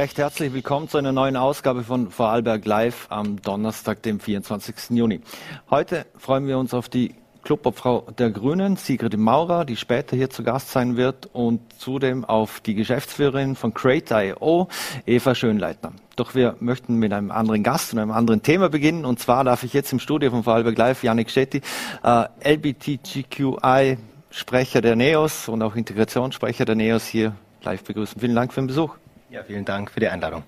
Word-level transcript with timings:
recht 0.00 0.16
herzlich 0.16 0.54
willkommen 0.54 0.88
zu 0.88 0.96
einer 0.96 1.12
neuen 1.12 1.36
Ausgabe 1.36 1.82
von 1.82 2.10
Vorarlberg 2.10 2.64
Live 2.64 3.06
am 3.10 3.42
Donnerstag, 3.42 4.02
dem 4.02 4.18
24. 4.18 4.96
Juni. 4.96 5.20
Heute 5.68 6.06
freuen 6.16 6.46
wir 6.46 6.56
uns 6.56 6.72
auf 6.72 6.88
die 6.88 7.16
Clubobfrau 7.42 8.06
der 8.16 8.30
Grünen, 8.30 8.76
Sigrid 8.76 9.18
Maurer, 9.18 9.66
die 9.66 9.76
später 9.76 10.16
hier 10.16 10.30
zu 10.30 10.42
Gast 10.42 10.70
sein 10.70 10.96
wird 10.96 11.28
und 11.34 11.60
zudem 11.78 12.24
auf 12.24 12.60
die 12.60 12.74
Geschäftsführerin 12.74 13.56
von 13.56 13.74
Crate.io, 13.74 14.68
Eva 15.04 15.34
Schönleitner. 15.34 15.92
Doch 16.16 16.34
wir 16.34 16.56
möchten 16.60 16.94
mit 16.94 17.12
einem 17.12 17.30
anderen 17.30 17.62
Gast 17.62 17.92
und 17.92 17.98
einem 17.98 18.12
anderen 18.12 18.40
Thema 18.40 18.70
beginnen. 18.70 19.04
Und 19.04 19.20
zwar 19.20 19.44
darf 19.44 19.64
ich 19.64 19.74
jetzt 19.74 19.92
im 19.92 19.98
Studio 19.98 20.30
von 20.30 20.44
Vorarlberg 20.44 20.78
Live 20.78 21.04
Janik 21.04 21.30
Schetti, 21.30 21.60
äh, 22.02 22.24
LBTGQI 22.42 23.98
Sprecher 24.30 24.80
der 24.80 24.96
NEOS 24.96 25.50
und 25.50 25.60
auch 25.60 25.76
Integrationssprecher 25.76 26.64
der 26.64 26.76
NEOS 26.76 27.04
hier 27.04 27.34
live 27.64 27.84
begrüßen. 27.84 28.18
Vielen 28.18 28.34
Dank 28.34 28.54
für 28.54 28.62
den 28.62 28.68
Besuch. 28.68 28.96
Ja, 29.30 29.44
vielen 29.44 29.64
Dank 29.64 29.92
für 29.92 30.00
die 30.00 30.08
Einladung. 30.08 30.42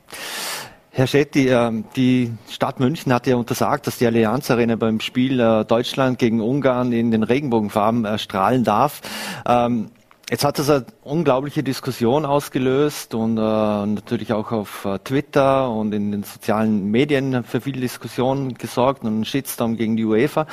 Herr 0.91 1.07
Schetti, 1.07 1.49
ähm, 1.49 1.85
die 1.95 2.33
Stadt 2.51 2.81
München 2.81 3.13
hat 3.13 3.29
ja 3.29 3.37
untersagt, 3.37 3.87
dass 3.87 3.99
die 3.99 4.07
Allianz 4.07 4.51
Arena 4.51 4.75
beim 4.75 4.99
Spiel 4.99 5.39
äh, 5.39 5.65
Deutschland 5.65 6.19
gegen 6.19 6.41
Ungarn 6.41 6.91
in 6.91 7.13
den 7.13 7.23
Regenbogenfarben 7.23 8.05
äh, 8.05 8.19
strahlen 8.19 8.65
darf. 8.65 9.01
Ähm, 9.47 9.93
jetzt 10.29 10.45
hat 10.45 10.59
das 10.59 10.69
eine 10.69 10.85
unglaubliche 11.05 11.63
Diskussion 11.63 12.27
ausgelöst 12.27 13.15
und 13.15 13.39
äh, 13.39 13.41
natürlich 13.41 14.33
auch 14.33 14.51
auf 14.51 14.87
Twitter 15.05 15.71
und 15.71 15.95
in 15.95 16.11
den 16.11 16.25
sozialen 16.25 16.91
Medien 16.91 17.45
für 17.45 17.61
viel 17.61 17.81
Diskussion 17.81 18.55
gesorgt 18.55 19.03
und 19.05 19.09
einen 19.09 19.25
Shitstorm 19.25 19.77
gegen 19.77 19.97
die 19.97 20.05
UEFA. 20.05 20.49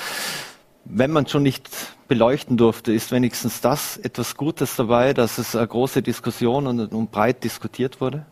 Wenn 0.92 1.12
man 1.12 1.28
schon 1.28 1.44
nicht 1.44 1.70
beleuchten 2.08 2.58
durfte, 2.58 2.92
ist 2.92 3.12
wenigstens 3.12 3.62
das 3.62 3.98
etwas 3.98 4.36
Gutes 4.36 4.76
dabei, 4.76 5.14
dass 5.14 5.38
es 5.38 5.56
eine 5.56 5.68
große 5.68 6.02
Diskussion 6.02 6.66
und, 6.66 6.92
und 6.92 7.12
breit 7.12 7.44
diskutiert 7.44 8.02
wurde? 8.02 8.26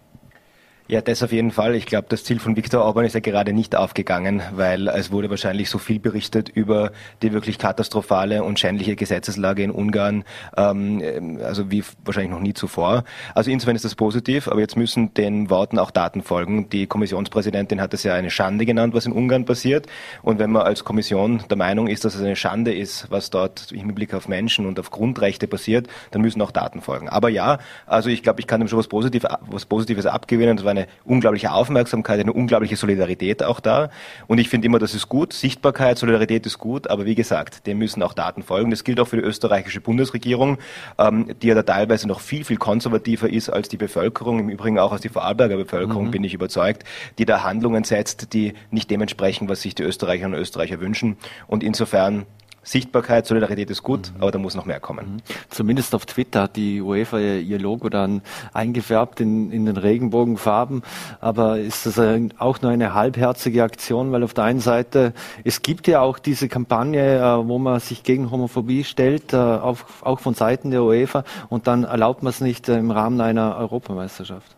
Ja, 0.89 1.01
das 1.01 1.21
auf 1.21 1.33
jeden 1.33 1.51
Fall. 1.51 1.75
Ich 1.75 1.85
glaube, 1.85 2.07
das 2.07 2.23
Ziel 2.23 2.39
von 2.39 2.55
Viktor 2.55 2.81
Orban 2.81 3.03
ist 3.03 3.13
ja 3.13 3.19
gerade 3.19 3.51
nicht 3.51 3.75
aufgegangen, 3.75 4.41
weil 4.53 4.87
es 4.87 5.11
wurde 5.11 5.29
wahrscheinlich 5.29 5.69
so 5.69 5.79
viel 5.79 5.99
berichtet 5.99 6.47
über 6.47 6.93
die 7.21 7.33
wirklich 7.33 7.57
katastrophale 7.57 8.41
und 8.41 8.57
schändliche 8.57 8.95
Gesetzeslage 8.95 9.63
in 9.63 9.71
Ungarn, 9.71 10.23
ähm, 10.55 11.39
also 11.43 11.69
wie 11.71 11.83
wahrscheinlich 12.05 12.31
noch 12.31 12.39
nie 12.39 12.53
zuvor. 12.53 13.03
Also 13.35 13.51
insofern 13.51 13.75
ist 13.75 13.83
das 13.83 13.95
positiv, 13.95 14.47
aber 14.47 14.61
jetzt 14.61 14.77
müssen 14.77 15.13
den 15.13 15.49
Worten 15.49 15.77
auch 15.77 15.91
Daten 15.91 16.23
folgen. 16.23 16.69
Die 16.69 16.87
Kommissionspräsidentin 16.87 17.81
hat 17.81 17.93
es 17.93 18.03
ja 18.03 18.13
eine 18.13 18.29
Schande 18.29 18.65
genannt, 18.65 18.93
was 18.93 19.05
in 19.05 19.11
Ungarn 19.11 19.43
passiert. 19.43 19.87
Und 20.21 20.39
wenn 20.39 20.51
man 20.51 20.61
als 20.61 20.85
Kommission 20.85 21.43
der 21.49 21.57
Meinung 21.57 21.87
ist, 21.87 22.05
dass 22.05 22.15
es 22.15 22.21
eine 22.21 22.37
Schande 22.37 22.73
ist, 22.73 23.11
was 23.11 23.29
dort 23.29 23.73
im 23.73 23.93
Blick 23.93 24.13
auf 24.13 24.29
Menschen 24.29 24.65
und 24.65 24.79
auf 24.79 24.89
Grundrechte 24.89 25.47
passiert, 25.47 25.87
dann 26.11 26.21
müssen 26.21 26.41
auch 26.41 26.51
Daten 26.51 26.79
folgen. 26.79 27.09
Aber 27.09 27.27
ja, 27.27 27.59
also 27.87 28.09
ich 28.09 28.23
glaube, 28.23 28.39
ich 28.39 28.47
kann 28.47 28.61
dem 28.61 28.69
schon 28.69 28.79
was, 28.79 28.87
Positiv, 28.87 29.25
was 29.49 29.65
Positives 29.65 30.05
abgewinnen. 30.05 30.57
Eine 30.77 30.87
unglaubliche 31.05 31.51
Aufmerksamkeit, 31.51 32.19
eine 32.19 32.33
unglaubliche 32.33 32.75
Solidarität 32.75 33.43
auch 33.43 33.59
da. 33.59 33.89
Und 34.27 34.37
ich 34.37 34.49
finde 34.49 34.67
immer, 34.67 34.79
das 34.79 34.93
ist 34.93 35.09
gut. 35.09 35.33
Sichtbarkeit, 35.33 35.97
Solidarität 35.97 36.45
ist 36.45 36.59
gut, 36.59 36.89
aber 36.89 37.05
wie 37.05 37.15
gesagt, 37.15 37.65
dem 37.65 37.79
müssen 37.79 38.03
auch 38.03 38.13
Daten 38.13 38.43
folgen. 38.43 38.69
Das 38.69 38.83
gilt 38.83 38.99
auch 38.99 39.07
für 39.07 39.17
die 39.17 39.23
österreichische 39.23 39.81
Bundesregierung, 39.81 40.57
ähm, 40.97 41.33
die 41.41 41.47
ja 41.47 41.55
da 41.55 41.63
teilweise 41.63 42.07
noch 42.07 42.19
viel, 42.19 42.43
viel 42.43 42.57
konservativer 42.57 43.29
ist 43.29 43.49
als 43.49 43.69
die 43.69 43.77
Bevölkerung, 43.77 44.39
im 44.39 44.49
Übrigen 44.49 44.77
auch 44.79 44.91
als 44.91 45.01
die 45.01 45.09
Vorarlberger 45.09 45.57
Bevölkerung, 45.57 46.07
mhm. 46.07 46.11
bin 46.11 46.23
ich 46.23 46.33
überzeugt, 46.33 46.83
die 47.17 47.25
da 47.25 47.43
Handlungen 47.43 47.83
setzt, 47.83 48.33
die 48.33 48.53
nicht 48.71 48.91
dementsprechend, 48.91 49.49
was 49.49 49.61
sich 49.61 49.75
die 49.75 49.83
Österreicherinnen 49.83 50.35
und 50.35 50.41
Österreicher 50.41 50.79
wünschen. 50.79 51.17
Und 51.47 51.63
insofern 51.63 52.25
Sichtbarkeit, 52.67 53.25
Solidarität 53.25 53.69
ist 53.69 53.81
gut, 53.81 54.11
mhm. 54.13 54.21
aber 54.21 54.31
da 54.31 54.39
muss 54.39 54.53
noch 54.53 54.65
mehr 54.65 54.81
kommen. 54.81 55.13
Mhm. 55.13 55.21
Zumindest 55.49 55.95
auf 55.95 56.05
Twitter 56.05 56.43
hat 56.43 56.57
die 56.57 56.81
UEFA 56.81 57.17
ihr 57.17 57.59
Logo 57.59 57.87
dann 57.87 58.21
eingefärbt 58.53 59.21
in, 59.21 59.51
in 59.51 59.65
den 59.65 59.77
Regenbogenfarben. 59.77 60.83
Aber 61.21 61.59
ist 61.59 61.85
das 61.85 61.97
auch 62.37 62.61
nur 62.61 62.71
eine 62.71 62.93
halbherzige 62.93 63.63
Aktion? 63.63 64.11
Weil 64.11 64.23
auf 64.23 64.33
der 64.33 64.43
einen 64.43 64.59
Seite, 64.59 65.13
es 65.45 65.61
gibt 65.61 65.87
ja 65.87 66.01
auch 66.01 66.19
diese 66.19 66.49
Kampagne, 66.49 67.19
äh, 67.19 67.47
wo 67.47 67.57
man 67.57 67.79
sich 67.79 68.03
gegen 68.03 68.31
Homophobie 68.31 68.83
stellt, 68.83 69.31
äh, 69.31 69.37
auch 69.37 70.19
von 70.19 70.33
Seiten 70.33 70.71
der 70.71 70.83
UEFA. 70.83 71.23
Und 71.47 71.67
dann 71.67 71.85
erlaubt 71.85 72.21
man 72.21 72.31
es 72.31 72.41
nicht 72.41 72.67
äh, 72.67 72.77
im 72.77 72.91
Rahmen 72.91 73.21
einer 73.21 73.55
Europameisterschaft. 73.55 74.56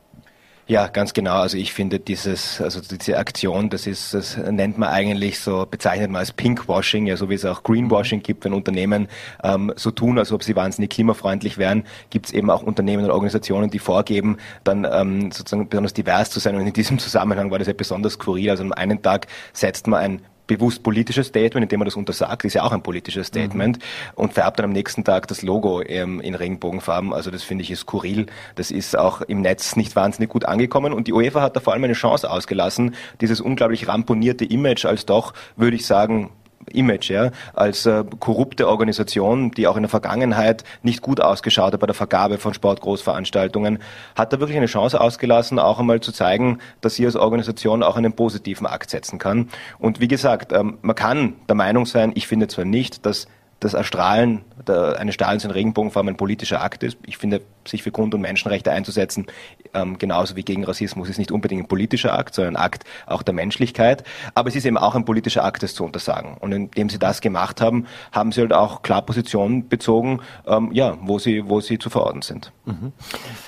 Ja, 0.69 0.85
ganz 0.85 1.13
genau. 1.13 1.39
Also 1.39 1.57
ich 1.57 1.73
finde 1.73 1.99
dieses, 1.99 2.61
also 2.61 2.79
diese 2.79 3.17
Aktion, 3.17 3.71
das 3.71 3.87
ist, 3.87 4.13
das 4.13 4.37
nennt 4.37 4.77
man 4.77 4.89
eigentlich 4.89 5.39
so, 5.39 5.65
bezeichnet 5.65 6.11
man 6.11 6.19
als 6.19 6.31
Pinkwashing, 6.31 7.07
ja, 7.07 7.17
so 7.17 7.27
wie 7.27 7.33
es 7.33 7.43
auch 7.43 7.63
Greenwashing 7.63 8.21
gibt, 8.21 8.45
wenn 8.45 8.53
Unternehmen 8.53 9.07
ähm, 9.43 9.73
so 9.75 9.89
tun, 9.89 10.19
als 10.19 10.31
ob 10.31 10.43
sie 10.43 10.55
wahnsinnig 10.55 10.91
klimafreundlich 10.91 11.57
wären, 11.57 11.85
gibt 12.11 12.27
es 12.27 12.33
eben 12.33 12.51
auch 12.51 12.61
Unternehmen 12.61 13.05
und 13.05 13.09
Organisationen, 13.09 13.71
die 13.71 13.79
vorgeben, 13.79 14.37
dann 14.63 14.85
ähm, 14.85 15.31
sozusagen 15.31 15.67
besonders 15.69 15.95
divers 15.95 16.29
zu 16.29 16.39
sein. 16.39 16.55
Und 16.55 16.67
in 16.67 16.73
diesem 16.73 16.99
Zusammenhang 16.99 17.49
war 17.49 17.57
das 17.57 17.67
ja 17.67 17.73
besonders 17.73 18.13
skurril. 18.13 18.51
Also 18.51 18.61
am 18.61 18.71
einen 18.71 19.01
Tag 19.01 19.25
setzt 19.53 19.87
man 19.87 19.99
ein 19.99 20.21
bewusst 20.49 20.83
politisches 20.83 21.27
Statement, 21.27 21.63
indem 21.63 21.79
man 21.79 21.85
das 21.85 21.95
untersagt, 21.95 22.43
ist 22.43 22.55
ja 22.55 22.63
auch 22.63 22.73
ein 22.73 22.81
politisches 22.81 23.27
Statement 23.27 23.77
mhm. 23.77 23.83
und 24.15 24.33
färbt 24.33 24.59
dann 24.59 24.65
am 24.65 24.71
nächsten 24.71 25.03
Tag 25.05 25.27
das 25.27 25.43
Logo 25.43 25.81
ähm, 25.81 26.19
in 26.19 26.35
Regenbogenfarben. 26.35 27.13
Also 27.13 27.31
das 27.31 27.43
finde 27.43 27.63
ich 27.63 27.71
ist 27.71 27.81
skurril. 27.81 28.25
Das 28.55 28.71
ist 28.71 28.97
auch 28.97 29.21
im 29.21 29.41
Netz 29.41 29.75
nicht 29.75 29.95
wahnsinnig 29.95 30.29
gut 30.29 30.45
angekommen 30.45 30.91
und 30.91 31.07
die 31.07 31.13
UEFA 31.13 31.41
hat 31.41 31.55
da 31.55 31.59
vor 31.59 31.73
allem 31.73 31.83
eine 31.83 31.93
Chance 31.93 32.29
ausgelassen, 32.29 32.95
dieses 33.21 33.39
unglaublich 33.39 33.87
ramponierte 33.87 34.43
Image 34.43 34.85
als 34.85 35.05
doch, 35.05 35.33
würde 35.55 35.75
ich 35.75 35.85
sagen, 35.85 36.31
Image, 36.71 37.09
ja, 37.09 37.31
als 37.53 37.85
äh, 37.85 38.03
korrupte 38.19 38.67
Organisation, 38.67 39.51
die 39.51 39.67
auch 39.67 39.75
in 39.75 39.83
der 39.83 39.89
Vergangenheit 39.89 40.63
nicht 40.83 41.01
gut 41.01 41.21
ausgeschaut 41.21 41.73
hat 41.73 41.79
bei 41.79 41.87
der 41.87 41.95
Vergabe 41.95 42.37
von 42.37 42.53
Sportgroßveranstaltungen, 42.53 43.79
hat 44.15 44.33
da 44.33 44.39
wirklich 44.39 44.57
eine 44.57 44.67
Chance 44.67 44.99
ausgelassen, 44.99 45.59
auch 45.59 45.79
einmal 45.79 46.01
zu 46.01 46.11
zeigen, 46.11 46.59
dass 46.81 46.95
sie 46.95 47.05
als 47.05 47.15
Organisation 47.15 47.83
auch 47.83 47.97
einen 47.97 48.13
positiven 48.13 48.67
Akt 48.67 48.89
setzen 48.89 49.19
kann. 49.19 49.49
Und 49.79 49.99
wie 49.99 50.07
gesagt, 50.07 50.51
ähm, 50.51 50.77
man 50.81 50.95
kann 50.95 51.35
der 51.47 51.55
Meinung 51.55 51.85
sein, 51.85 52.11
ich 52.15 52.27
finde 52.27 52.47
zwar 52.47 52.65
nicht, 52.65 53.05
dass 53.05 53.27
das 53.59 53.73
Erstrahlen 53.73 54.43
eines 54.67 55.15
Strahlens 55.15 55.43
in 55.43 55.51
Regenbogenfarben 55.51 56.09
ein 56.09 56.17
politischer 56.17 56.61
Akt 56.61 56.83
ist. 56.83 56.97
Ich 57.05 57.17
finde, 57.17 57.41
sich 57.67 57.83
für 57.83 57.91
Grund- 57.91 58.13
und 58.13 58.21
Menschenrechte 58.21 58.71
einzusetzen, 58.71 59.27
ähm, 59.73 59.97
genauso 59.97 60.35
wie 60.35 60.43
gegen 60.43 60.63
Rassismus, 60.63 61.09
ist 61.09 61.17
nicht 61.17 61.31
unbedingt 61.31 61.63
ein 61.63 61.67
politischer 61.67 62.17
Akt, 62.17 62.35
sondern 62.35 62.55
ein 62.55 62.61
Akt 62.61 62.83
auch 63.05 63.23
der 63.23 63.33
Menschlichkeit. 63.33 64.03
Aber 64.35 64.49
es 64.49 64.55
ist 64.55 64.65
eben 64.65 64.77
auch 64.77 64.95
ein 64.95 65.05
politischer 65.05 65.43
Akt, 65.43 65.63
das 65.63 65.73
zu 65.73 65.83
untersagen. 65.83 66.37
Und 66.39 66.51
indem 66.51 66.89
sie 66.89 66.99
das 66.99 67.21
gemacht 67.21 67.61
haben, 67.61 67.85
haben 68.11 68.31
sie 68.31 68.41
halt 68.41 68.53
auch 68.53 68.81
klar 68.81 69.01
Positionen 69.01 69.67
bezogen, 69.67 70.21
ähm, 70.47 70.71
ja, 70.71 70.97
wo 71.01 71.19
sie, 71.19 71.49
wo 71.49 71.61
sie 71.61 71.79
zu 71.79 71.89
verorten 71.89 72.21
sind. 72.21 72.51
Mhm. 72.65 72.93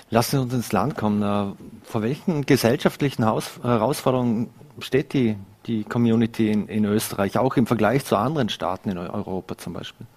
Lassen 0.10 0.32
Sie 0.32 0.42
uns 0.42 0.54
ins 0.54 0.72
Land 0.72 0.98
kommen. 0.98 1.22
Äh, 1.22 1.54
vor 1.84 2.02
welchen 2.02 2.46
gesellschaftlichen 2.46 3.24
Herausforderungen 3.24 4.50
steht 4.80 5.14
die 5.14 5.38
die 5.68 5.84
Community 5.84 6.52
in, 6.52 6.68
in 6.68 6.86
Österreich, 6.86 7.38
auch 7.38 7.58
im 7.58 7.68
Vergleich 7.68 8.06
zu 8.06 8.16
anderen 8.16 8.50
Staaten 8.50 8.90
in 8.90 8.98
Europa 8.98 9.58
zum 9.58 9.74
Beispiel? 9.74 10.08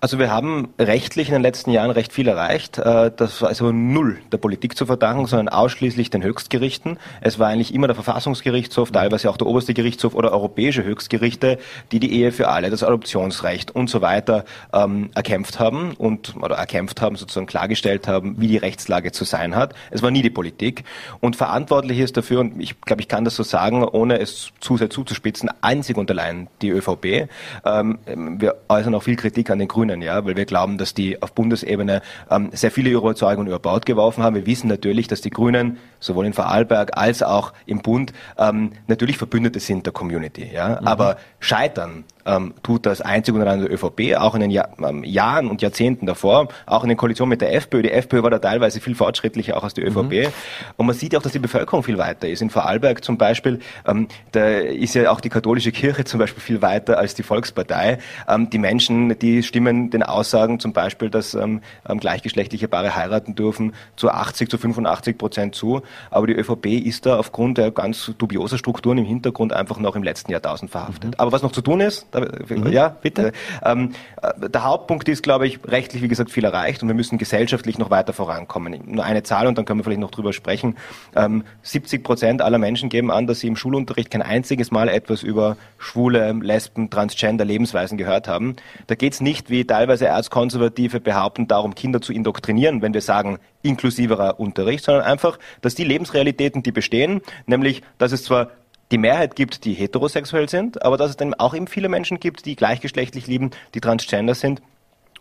Also 0.00 0.20
wir 0.20 0.30
haben 0.30 0.68
rechtlich 0.78 1.26
in 1.26 1.32
den 1.32 1.42
letzten 1.42 1.72
Jahren 1.72 1.90
recht 1.90 2.12
viel 2.12 2.28
erreicht. 2.28 2.78
Äh, 2.78 3.10
das 3.16 3.42
war 3.42 3.48
also 3.48 3.72
null 3.72 4.18
der 4.30 4.38
Politik 4.38 4.76
zu 4.76 4.86
verdanken, 4.86 5.26
sondern 5.26 5.48
ausschließlich 5.48 6.08
den 6.08 6.22
Höchstgerichten. 6.22 6.98
Es 7.20 7.40
war 7.40 7.48
eigentlich 7.48 7.74
immer 7.74 7.88
der 7.88 7.96
Verfassungsgerichtshof, 7.96 8.92
teilweise 8.92 9.28
auch 9.28 9.36
der 9.36 9.48
oberste 9.48 9.74
Gerichtshof 9.74 10.14
oder 10.14 10.30
europäische 10.30 10.84
Höchstgerichte, 10.84 11.58
die 11.90 11.98
die 11.98 12.12
Ehe 12.12 12.30
für 12.30 12.46
alle, 12.46 12.70
das 12.70 12.84
Adoptionsrecht 12.84 13.74
und 13.74 13.90
so 13.90 14.00
weiter 14.00 14.44
ähm, 14.72 15.10
erkämpft 15.16 15.58
haben 15.58 15.94
und 15.94 16.36
oder 16.36 16.54
erkämpft 16.54 17.00
haben, 17.00 17.16
sozusagen 17.16 17.46
klargestellt 17.46 18.06
haben, 18.06 18.40
wie 18.40 18.46
die 18.46 18.56
Rechtslage 18.56 19.10
zu 19.10 19.24
sein 19.24 19.56
hat. 19.56 19.74
Es 19.90 20.00
war 20.00 20.12
nie 20.12 20.22
die 20.22 20.30
Politik 20.30 20.84
und 21.18 21.34
verantwortlich 21.34 21.98
ist 21.98 22.16
dafür 22.16 22.38
und 22.38 22.60
ich 22.60 22.80
glaube, 22.82 23.02
ich 23.02 23.08
kann 23.08 23.24
das 23.24 23.34
so 23.34 23.42
sagen, 23.42 23.82
ohne 23.82 24.20
es 24.20 24.52
zu 24.60 24.76
sehr 24.76 24.90
zuzuspitzen, 24.90 25.50
einzig 25.60 25.96
und 25.96 26.08
allein 26.08 26.46
die 26.62 26.70
ÖVP. 26.70 27.28
Ähm, 27.64 27.98
wir 28.06 28.58
äußern 28.68 28.94
auch 28.94 29.02
viel 29.02 29.16
Kritik 29.16 29.50
an 29.50 29.58
den 29.58 29.66
Grünen 29.66 29.87
Grünen, 29.88 30.02
ja, 30.02 30.24
weil 30.24 30.36
wir 30.36 30.44
glauben, 30.44 30.78
dass 30.78 30.94
die 30.94 31.20
auf 31.22 31.32
Bundesebene 31.32 32.02
ähm, 32.30 32.50
sehr 32.52 32.70
viele 32.70 32.90
Überzeugungen 32.90 33.48
über 33.48 33.58
Bord 33.58 33.86
geworfen 33.86 34.22
haben. 34.22 34.36
Wir 34.36 34.46
wissen 34.46 34.68
natürlich, 34.68 35.08
dass 35.08 35.20
die 35.20 35.30
Grünen 35.30 35.78
sowohl 35.98 36.26
in 36.26 36.32
Vorarlberg 36.32 36.96
als 36.96 37.22
auch 37.22 37.52
im 37.66 37.80
Bund 37.80 38.12
ähm, 38.36 38.72
natürlich 38.86 39.16
Verbündete 39.16 39.60
sind 39.60 39.86
der 39.86 39.92
Community, 39.92 40.50
ja, 40.52 40.80
mhm. 40.80 40.86
aber 40.86 41.16
scheitern 41.40 42.04
ähm, 42.28 42.54
tut 42.62 42.86
das 42.86 43.00
einzig 43.00 43.34
und 43.34 43.40
allein 43.40 43.60
der 43.60 43.72
ÖVP, 43.72 44.16
auch 44.16 44.34
in 44.34 44.40
den 44.40 44.50
Jahr, 44.50 44.68
ähm, 44.78 45.02
Jahren 45.02 45.48
und 45.48 45.62
Jahrzehnten 45.62 46.06
davor, 46.06 46.48
auch 46.66 46.82
in 46.82 46.90
den 46.90 46.98
Koalitionen 46.98 47.30
mit 47.30 47.40
der 47.40 47.54
FPÖ. 47.54 47.82
Die 47.82 47.90
FPÖ 47.90 48.22
war 48.22 48.30
da 48.30 48.38
teilweise 48.38 48.80
viel 48.80 48.94
fortschrittlicher 48.94 49.56
auch 49.56 49.64
als 49.64 49.74
die 49.74 49.82
ÖVP. 49.82 50.12
Mhm. 50.12 50.32
Und 50.76 50.86
man 50.86 50.94
sieht 50.94 51.16
auch, 51.16 51.22
dass 51.22 51.32
die 51.32 51.38
Bevölkerung 51.38 51.82
viel 51.82 51.98
weiter 51.98 52.28
ist. 52.28 52.42
In 52.42 52.50
Vorarlberg 52.50 53.02
zum 53.02 53.16
Beispiel, 53.16 53.60
ähm, 53.86 54.08
da 54.32 54.46
ist 54.46 54.94
ja 54.94 55.10
auch 55.10 55.20
die 55.20 55.30
katholische 55.30 55.72
Kirche 55.72 56.04
zum 56.04 56.20
Beispiel 56.20 56.42
viel 56.42 56.62
weiter 56.62 56.98
als 56.98 57.14
die 57.14 57.22
Volkspartei. 57.22 57.98
Ähm, 58.28 58.50
die 58.50 58.58
Menschen, 58.58 59.18
die 59.18 59.42
stimmen 59.42 59.90
den, 59.90 60.02
Aussagen 60.02 60.60
zum 60.60 60.72
Beispiel, 60.72 61.10
dass 61.10 61.34
ähm, 61.34 61.60
ähm 61.88 62.00
gleichgeschlechtliche 62.00 62.68
Paare 62.68 62.94
heiraten 62.94 63.34
dürfen, 63.34 63.74
zu 63.96 64.10
80 64.10 64.48
zu 64.48 64.58
85 64.58 65.18
Prozent 65.18 65.54
zu. 65.54 65.82
Aber 66.10 66.26
die 66.26 66.34
ÖVP 66.34 66.66
ist 66.66 67.04
da 67.04 67.18
aufgrund 67.18 67.58
der 67.58 67.70
ganz 67.70 68.12
dubioser 68.16 68.58
Strukturen 68.58 68.98
im 68.98 69.04
Hintergrund 69.04 69.52
einfach 69.52 69.78
noch 69.78 69.96
im 69.96 70.02
letzten 70.02 70.32
Jahrtausend 70.32 70.70
verhaftet. 70.70 71.10
Mhm. 71.10 71.14
Aber 71.18 71.32
was 71.32 71.42
noch 71.42 71.52
zu 71.52 71.60
tun 71.60 71.80
ist, 71.80 72.06
mhm. 72.20 72.72
ja, 72.72 72.88
bitte. 72.88 73.32
Ähm, 73.64 73.92
äh, 74.22 74.48
der 74.48 74.64
Hauptpunkt 74.64 75.08
ist, 75.08 75.22
glaube 75.22 75.46
ich, 75.46 75.60
rechtlich, 75.66 76.02
wie 76.02 76.08
gesagt, 76.08 76.30
viel 76.30 76.44
erreicht 76.44 76.82
und 76.82 76.88
wir 76.88 76.94
müssen 76.94 77.18
gesellschaftlich 77.18 77.78
noch 77.78 77.90
weiter 77.90 78.12
vorankommen. 78.12 78.80
Nur 78.86 79.04
eine 79.04 79.22
Zahl 79.22 79.46
und 79.46 79.58
dann 79.58 79.64
können 79.64 79.80
wir 79.80 79.84
vielleicht 79.84 80.00
noch 80.00 80.10
drüber 80.10 80.32
sprechen. 80.32 80.76
Ähm, 81.14 81.44
70 81.62 82.02
Prozent 82.02 82.42
aller 82.42 82.58
Menschen 82.58 82.88
geben 82.88 83.10
an, 83.10 83.26
dass 83.26 83.40
sie 83.40 83.48
im 83.48 83.56
Schulunterricht 83.56 84.10
kein 84.10 84.22
einziges 84.22 84.70
Mal 84.70 84.88
etwas 84.88 85.22
über 85.22 85.56
schwule, 85.78 86.32
Lesben, 86.32 86.90
Transgender, 86.90 87.44
Lebensweisen 87.44 87.98
gehört 87.98 88.28
haben. 88.28 88.56
Da 88.86 88.94
geht 88.94 89.14
es 89.14 89.20
nicht, 89.20 89.50
wie 89.50 89.64
teilweise 89.64 90.06
Erzkonservative 90.06 91.00
behaupten, 91.00 91.48
darum, 91.48 91.74
Kinder 91.74 92.00
zu 92.00 92.12
indoktrinieren, 92.12 92.82
wenn 92.82 92.94
wir 92.94 93.00
sagen, 93.00 93.38
inklusiverer 93.62 94.38
Unterricht, 94.38 94.84
sondern 94.84 95.04
einfach, 95.04 95.38
dass 95.60 95.74
die 95.74 95.84
Lebensrealitäten, 95.84 96.62
die 96.62 96.72
bestehen, 96.72 97.20
nämlich, 97.46 97.82
dass 97.98 98.12
es 98.12 98.24
zwar 98.24 98.50
die 98.90 98.98
Mehrheit 98.98 99.36
gibt, 99.36 99.64
die 99.64 99.74
heterosexuell 99.74 100.48
sind, 100.48 100.82
aber 100.82 100.96
dass 100.96 101.10
es 101.10 101.16
dann 101.16 101.34
auch 101.34 101.54
eben 101.54 101.66
viele 101.66 101.88
Menschen 101.88 102.20
gibt, 102.20 102.46
die 102.46 102.56
gleichgeschlechtlich 102.56 103.26
lieben, 103.26 103.50
die 103.74 103.80
transgender 103.80 104.34
sind 104.34 104.62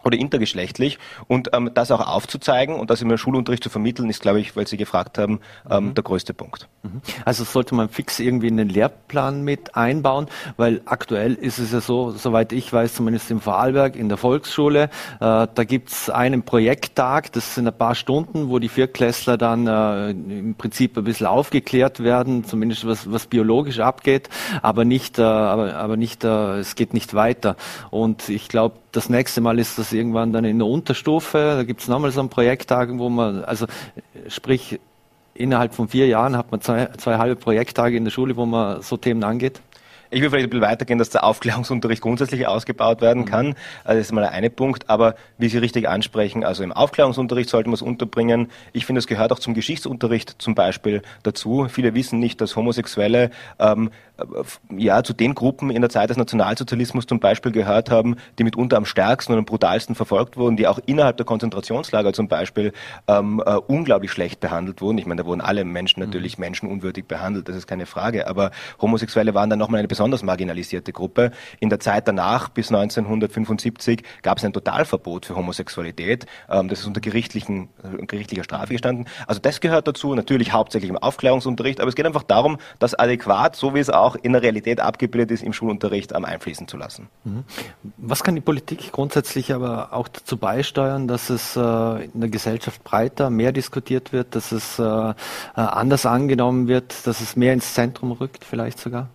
oder 0.08 0.18
intergeschlechtlich 0.18 0.98
und 1.28 1.50
ähm, 1.54 1.72
das 1.74 1.92
auch 1.92 2.06
aufzuzeigen 2.06 2.76
und 2.76 2.90
das 2.90 3.02
im 3.02 3.16
Schulunterricht 3.18 3.64
zu 3.64 3.70
vermitteln, 3.70 4.10
ist, 4.10 4.22
glaube 4.22 4.40
ich, 4.40 4.56
weil 4.56 4.66
Sie 4.68 4.78
gefragt 4.78 5.18
haben, 5.18 5.40
ähm, 5.70 5.88
mhm. 5.88 5.94
der 5.94 6.04
größte 6.04 6.34
Punkt. 6.34 6.68
Mhm. 6.84 7.02
Also 7.26 7.44
sollte 7.44 7.76
man 7.76 7.90
fix 7.90 8.20
irgendwie 8.20 8.48
in 8.48 8.58
den 8.58 8.70
Lehrplan 8.70 9.44
mit 9.44 9.76
einbauen, 9.76 10.28
weil 10.56 10.82
aktuell 10.86 11.34
ist 11.34 11.60
es 11.60 11.72
ja 11.72 11.82
so, 11.82 12.12
soweit 12.12 12.54
ich 12.54 12.72
weiß, 12.72 12.96
zumindest 12.96 13.30
im 13.32 13.42
Vorarlberg 13.42 13.96
in 13.96 14.10
der 14.10 14.18
Volksschule, 14.18 14.84
äh, 14.84 14.90
da 15.20 15.64
gibt's 15.66 16.10
einen 16.10 16.44
Projekttag, 16.44 17.32
das 17.34 17.56
sind 17.56 17.68
ein 17.68 17.78
paar 17.78 17.96
Stunden, 17.96 18.50
wo 18.50 18.60
die 18.60 18.70
Viertklässler 18.70 19.38
dann 19.38 19.68
äh, 19.68 20.12
im 20.12 20.56
Prinzip 20.56 20.98
ein 20.98 21.04
bisschen 21.04 21.28
aufgeklärt 21.28 22.02
werden, 22.02 22.46
zumindest 22.46 22.88
was, 22.88 23.12
was 23.12 23.28
biologisch 23.28 23.80
abgeht, 23.80 24.30
aber 24.62 24.86
nicht, 24.86 25.20
äh, 25.20 25.24
aber, 25.24 25.76
aber 25.76 25.98
nicht, 25.98 26.24
äh, 26.24 26.60
es 26.60 26.76
geht 26.76 26.94
nicht 26.94 27.14
weiter. 27.14 27.58
Und 27.90 28.30
ich 28.30 28.48
glaube, 28.48 28.76
das 28.98 29.10
nächste 29.10 29.42
Mal 29.42 29.60
ist 29.60 29.78
das 29.78 29.94
irgendwann 29.94 30.34
dann 30.34 30.44
in 30.44 30.58
der 30.58 30.68
Unterstufe. 30.68 31.38
Da 31.38 31.64
gibt 31.64 31.82
es 31.82 31.88
nochmal 31.88 32.12
so 32.12 32.20
einen 32.20 32.30
Projekttag, 32.30 32.90
wo 32.94 33.10
man, 33.10 33.44
also 33.44 33.68
sprich, 34.28 34.80
innerhalb 35.36 35.76
von 35.76 35.88
vier 35.88 36.08
Jahren 36.08 36.36
hat 36.36 36.52
man 36.52 36.62
zwei, 36.62 36.88
zwei 36.98 37.18
halbe 37.20 37.36
Projekttage 37.36 37.96
in 37.96 38.06
der 38.06 38.12
Schule, 38.12 38.36
wo 38.36 38.48
man 38.48 38.82
so 38.82 38.98
Themen 38.98 39.24
angeht. 39.24 39.62
Ich 40.10 40.22
will 40.22 40.30
vielleicht 40.30 40.48
ein 40.48 40.50
bisschen 40.50 40.66
weitergehen, 40.66 41.00
dass 41.00 41.10
der 41.10 41.26
Aufklärungsunterricht 41.26 42.02
grundsätzlich 42.02 42.48
ausgebaut 42.48 43.02
werden 43.02 43.24
mhm. 43.24 43.28
kann. 43.28 43.46
Also 43.84 44.00
das 44.00 44.08
ist 44.08 44.12
mal 44.14 44.22
der 44.22 44.32
eine 44.32 44.50
Punkt. 44.50 44.90
Aber 44.90 45.16
wie 45.38 45.50
Sie 45.50 45.58
richtig 45.58 45.88
ansprechen, 45.88 46.44
also 46.44 46.64
im 46.64 46.72
Aufklärungsunterricht 46.72 47.50
sollte 47.50 47.70
man 47.70 47.76
es 47.76 47.82
unterbringen. 47.82 48.50
Ich 48.74 48.86
finde, 48.86 49.00
es 49.00 49.08
gehört 49.08 49.32
auch 49.32 49.40
zum 49.40 49.54
Geschichtsunterricht 49.54 50.36
zum 50.40 50.56
Beispiel 50.56 51.02
dazu. 51.24 51.68
Viele 51.70 51.94
wissen 51.94 52.20
nicht, 52.20 52.42
dass 52.42 52.56
Homosexuelle 52.56 53.32
ähm, 53.60 53.92
ja 54.76 55.04
zu 55.04 55.14
den 55.14 55.36
Gruppen 55.36 55.70
in 55.70 55.82
der 55.82 55.90
Zeit 55.90 56.10
des 56.10 56.18
Nationalsozialismus 56.18 57.06
zum 57.06 57.20
Beispiel 57.20 57.52
gehört 57.52 57.90
haben, 57.90 58.16
die 58.40 58.44
mitunter 58.44 58.78
am 58.78 58.86
stärksten 58.86 59.34
und 59.34 59.40
am 59.40 59.46
brutalsten 59.46 59.96
verfolgt 59.96 60.38
wurden, 60.38 60.58
die 60.58 60.68
auch 60.68 60.80
innerhalb 60.86 61.18
der 61.18 61.26
Konzentrationslager 61.26 62.14
zum 62.14 62.28
Beispiel 62.28 62.74
ähm, 63.08 63.42
äh, 63.46 63.56
unglaublich 63.56 64.12
schlecht 64.12 64.40
behandelt 64.40 64.82
wurden. 64.82 64.98
Ich 64.98 65.06
meine, 65.06 65.22
da 65.22 65.28
wurden 65.28 65.42
alle 65.42 65.66
Menschen 65.66 66.02
natürlich 66.02 66.38
mhm. 66.38 66.46
menschenunwürdig 66.46 67.06
behandelt, 67.06 67.50
das 67.50 67.56
ist 67.56 67.68
keine 67.68 67.86
Frage. 67.86 68.28
Aber 68.28 68.52
Homosexuelle 68.82 69.34
waren 69.34 69.50
dann 69.50 69.60
nochmal 69.60 69.80
eine 69.80 69.88
besonders 69.88 70.24
marginalisierte 70.24 70.92
Gruppe. 70.94 71.32
In 71.60 71.70
der 71.70 71.80
Zeit 71.80 72.08
danach, 72.08 72.50
bis 72.50 72.70
1975, 72.70 74.04
gab 74.22 74.38
es 74.38 74.46
ein 74.46 74.54
Totalverbot 74.54 75.26
für 75.26 75.36
Homosexualität. 75.36 76.26
Ähm, 76.50 76.68
das 76.68 76.80
ist 76.80 76.88
unter 76.88 77.02
gerichtlichen, 77.02 77.70
äh, 77.84 78.06
gerichtlicher 78.06 78.44
Strafe 78.44 78.74
gestanden. 78.74 79.08
Also 79.28 79.42
das 79.42 79.60
gehört 79.62 79.88
dazu, 79.88 80.16
natürlich 80.16 80.54
hauptsächlich 80.54 80.90
im 80.90 80.98
Aufklärungsunterricht, 80.98 81.80
aber 81.80 81.90
es 81.90 81.96
geht 81.96 82.06
einfach 82.06 82.24
darum, 82.24 82.58
das 82.80 82.96
adäquat, 82.96 83.56
so 83.56 83.76
wie 83.76 83.80
es 83.80 83.90
auch 83.90 84.07
in 84.16 84.34
der 84.34 84.42
Realität 84.42 84.80
abgebildet 84.80 85.32
ist, 85.32 85.44
im 85.44 85.54
Schulunterricht 85.54 86.14
am 86.14 86.26
einfließen 86.26 86.68
zu 86.68 86.78
lassen. 86.78 87.08
Mhm. 87.24 87.44
Was 87.98 88.24
kann 88.24 88.36
die 88.36 88.42
Politik 88.42 88.92
grundsätzlich 88.92 89.54
aber 89.54 89.94
auch 89.94 90.08
dazu 90.08 90.38
beisteuern, 90.38 91.08
dass 91.08 91.30
es 91.30 91.56
äh, 91.56 91.60
in 92.06 92.20
der 92.20 92.30
Gesellschaft 92.30 92.84
breiter, 92.84 93.30
mehr 93.30 93.52
diskutiert 93.52 94.14
wird, 94.14 94.36
dass 94.36 94.52
es 94.52 94.80
äh, 94.80 95.14
anders 95.54 96.06
angenommen 96.06 96.68
wird, 96.68 97.06
dass 97.06 97.22
es 97.22 97.36
mehr 97.36 97.54
ins 97.54 97.74
Zentrum 97.74 98.12
rückt 98.12 98.46
vielleicht 98.46 98.80
sogar? 98.80 99.10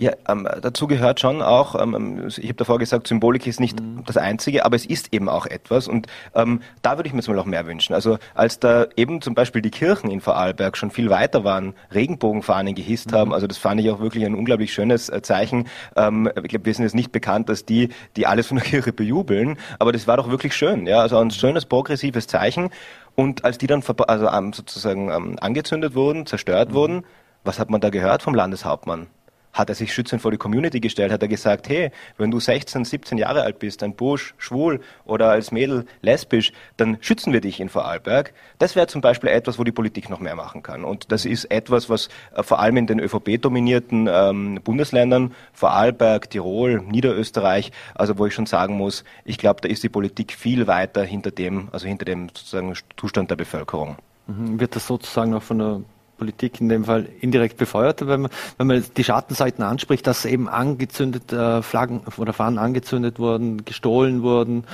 Ja, 0.00 0.12
ähm, 0.28 0.46
dazu 0.62 0.86
gehört 0.86 1.18
schon 1.18 1.42
auch, 1.42 1.74
ähm, 1.74 1.96
ähm 1.96 2.28
ich 2.28 2.44
habe 2.44 2.54
davor 2.54 2.78
gesagt, 2.78 3.08
Symbolik 3.08 3.48
ist 3.48 3.58
nicht 3.58 3.80
mhm. 3.80 4.04
das 4.06 4.16
Einzige, 4.16 4.64
aber 4.64 4.76
es 4.76 4.86
ist 4.86 5.12
eben 5.12 5.28
auch 5.28 5.44
etwas 5.44 5.88
und 5.88 6.06
ähm, 6.36 6.60
da 6.82 6.96
würde 6.96 7.08
ich 7.08 7.12
mir 7.12 7.18
jetzt 7.18 7.26
mal 7.26 7.36
auch 7.36 7.46
mehr 7.46 7.66
wünschen. 7.66 7.94
Also 7.94 8.18
als 8.36 8.60
da 8.60 8.86
eben 8.94 9.20
zum 9.22 9.34
Beispiel 9.34 9.60
die 9.60 9.72
Kirchen 9.72 10.08
in 10.12 10.20
Vorarlberg 10.20 10.76
schon 10.76 10.92
viel 10.92 11.10
weiter 11.10 11.42
waren, 11.42 11.74
Regenbogenfahnen 11.92 12.76
gehisst 12.76 13.10
mhm. 13.10 13.16
haben, 13.16 13.34
also 13.34 13.48
das 13.48 13.58
fand 13.58 13.80
ich 13.80 13.90
auch 13.90 13.98
wirklich 13.98 14.24
ein 14.24 14.36
unglaublich 14.36 14.72
schönes 14.72 15.08
äh, 15.08 15.20
Zeichen. 15.20 15.66
Ähm, 15.96 16.30
ich 16.44 16.50
glaube, 16.50 16.66
wir 16.66 16.74
sind 16.74 16.84
jetzt 16.84 16.94
nicht 16.94 17.10
bekannt, 17.10 17.48
dass 17.48 17.64
die, 17.64 17.88
die 18.14 18.28
alles 18.28 18.46
von 18.46 18.58
der 18.58 18.66
Kirche 18.66 18.92
bejubeln, 18.92 19.58
aber 19.80 19.90
das 19.90 20.06
war 20.06 20.16
doch 20.16 20.30
wirklich 20.30 20.54
schön, 20.54 20.86
ja, 20.86 21.00
also 21.00 21.18
ein 21.18 21.32
schönes 21.32 21.66
progressives 21.66 22.28
Zeichen 22.28 22.70
und 23.16 23.44
als 23.44 23.58
die 23.58 23.66
dann 23.66 23.82
also 24.06 24.28
ähm, 24.28 24.52
sozusagen 24.52 25.40
angezündet 25.40 25.96
wurden, 25.96 26.24
zerstört 26.24 26.68
mhm. 26.68 26.74
wurden, 26.74 27.04
was 27.42 27.58
hat 27.58 27.68
man 27.68 27.80
da 27.80 27.90
gehört 27.90 28.22
vom 28.22 28.36
Landeshauptmann? 28.36 29.08
Hat 29.52 29.68
er 29.68 29.74
sich 29.74 29.92
schützend 29.92 30.22
vor 30.22 30.30
die 30.30 30.36
Community 30.36 30.80
gestellt, 30.80 31.12
hat 31.12 31.22
er 31.22 31.28
gesagt, 31.28 31.68
hey, 31.68 31.90
wenn 32.16 32.30
du 32.30 32.40
16, 32.40 32.84
17 32.84 33.18
Jahre 33.18 33.42
alt 33.42 33.58
bist, 33.58 33.82
ein 33.82 33.94
Bursch 33.94 34.34
schwul 34.38 34.80
oder 35.04 35.30
als 35.30 35.52
Mädel 35.52 35.86
lesbisch, 36.02 36.52
dann 36.76 36.98
schützen 37.00 37.32
wir 37.32 37.40
dich 37.40 37.60
in 37.60 37.68
Vorarlberg. 37.68 38.32
Das 38.58 38.76
wäre 38.76 38.86
zum 38.86 39.00
Beispiel 39.00 39.30
etwas, 39.30 39.58
wo 39.58 39.64
die 39.64 39.72
Politik 39.72 40.10
noch 40.10 40.20
mehr 40.20 40.36
machen 40.36 40.62
kann. 40.62 40.84
Und 40.84 41.10
das 41.12 41.24
ist 41.24 41.46
etwas, 41.46 41.90
was 41.90 42.08
äh, 42.34 42.42
vor 42.42 42.60
allem 42.60 42.76
in 42.76 42.86
den 42.86 43.00
ÖVP-dominierten 43.00 44.08
ähm, 44.10 44.60
Bundesländern, 44.62 45.34
Vorarlberg, 45.52 46.30
Tirol, 46.30 46.80
Niederösterreich, 46.82 47.72
also 47.94 48.18
wo 48.18 48.26
ich 48.26 48.34
schon 48.34 48.46
sagen 48.46 48.76
muss, 48.76 49.04
ich 49.24 49.38
glaube, 49.38 49.60
da 49.60 49.68
ist 49.68 49.82
die 49.82 49.88
Politik 49.88 50.32
viel 50.32 50.66
weiter 50.66 51.04
hinter 51.04 51.30
dem, 51.30 51.68
also 51.72 51.86
hinter 51.86 52.04
dem 52.04 52.28
sozusagen 52.28 52.74
Zustand 52.96 53.30
der 53.30 53.36
Bevölkerung. 53.36 53.96
Mhm. 54.26 54.60
Wird 54.60 54.76
das 54.76 54.86
sozusagen 54.86 55.34
auch 55.34 55.42
von 55.42 55.58
der 55.58 55.80
Politik 56.18 56.60
in 56.60 56.68
dem 56.68 56.84
Fall 56.84 57.08
indirekt 57.20 57.56
befeuert, 57.56 58.06
wenn 58.06 58.22
man, 58.22 58.30
wenn 58.58 58.66
man 58.66 58.84
die 58.96 59.04
Schattenseiten 59.04 59.64
anspricht, 59.64 60.06
dass 60.06 60.24
eben 60.24 60.48
angezündet 60.48 61.32
äh, 61.32 61.62
Flaggen 61.62 62.00
oder 62.16 62.32
Fahnen 62.32 62.58
angezündet 62.58 63.18
wurden, 63.18 63.64
gestohlen 63.64 64.22
wurden. 64.22 64.64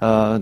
Äh, 0.00 0.40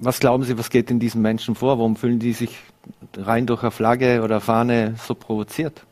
was 0.00 0.18
glauben 0.18 0.42
Sie, 0.42 0.58
was 0.58 0.70
geht 0.70 0.90
in 0.90 0.98
diesen 0.98 1.22
Menschen 1.22 1.54
vor? 1.54 1.78
Warum 1.78 1.96
fühlen 1.96 2.18
die 2.18 2.32
sich 2.32 2.58
rein 3.16 3.46
durch 3.46 3.62
eine 3.62 3.70
Flagge 3.70 4.22
oder 4.22 4.40
Fahne 4.40 4.96
so 4.98 5.14
provoziert? 5.14 5.84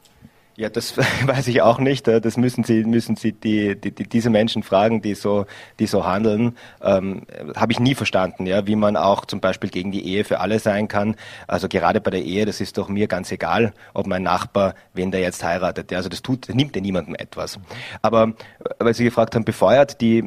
Ja, 0.60 0.68
das 0.68 0.94
weiß 1.26 1.48
ich 1.48 1.62
auch 1.62 1.78
nicht. 1.78 2.06
Äh, 2.06 2.20
das 2.20 2.36
müssen 2.36 2.64
Sie, 2.64 2.84
müssen 2.84 3.16
Sie 3.16 3.32
die, 3.32 3.80
die, 3.80 3.92
die 3.92 4.04
diese 4.04 4.28
Menschen 4.28 4.62
fragen, 4.62 5.00
die 5.00 5.14
so, 5.14 5.46
die 5.78 5.86
so 5.86 6.04
handeln. 6.04 6.54
Ähm, 6.82 7.22
Habe 7.56 7.72
ich 7.72 7.80
nie 7.80 7.94
verstanden, 7.94 8.44
ja, 8.44 8.66
wie 8.66 8.76
man 8.76 8.98
auch 8.98 9.24
zum 9.24 9.40
Beispiel 9.40 9.70
gegen 9.70 9.90
die 9.90 10.06
Ehe 10.06 10.22
für 10.22 10.40
alle 10.40 10.58
sein 10.58 10.86
kann. 10.86 11.16
Also 11.46 11.66
gerade 11.66 12.02
bei 12.02 12.10
der 12.10 12.22
Ehe, 12.22 12.44
das 12.44 12.60
ist 12.60 12.76
doch 12.76 12.90
mir 12.90 13.08
ganz 13.08 13.32
egal, 13.32 13.72
ob 13.94 14.06
mein 14.06 14.22
Nachbar, 14.22 14.74
wen 14.92 15.10
der 15.10 15.20
jetzt 15.20 15.42
heiratet. 15.42 15.90
Ja, 15.92 15.96
also 15.96 16.10
das 16.10 16.20
tut, 16.20 16.50
das 16.50 16.54
nimmt 16.54 16.76
ja 16.76 16.82
niemandem 16.82 17.14
etwas. 17.14 17.58
Aber 18.02 18.24
äh, 18.24 18.34
weil 18.80 18.92
Sie 18.92 19.04
gefragt 19.04 19.34
haben, 19.34 19.46
befeuert 19.46 20.02
die, 20.02 20.22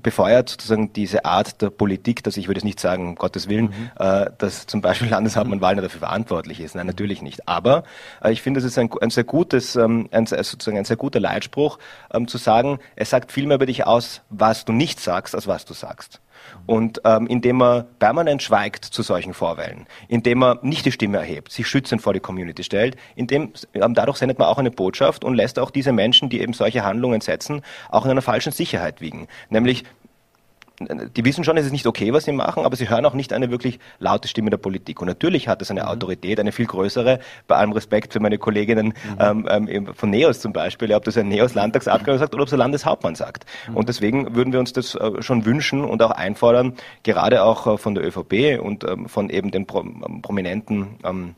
befeuert 0.00 0.50
sozusagen 0.50 0.92
diese 0.92 1.24
Art 1.24 1.60
der 1.60 1.70
Politik, 1.70 2.22
dass 2.22 2.36
ich 2.36 2.46
würde 2.46 2.58
es 2.58 2.64
nicht 2.64 2.78
sagen, 2.78 3.08
um 3.08 3.14
Gottes 3.16 3.48
Willen, 3.48 3.64
mhm. 3.64 3.90
äh, 3.98 4.26
dass 4.38 4.68
zum 4.68 4.82
Beispiel 4.82 5.08
Landeshauptmann 5.08 5.60
Wallner 5.60 5.82
dafür 5.82 5.98
verantwortlich 5.98 6.60
ist. 6.60 6.76
Nein, 6.76 6.86
natürlich 6.86 7.22
nicht. 7.22 7.48
Aber 7.48 7.82
äh, 8.22 8.30
ich 8.30 8.40
finde, 8.40 8.60
es 8.60 8.64
ist 8.64 8.78
ein, 8.78 8.88
ein 9.00 9.10
sehr 9.10 9.24
gutes 9.24 9.63
es 9.64 9.76
ähm, 9.76 10.08
ein, 10.10 10.26
sozusagen 10.26 10.78
ein 10.78 10.84
sehr 10.84 10.96
guter 10.96 11.20
Leitspruch, 11.20 11.78
ähm, 12.12 12.28
zu 12.28 12.38
sagen, 12.38 12.78
es 12.96 13.10
sagt 13.10 13.32
viel 13.32 13.46
mehr 13.46 13.56
über 13.56 13.66
dich 13.66 13.86
aus, 13.86 14.22
was 14.30 14.64
du 14.64 14.72
nicht 14.72 15.00
sagst, 15.00 15.34
als 15.34 15.46
was 15.46 15.64
du 15.64 15.74
sagst. 15.74 16.20
Und 16.66 17.00
ähm, 17.04 17.26
indem 17.26 17.62
er 17.62 17.86
permanent 17.98 18.42
schweigt 18.42 18.84
zu 18.84 19.02
solchen 19.02 19.34
Vorwählen, 19.34 19.86
indem 20.08 20.42
er 20.42 20.58
nicht 20.62 20.84
die 20.84 20.92
Stimme 20.92 21.18
erhebt, 21.18 21.52
sich 21.52 21.66
schützend 21.66 22.02
vor 22.02 22.12
die 22.12 22.20
Community 22.20 22.62
stellt, 22.64 22.96
indem 23.16 23.52
ähm, 23.72 23.94
dadurch 23.94 24.18
sendet 24.18 24.38
man 24.38 24.48
auch 24.48 24.58
eine 24.58 24.70
Botschaft 24.70 25.24
und 25.24 25.34
lässt 25.34 25.58
auch 25.58 25.70
diese 25.70 25.92
Menschen, 25.92 26.28
die 26.28 26.40
eben 26.40 26.52
solche 26.52 26.84
Handlungen 26.84 27.20
setzen, 27.20 27.62
auch 27.90 28.04
in 28.04 28.10
einer 28.10 28.22
falschen 28.22 28.52
Sicherheit 28.52 29.00
wiegen. 29.00 29.28
Nämlich 29.48 29.84
die 30.80 31.24
wissen 31.24 31.44
schon, 31.44 31.56
es 31.56 31.66
ist 31.66 31.72
nicht 31.72 31.86
okay, 31.86 32.12
was 32.12 32.24
sie 32.24 32.32
machen, 32.32 32.64
aber 32.64 32.74
sie 32.74 32.88
hören 32.88 33.06
auch 33.06 33.14
nicht 33.14 33.32
eine 33.32 33.50
wirklich 33.50 33.78
laute 34.00 34.26
Stimme 34.26 34.50
der 34.50 34.56
Politik. 34.56 35.00
Und 35.00 35.06
natürlich 35.06 35.46
hat 35.46 35.62
es 35.62 35.70
eine 35.70 35.82
mhm. 35.82 35.88
Autorität, 35.88 36.40
eine 36.40 36.50
viel 36.52 36.66
größere, 36.66 37.20
bei 37.46 37.56
allem 37.56 37.72
Respekt 37.72 38.12
für 38.12 38.20
meine 38.20 38.38
Kolleginnen 38.38 38.88
mhm. 39.18 39.46
ähm, 39.48 39.68
ähm 39.68 39.94
von 39.94 40.10
NEOS 40.10 40.40
zum 40.40 40.52
Beispiel, 40.52 40.92
ob 40.92 41.04
das 41.04 41.16
ein 41.16 41.28
NEOS-Landtagsabgeordneter 41.28 42.18
sagt 42.18 42.34
oder 42.34 42.42
ob 42.42 42.48
es 42.48 42.52
ein 42.52 42.58
Landeshauptmann 42.58 43.14
sagt. 43.14 43.46
Mhm. 43.68 43.76
Und 43.76 43.88
deswegen 43.88 44.34
würden 44.34 44.52
wir 44.52 44.60
uns 44.60 44.72
das 44.72 44.94
äh, 44.96 45.22
schon 45.22 45.44
wünschen 45.44 45.84
und 45.84 46.02
auch 46.02 46.10
einfordern, 46.10 46.74
gerade 47.04 47.44
auch 47.44 47.66
äh, 47.66 47.78
von 47.78 47.94
der 47.94 48.04
ÖVP 48.04 48.60
und 48.60 48.84
ähm, 48.84 49.08
von 49.08 49.30
eben 49.30 49.50
den 49.52 49.66
ähm, 49.72 50.22
prominenten 50.22 50.98
ähm, 51.04 51.34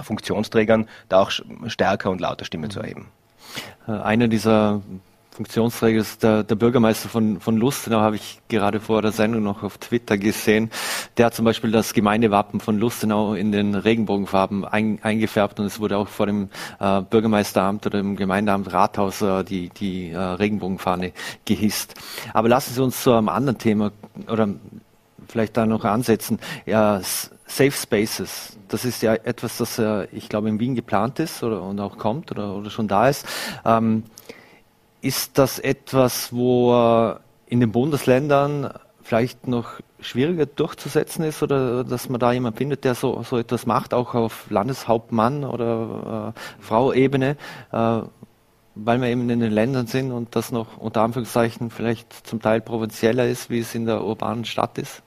Funktionsträgern, 0.00 0.88
da 1.08 1.20
auch 1.20 1.30
stärker 1.66 2.10
und 2.10 2.20
lauter 2.20 2.44
Stimme 2.44 2.68
zu 2.68 2.80
mhm. 2.80 2.84
erheben. 2.84 3.08
Äh, 3.86 3.92
einer 3.92 4.28
dieser 4.28 4.82
Funktionsträger 5.34 5.98
ist 5.98 6.22
der, 6.22 6.44
der 6.44 6.56
Bürgermeister 6.56 7.08
von, 7.08 7.40
von 7.40 7.56
Lustenau, 7.56 8.00
habe 8.00 8.16
ich 8.16 8.40
gerade 8.48 8.80
vor 8.80 9.00
der 9.00 9.12
Sendung 9.12 9.42
noch 9.42 9.62
auf 9.62 9.78
Twitter 9.78 10.18
gesehen. 10.18 10.70
Der 11.16 11.26
hat 11.26 11.34
zum 11.34 11.46
Beispiel 11.46 11.70
das 11.70 11.94
Gemeindewappen 11.94 12.60
von 12.60 12.78
Lustenau 12.78 13.32
in 13.32 13.50
den 13.50 13.74
Regenbogenfarben 13.74 14.66
ein, 14.66 14.98
eingefärbt 15.02 15.58
und 15.58 15.64
es 15.64 15.80
wurde 15.80 15.96
auch 15.96 16.08
vor 16.08 16.26
dem 16.26 16.50
äh, 16.80 17.00
Bürgermeisteramt 17.00 17.86
oder 17.86 17.98
dem 17.98 18.16
Gemeindeamt 18.16 18.70
Rathaus 18.74 19.22
äh, 19.22 19.42
die, 19.42 19.70
die 19.70 20.10
äh, 20.10 20.18
Regenbogenfahne 20.18 21.12
gehisst. 21.46 21.94
Aber 22.34 22.50
lassen 22.50 22.74
Sie 22.74 22.82
uns 22.82 23.02
zu 23.02 23.12
einem 23.12 23.30
anderen 23.30 23.56
Thema 23.58 23.90
oder 24.28 24.50
vielleicht 25.28 25.56
da 25.56 25.64
noch 25.64 25.86
ansetzen. 25.86 26.40
Ja, 26.66 27.00
Safe 27.46 27.72
Spaces, 27.72 28.58
das 28.68 28.84
ist 28.84 29.02
ja 29.02 29.14
etwas, 29.14 29.56
das 29.56 29.78
äh, 29.78 30.06
ich 30.12 30.28
glaube 30.28 30.50
in 30.50 30.60
Wien 30.60 30.74
geplant 30.74 31.18
ist 31.20 31.42
oder 31.42 31.62
und 31.62 31.80
auch 31.80 31.96
kommt 31.96 32.30
oder, 32.30 32.54
oder 32.54 32.68
schon 32.68 32.86
da 32.86 33.08
ist. 33.08 33.26
Ähm, 33.64 34.04
ist 35.02 35.38
das 35.38 35.58
etwas, 35.58 36.32
wo 36.32 37.16
in 37.46 37.60
den 37.60 37.72
Bundesländern 37.72 38.72
vielleicht 39.02 39.46
noch 39.46 39.80
schwieriger 40.00 40.46
durchzusetzen 40.46 41.24
ist 41.24 41.42
oder 41.42 41.84
dass 41.84 42.08
man 42.08 42.20
da 42.20 42.32
jemanden 42.32 42.58
findet, 42.58 42.84
der 42.84 42.94
so, 42.94 43.22
so 43.22 43.36
etwas 43.38 43.66
macht, 43.66 43.94
auch 43.94 44.14
auf 44.14 44.50
Landeshauptmann 44.50 45.44
oder 45.44 46.34
äh, 46.34 46.62
Frau-Ebene, 46.62 47.36
äh, 47.72 48.00
weil 48.74 49.00
wir 49.00 49.08
eben 49.08 49.28
in 49.28 49.40
den 49.40 49.52
Ländern 49.52 49.86
sind 49.86 50.12
und 50.12 50.34
das 50.34 50.50
noch 50.50 50.78
unter 50.78 51.02
Anführungszeichen 51.02 51.70
vielleicht 51.70 52.26
zum 52.26 52.40
Teil 52.40 52.60
provinzieller 52.60 53.26
ist, 53.26 53.50
wie 53.50 53.58
es 53.58 53.74
in 53.74 53.86
der 53.86 54.02
urbanen 54.02 54.44
Stadt 54.44 54.78
ist? 54.78 55.02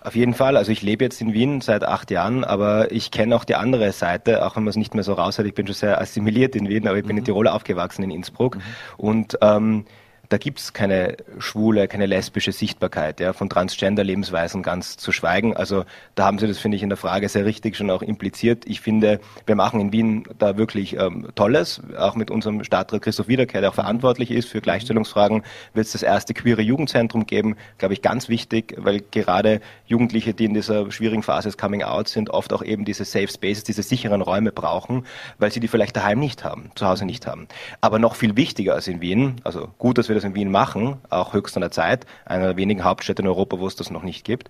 Auf 0.00 0.14
jeden 0.14 0.34
Fall. 0.34 0.56
Also 0.56 0.72
ich 0.72 0.82
lebe 0.82 1.04
jetzt 1.04 1.20
in 1.20 1.32
Wien 1.32 1.60
seit 1.60 1.84
acht 1.84 2.10
Jahren, 2.10 2.44
aber 2.44 2.92
ich 2.92 3.10
kenne 3.10 3.34
auch 3.34 3.44
die 3.44 3.56
andere 3.56 3.92
Seite, 3.92 4.44
auch 4.46 4.56
wenn 4.56 4.64
man 4.64 4.70
es 4.70 4.76
nicht 4.76 4.94
mehr 4.94 5.04
so 5.04 5.14
raushört. 5.14 5.48
Ich 5.48 5.54
bin 5.54 5.66
schon 5.66 5.74
sehr 5.74 6.00
assimiliert 6.00 6.54
in 6.54 6.68
Wien, 6.68 6.86
aber 6.86 6.98
ich 6.98 7.04
bin 7.04 7.14
mhm. 7.16 7.18
in 7.18 7.24
Tirol 7.24 7.48
aufgewachsen, 7.48 8.02
in 8.04 8.10
Innsbruck. 8.10 8.56
Mhm. 8.56 8.62
Und 8.96 9.38
ähm, 9.42 9.84
da 10.28 10.36
gibt's 10.36 10.72
keine 10.72 11.16
schwule, 11.38 11.88
keine 11.88 12.06
lesbische 12.06 12.52
Sichtbarkeit, 12.52 13.20
ja, 13.20 13.32
von 13.32 13.48
Transgender-Lebensweisen 13.48 14.62
ganz 14.62 14.96
zu 14.96 15.10
schweigen. 15.10 15.56
Also 15.56 15.84
da 16.14 16.26
haben 16.26 16.38
Sie 16.38 16.46
das, 16.46 16.58
finde 16.58 16.76
ich, 16.76 16.82
in 16.82 16.90
der 16.90 16.98
Frage 16.98 17.28
sehr 17.28 17.46
richtig 17.46 17.76
schon 17.76 17.90
auch 17.90 18.02
impliziert. 18.02 18.64
Ich 18.66 18.80
finde, 18.80 19.20
wir 19.46 19.54
machen 19.54 19.80
in 19.80 19.92
Wien 19.92 20.24
da 20.38 20.58
wirklich 20.58 20.98
ähm, 20.98 21.28
Tolles, 21.34 21.80
auch 21.96 22.14
mit 22.14 22.30
unserem 22.30 22.62
Stadtrat 22.62 23.00
Christoph 23.00 23.28
Wiederkehr, 23.28 23.62
der 23.62 23.70
auch 23.70 23.74
verantwortlich 23.74 24.30
ist 24.30 24.48
für 24.48 24.60
Gleichstellungsfragen, 24.60 25.44
wird 25.72 25.86
es 25.86 25.92
das 25.92 26.02
erste 26.02 26.34
queere 26.34 26.60
Jugendzentrum 26.60 27.26
geben, 27.26 27.56
glaube 27.78 27.94
ich, 27.94 28.02
ganz 28.02 28.28
wichtig, 28.28 28.74
weil 28.76 29.02
gerade 29.10 29.60
Jugendliche, 29.86 30.34
die 30.34 30.44
in 30.44 30.54
dieser 30.54 30.90
schwierigen 30.90 31.22
Phase 31.22 31.48
des 31.48 31.56
Coming 31.56 31.82
Out 31.82 32.08
sind, 32.08 32.28
oft 32.30 32.52
auch 32.52 32.62
eben 32.62 32.84
diese 32.84 33.04
Safe 33.04 33.28
Spaces, 33.28 33.64
diese 33.64 33.82
sicheren 33.82 34.20
Räume 34.20 34.52
brauchen, 34.52 35.06
weil 35.38 35.50
sie 35.52 35.60
die 35.60 35.68
vielleicht 35.68 35.96
daheim 35.96 36.18
nicht 36.18 36.44
haben, 36.44 36.70
zu 36.74 36.86
Hause 36.86 37.06
nicht 37.06 37.26
haben. 37.26 37.48
Aber 37.80 37.98
noch 37.98 38.14
viel 38.14 38.36
wichtiger 38.36 38.74
als 38.74 38.88
in 38.88 39.00
Wien, 39.00 39.36
also 39.44 39.68
gut, 39.78 39.96
dass 39.96 40.08
wir 40.08 40.17
das 40.18 40.24
in 40.24 40.34
Wien 40.34 40.50
machen, 40.50 40.98
auch 41.10 41.32
höchst 41.32 41.56
an 41.56 41.62
der 41.62 41.70
Zeit, 41.70 42.06
einer 42.24 42.46
der 42.46 42.56
wenigen 42.56 42.84
Hauptstädte 42.84 43.22
in 43.22 43.28
Europa, 43.28 43.58
wo 43.58 43.66
es 43.66 43.76
das 43.76 43.90
noch 43.90 44.02
nicht 44.02 44.24
gibt. 44.24 44.48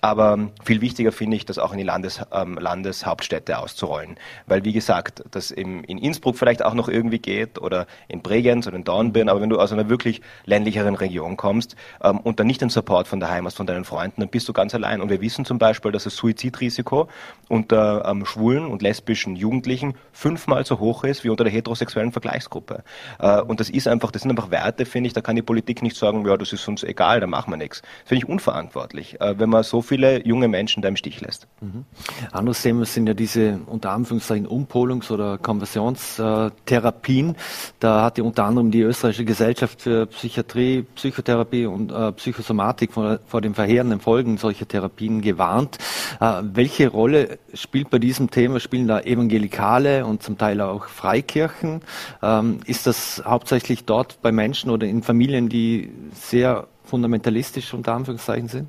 Aber 0.00 0.50
viel 0.64 0.80
wichtiger 0.80 1.12
finde 1.12 1.36
ich, 1.36 1.44
das 1.44 1.58
auch 1.58 1.72
in 1.72 1.78
die 1.78 1.84
Landes, 1.84 2.22
ähm, 2.32 2.58
Landeshauptstädte 2.58 3.58
auszurollen. 3.58 4.16
Weil, 4.46 4.64
wie 4.64 4.72
gesagt, 4.72 5.22
das 5.30 5.50
im, 5.50 5.84
in 5.84 5.98
Innsbruck 5.98 6.36
vielleicht 6.36 6.64
auch 6.64 6.74
noch 6.74 6.88
irgendwie 6.88 7.18
geht 7.18 7.60
oder 7.60 7.86
in 8.08 8.22
Bregenz 8.22 8.66
oder 8.66 8.76
in 8.76 8.84
Dornbirn, 8.84 9.28
aber 9.28 9.40
wenn 9.40 9.50
du 9.50 9.58
aus 9.58 9.72
einer 9.72 9.88
wirklich 9.88 10.22
ländlicheren 10.46 10.94
Region 10.94 11.36
kommst 11.36 11.76
ähm, 12.02 12.18
und 12.18 12.40
dann 12.40 12.46
nicht 12.46 12.60
den 12.60 12.70
Support 12.70 13.08
von 13.08 13.20
daheim 13.20 13.46
hast, 13.46 13.56
von 13.56 13.66
deinen 13.66 13.84
Freunden, 13.84 14.20
dann 14.22 14.30
bist 14.30 14.48
du 14.48 14.52
ganz 14.52 14.74
allein. 14.74 15.00
Und 15.00 15.10
wir 15.10 15.20
wissen 15.20 15.44
zum 15.44 15.58
Beispiel, 15.58 15.92
dass 15.92 16.04
das 16.04 16.16
Suizidrisiko 16.16 17.08
unter 17.48 18.04
ähm, 18.06 18.24
schwulen 18.24 18.66
und 18.66 18.82
lesbischen 18.82 19.36
Jugendlichen 19.36 19.94
fünfmal 20.12 20.64
so 20.64 20.78
hoch 20.78 21.04
ist 21.04 21.24
wie 21.24 21.28
unter 21.28 21.44
der 21.44 21.52
heterosexuellen 21.52 22.12
Vergleichsgruppe. 22.12 22.84
Äh, 23.18 23.40
und 23.42 23.60
das 23.60 23.70
ist 23.70 23.88
einfach, 23.88 24.10
das 24.10 24.22
sind 24.22 24.30
einfach 24.30 24.50
Werte, 24.50 24.86
finde 24.86 25.08
ich, 25.08 25.12
da 25.12 25.20
kann 25.20 25.36
die 25.36 25.42
Politik 25.42 25.82
nicht 25.82 25.96
sagen, 25.96 26.26
ja, 26.26 26.36
das 26.36 26.52
ist 26.52 26.66
uns 26.68 26.82
egal, 26.82 27.20
da 27.20 27.26
machen 27.26 27.52
wir 27.52 27.56
nichts. 27.56 27.82
Finde 28.04 28.24
ich 28.24 28.28
unverantwortlich, 28.28 29.20
äh, 29.20 29.38
wenn 29.38 29.50
man 29.50 29.62
so 29.62 29.79
viele 29.82 30.26
junge 30.26 30.48
Menschen 30.48 30.82
da 30.82 30.88
im 30.88 30.96
Stich 30.96 31.20
lässt. 31.20 31.46
Mhm. 31.60 31.84
Anderes 32.32 32.62
Thema 32.62 32.84
sind 32.84 33.06
ja 33.06 33.14
diese 33.14 33.60
unter 33.66 33.90
Anführungszeichen 33.90 34.46
Umpolungs- 34.46 35.10
oder 35.10 35.38
Konversionstherapien. 35.38 37.36
Da 37.78 38.04
hat 38.04 38.18
ja 38.18 38.24
unter 38.24 38.44
anderem 38.44 38.70
die 38.70 38.82
österreichische 38.82 39.24
Gesellschaft 39.24 39.82
für 39.82 40.06
Psychiatrie, 40.06 40.82
Psychotherapie 40.94 41.66
und 41.66 41.92
äh, 41.92 42.12
Psychosomatik 42.12 42.92
vor, 42.92 43.20
vor 43.26 43.40
den 43.40 43.54
verheerenden 43.54 44.00
Folgen 44.00 44.38
solcher 44.38 44.66
Therapien 44.66 45.20
gewarnt. 45.20 45.78
Äh, 46.20 46.42
welche 46.42 46.88
Rolle 46.88 47.38
spielt 47.54 47.90
bei 47.90 47.98
diesem 47.98 48.30
Thema? 48.30 48.60
Spielen 48.60 48.88
da 48.88 49.00
Evangelikale 49.00 50.04
und 50.04 50.22
zum 50.22 50.38
Teil 50.38 50.60
auch 50.60 50.86
Freikirchen? 50.86 51.82
Ähm, 52.22 52.60
ist 52.66 52.86
das 52.86 53.22
hauptsächlich 53.24 53.84
dort 53.84 54.20
bei 54.22 54.32
Menschen 54.32 54.70
oder 54.70 54.86
in 54.86 55.02
Familien, 55.02 55.48
die 55.48 55.90
sehr 56.14 56.66
fundamentalistisch 56.84 57.72
unter 57.72 57.94
Anführungszeichen 57.94 58.48
sind? 58.48 58.68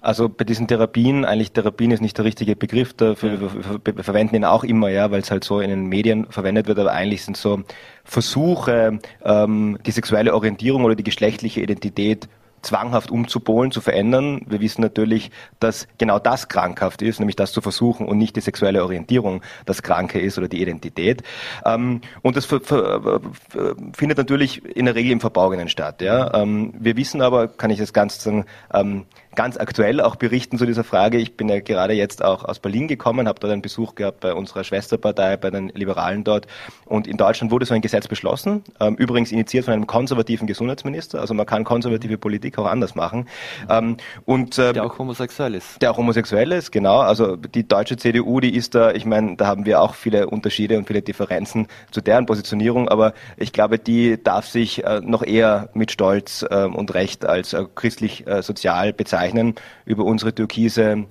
Also 0.00 0.28
bei 0.28 0.44
diesen 0.44 0.68
Therapien, 0.68 1.24
eigentlich 1.24 1.52
Therapien 1.52 1.90
ist 1.90 2.00
nicht 2.00 2.16
der 2.18 2.24
richtige 2.24 2.56
Begriff, 2.56 2.94
dafür 2.94 3.32
ja. 3.32 3.40
wir, 3.40 3.96
wir, 3.96 4.04
verwenden 4.04 4.36
ihn 4.36 4.44
auch 4.44 4.64
immer, 4.64 4.88
ja, 4.88 5.10
weil 5.10 5.20
es 5.20 5.30
halt 5.30 5.44
so 5.44 5.60
in 5.60 5.70
den 5.70 5.86
Medien 5.86 6.26
verwendet 6.30 6.66
wird, 6.66 6.78
aber 6.78 6.92
eigentlich 6.92 7.24
sind 7.24 7.36
so 7.36 7.62
Versuche, 8.04 9.00
ähm, 9.24 9.78
die 9.84 9.90
sexuelle 9.90 10.34
Orientierung 10.34 10.84
oder 10.84 10.94
die 10.94 11.04
geschlechtliche 11.04 11.60
Identität 11.60 12.28
zwanghaft 12.62 13.10
umzupolen, 13.10 13.70
zu 13.70 13.80
verändern. 13.80 14.42
Wir 14.46 14.60
wissen 14.60 14.82
natürlich, 14.82 15.30
dass 15.60 15.88
genau 15.98 16.18
das 16.18 16.48
krankhaft 16.48 17.02
ist, 17.02 17.18
nämlich 17.18 17.36
das 17.36 17.52
zu 17.52 17.60
versuchen 17.60 18.06
und 18.06 18.18
nicht 18.18 18.36
die 18.36 18.40
sexuelle 18.40 18.82
Orientierung 18.82 19.42
das 19.66 19.82
Kranke 19.82 20.20
ist 20.20 20.38
oder 20.38 20.48
die 20.48 20.60
Identität. 20.60 21.22
Ähm, 21.64 22.00
und 22.22 22.36
das 22.36 22.46
findet 22.46 24.18
natürlich 24.18 24.64
in 24.64 24.86
der 24.86 24.94
Regel 24.94 25.12
im 25.12 25.20
Verborgenen 25.20 25.68
statt. 25.68 26.00
Ja? 26.00 26.34
Ähm, 26.34 26.74
wir 26.78 26.96
wissen 26.96 27.22
aber, 27.22 27.48
kann 27.48 27.70
ich 27.70 27.78
das 27.78 27.92
ganz 27.92 28.22
sagen, 28.22 28.44
ähm, 28.72 29.06
ganz 29.38 29.56
aktuell 29.56 30.00
auch 30.00 30.16
berichten 30.16 30.58
zu 30.58 30.66
dieser 30.66 30.82
Frage. 30.82 31.16
Ich 31.16 31.36
bin 31.36 31.48
ja 31.48 31.60
gerade 31.60 31.94
jetzt 31.94 32.24
auch 32.24 32.44
aus 32.44 32.58
Berlin 32.58 32.88
gekommen, 32.88 33.28
habe 33.28 33.38
dort 33.38 33.52
einen 33.52 33.62
Besuch 33.62 33.94
gehabt 33.94 34.18
bei 34.18 34.34
unserer 34.34 34.64
Schwesterpartei, 34.64 35.36
bei 35.36 35.50
den 35.50 35.68
Liberalen 35.68 36.24
dort. 36.24 36.48
Und 36.86 37.06
in 37.06 37.16
Deutschland 37.16 37.52
wurde 37.52 37.64
so 37.64 37.72
ein 37.72 37.80
Gesetz 37.80 38.08
beschlossen, 38.08 38.64
ähm, 38.80 38.96
übrigens 38.96 39.30
initiiert 39.30 39.66
von 39.66 39.74
einem 39.74 39.86
konservativen 39.86 40.48
Gesundheitsminister. 40.48 41.20
Also 41.20 41.34
man 41.34 41.46
kann 41.46 41.62
konservative 41.62 42.18
Politik 42.18 42.58
auch 42.58 42.66
anders 42.66 42.96
machen. 42.96 43.28
Ähm, 43.70 43.98
und 44.24 44.58
äh, 44.58 44.72
der 44.72 44.84
auch 44.84 44.98
homosexuell 44.98 45.54
ist. 45.54 45.80
Der 45.80 45.92
auch 45.92 45.98
homosexuell 45.98 46.50
ist, 46.50 46.72
genau. 46.72 46.98
Also 46.98 47.36
die 47.36 47.68
deutsche 47.68 47.96
CDU, 47.96 48.40
die 48.40 48.56
ist 48.56 48.74
da, 48.74 48.90
ich 48.90 49.06
meine, 49.06 49.36
da 49.36 49.46
haben 49.46 49.66
wir 49.66 49.80
auch 49.80 49.94
viele 49.94 50.26
Unterschiede 50.26 50.76
und 50.78 50.88
viele 50.88 51.02
Differenzen 51.02 51.68
zu 51.92 52.00
deren 52.00 52.26
Positionierung, 52.26 52.88
aber 52.88 53.14
ich 53.36 53.52
glaube, 53.52 53.78
die 53.78 54.20
darf 54.20 54.48
sich 54.48 54.82
äh, 54.82 55.00
noch 55.00 55.22
eher 55.22 55.68
mit 55.74 55.92
Stolz 55.92 56.44
äh, 56.50 56.64
und 56.64 56.92
Recht 56.92 57.24
als 57.24 57.52
äh, 57.52 57.64
christlich-sozial 57.76 58.92
bezeichnen 58.92 59.27
bezeichnen. 59.28 59.54
Über 59.84 60.04
unsere 60.04 60.34
türkise 60.34 61.06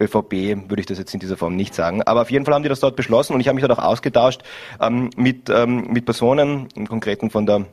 ÖVP 0.00 0.68
würde 0.68 0.80
ich 0.80 0.86
das 0.86 0.98
jetzt 0.98 1.14
in 1.14 1.20
dieser 1.20 1.36
Form 1.36 1.56
nicht 1.56 1.74
sagen. 1.74 2.02
Aber 2.02 2.22
auf 2.22 2.30
jeden 2.30 2.44
Fall 2.44 2.54
haben 2.54 2.62
die 2.62 2.68
das 2.68 2.80
dort 2.80 2.96
beschlossen 2.96 3.34
und 3.34 3.40
ich 3.40 3.48
habe 3.48 3.56
mich 3.56 3.64
dort 3.64 3.78
auch 3.78 3.84
ausgetauscht 3.84 4.42
ähm, 4.80 5.10
mit, 5.16 5.48
ähm, 5.48 5.86
mit 5.90 6.04
Personen, 6.04 6.68
im 6.74 6.86
Konkreten 6.86 7.30
von 7.30 7.46
der 7.46 7.66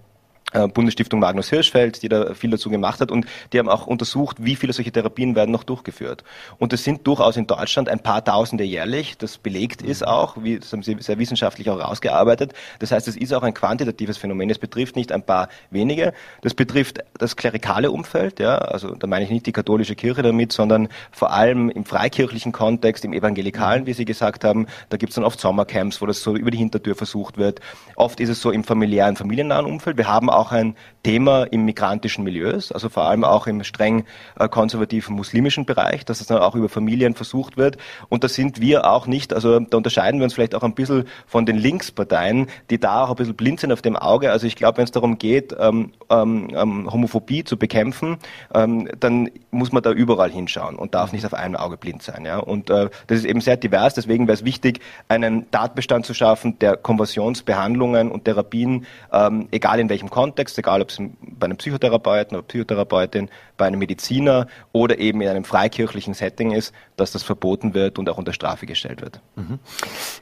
Bundesstiftung 0.73 1.19
Magnus 1.19 1.49
Hirschfeld, 1.49 2.03
die 2.03 2.09
da 2.09 2.33
viel 2.33 2.51
dazu 2.51 2.69
gemacht 2.69 3.01
hat 3.01 3.11
und 3.11 3.25
die 3.51 3.59
haben 3.59 3.69
auch 3.69 3.87
untersucht, 3.87 4.37
wie 4.39 4.55
viele 4.55 4.73
solche 4.73 4.91
Therapien 4.91 5.35
werden 5.35 5.51
noch 5.51 5.63
durchgeführt. 5.63 6.23
Und 6.59 6.73
es 6.73 6.83
sind 6.83 7.07
durchaus 7.07 7.37
in 7.37 7.47
Deutschland 7.47 7.89
ein 7.89 7.99
paar 7.99 8.23
Tausende 8.23 8.63
jährlich, 8.63 9.17
das 9.17 9.37
belegt 9.37 9.81
ist 9.81 10.01
mhm. 10.01 10.07
auch, 10.07 10.37
wie, 10.41 10.59
das 10.59 10.71
haben 10.71 10.83
sie 10.83 10.97
sehr 10.99 11.19
wissenschaftlich 11.19 11.69
auch 11.69 11.79
rausgearbeitet. 11.79 12.53
Das 12.79 12.91
heißt, 12.91 13.07
es 13.07 13.17
ist 13.17 13.33
auch 13.33 13.43
ein 13.43 13.53
quantitatives 13.53 14.17
Phänomen. 14.17 14.49
Es 14.49 14.59
betrifft 14.59 14.95
nicht 14.95 15.11
ein 15.11 15.23
paar 15.23 15.49
wenige, 15.69 16.13
das 16.41 16.53
betrifft 16.53 16.99
das 17.17 17.35
klerikale 17.35 17.91
Umfeld, 17.91 18.39
ja, 18.39 18.57
also 18.57 18.95
da 18.95 19.07
meine 19.07 19.25
ich 19.25 19.31
nicht 19.31 19.45
die 19.45 19.51
katholische 19.51 19.95
Kirche 19.95 20.21
damit, 20.21 20.51
sondern 20.51 20.87
vor 21.11 21.31
allem 21.31 21.69
im 21.69 21.85
freikirchlichen 21.85 22.51
Kontext, 22.51 23.05
im 23.05 23.13
evangelikalen, 23.13 23.83
mhm. 23.83 23.87
wie 23.87 23.93
Sie 23.93 24.05
gesagt 24.05 24.43
haben, 24.43 24.67
da 24.89 24.97
gibt 24.97 25.11
es 25.11 25.15
dann 25.15 25.23
oft 25.23 25.39
Sommercamps, 25.39 26.01
wo 26.01 26.05
das 26.05 26.21
so 26.21 26.35
über 26.35 26.51
die 26.51 26.57
Hintertür 26.57 26.95
versucht 26.95 27.37
wird. 27.37 27.59
Oft 27.95 28.19
ist 28.19 28.29
es 28.29 28.41
so 28.41 28.51
im 28.51 28.63
familiären, 28.63 29.15
familiennahen 29.15 29.65
Umfeld. 29.65 29.97
Wir 29.97 30.07
haben 30.07 30.29
auch 30.29 30.42
auch 30.43 30.51
ein 30.51 30.75
Thema 31.03 31.43
im 31.43 31.65
migrantischen 31.65 32.23
Milieus, 32.23 32.71
also 32.71 32.87
vor 32.87 33.03
allem 33.03 33.25
auch 33.25 33.45
im 33.45 33.63
streng 33.65 34.05
äh, 34.39 34.47
konservativen 34.47 35.15
muslimischen 35.15 35.65
Bereich, 35.65 36.05
dass 36.05 36.21
es 36.21 36.27
dann 36.27 36.39
auch 36.39 36.55
über 36.55 36.69
Familien 36.69 37.13
versucht 37.13 37.57
wird. 37.57 37.77
Und 38.07 38.23
da 38.23 38.29
sind 38.29 38.61
wir 38.61 38.89
auch 38.89 39.05
nicht, 39.05 39.33
also 39.33 39.59
da 39.59 39.77
unterscheiden 39.77 40.21
wir 40.21 40.23
uns 40.23 40.33
vielleicht 40.33 40.55
auch 40.55 40.63
ein 40.63 40.73
bisschen 40.73 41.05
von 41.27 41.45
den 41.45 41.57
Linksparteien, 41.57 42.47
die 42.69 42.79
da 42.79 43.03
auch 43.03 43.09
ein 43.09 43.15
bisschen 43.15 43.35
blind 43.35 43.59
sind 43.59 43.73
auf 43.73 43.81
dem 43.81 43.97
Auge. 43.97 44.31
Also 44.31 44.47
ich 44.47 44.55
glaube, 44.55 44.77
wenn 44.77 44.85
es 44.85 44.91
darum 44.91 45.17
geht, 45.17 45.53
ähm, 45.59 45.91
ähm, 46.09 46.47
ähm, 46.55 46.91
Homophobie 46.91 47.43
zu 47.43 47.57
bekämpfen, 47.57 48.17
ähm, 48.53 48.87
dann 48.97 49.29
muss 49.51 49.73
man 49.73 49.83
da 49.83 49.91
überall 49.91 50.31
hinschauen 50.31 50.77
und 50.77 50.95
darf 50.95 51.11
nicht 51.11 51.25
auf 51.25 51.33
einem 51.33 51.57
Auge 51.57 51.75
blind 51.75 52.01
sein. 52.01 52.23
Ja? 52.23 52.39
Und 52.39 52.69
äh, 52.69 52.89
das 53.07 53.19
ist 53.19 53.25
eben 53.25 53.41
sehr 53.41 53.57
divers, 53.57 53.93
deswegen 53.93 54.27
wäre 54.27 54.35
es 54.35 54.45
wichtig, 54.45 54.79
einen 55.09 55.51
Tatbestand 55.51 56.05
zu 56.05 56.13
schaffen, 56.13 56.59
der 56.59 56.77
Konversionsbehandlungen 56.77 58.09
und 58.09 58.23
Therapien, 58.23 58.85
ähm, 59.11 59.49
egal 59.51 59.81
in 59.81 59.89
welchem 59.89 60.09
Kontext, 60.09 60.57
egal 60.57 60.81
ob 60.81 60.92
bei 61.21 61.45
einem 61.45 61.57
Psychotherapeuten 61.57 62.37
oder 62.37 62.45
Psychotherapeutin, 62.45 63.29
bei 63.57 63.67
einem 63.67 63.79
Mediziner 63.79 64.47
oder 64.71 64.99
eben 64.99 65.21
in 65.21 65.27
einem 65.27 65.43
freikirchlichen 65.43 66.13
Setting 66.13 66.51
ist, 66.51 66.73
dass 66.95 67.11
das 67.11 67.23
verboten 67.23 67.73
wird 67.73 67.99
und 67.99 68.09
auch 68.09 68.17
unter 68.17 68.33
Strafe 68.33 68.65
gestellt 68.65 69.01
wird. 69.01 69.19
Mhm. 69.35 69.59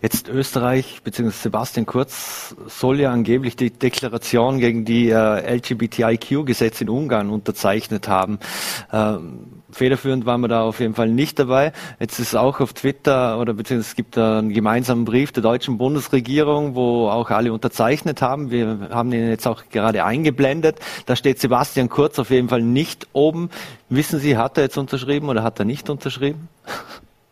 Jetzt 0.02 0.28
Österreich 0.28 1.02
bzw. 1.04 1.30
Sebastian 1.30 1.86
Kurz 1.86 2.56
soll 2.68 3.00
ja 3.00 3.12
angeblich 3.12 3.56
die 3.56 3.72
Deklaration 3.72 4.60
gegen 4.60 4.86
die 4.86 5.10
äh, 5.10 5.56
LGBTIQ-Gesetze 5.56 6.84
in 6.84 6.90
Ungarn 6.90 7.30
unterzeichnet 7.30 8.08
haben. 8.08 8.40
Ähm, 8.92 9.61
federführend 9.76 10.26
waren 10.26 10.42
wir 10.42 10.48
da 10.48 10.64
auf 10.64 10.80
jeden 10.80 10.94
Fall 10.94 11.10
nicht 11.10 11.40
dabei. 11.40 11.72
Jetzt 12.00 12.20
ist 12.20 12.36
auch 12.36 12.60
auf 12.60 12.74
Twitter 12.74 13.40
oder 13.40 13.54
beziehungsweise 13.54 13.90
es 13.92 13.96
gibt 13.96 14.18
einen 14.18 14.50
gemeinsamen 14.54 15.06
Brief 15.06 15.32
der 15.32 15.44
deutschen 15.44 15.78
Bundesregierung, 15.78 16.76
wo 16.76 17.10
auch 17.10 17.30
alle 17.30 17.54
unterzeichnet 17.54 18.22
haben. 18.22 18.52
Wir 18.52 18.90
haben 18.92 19.12
ihn 19.12 19.30
jetzt 19.30 19.48
auch 19.48 19.64
gerade 19.70 20.04
eingeblendet. 20.04 20.80
Da 21.06 21.16
steht 21.16 21.40
Sebastian 21.40 21.90
Kurz 21.90 22.20
auf 22.20 22.30
jeden 22.30 22.50
Fall 22.50 22.62
nicht 22.62 23.08
oben. 23.14 23.50
Wissen 23.90 24.20
Sie, 24.20 24.38
hat 24.38 24.58
er 24.58 24.64
jetzt 24.64 24.78
unterschrieben 24.78 25.30
oder 25.30 25.44
hat 25.44 25.60
er 25.60 25.66
nicht 25.66 25.90
unterschrieben? 25.90 26.48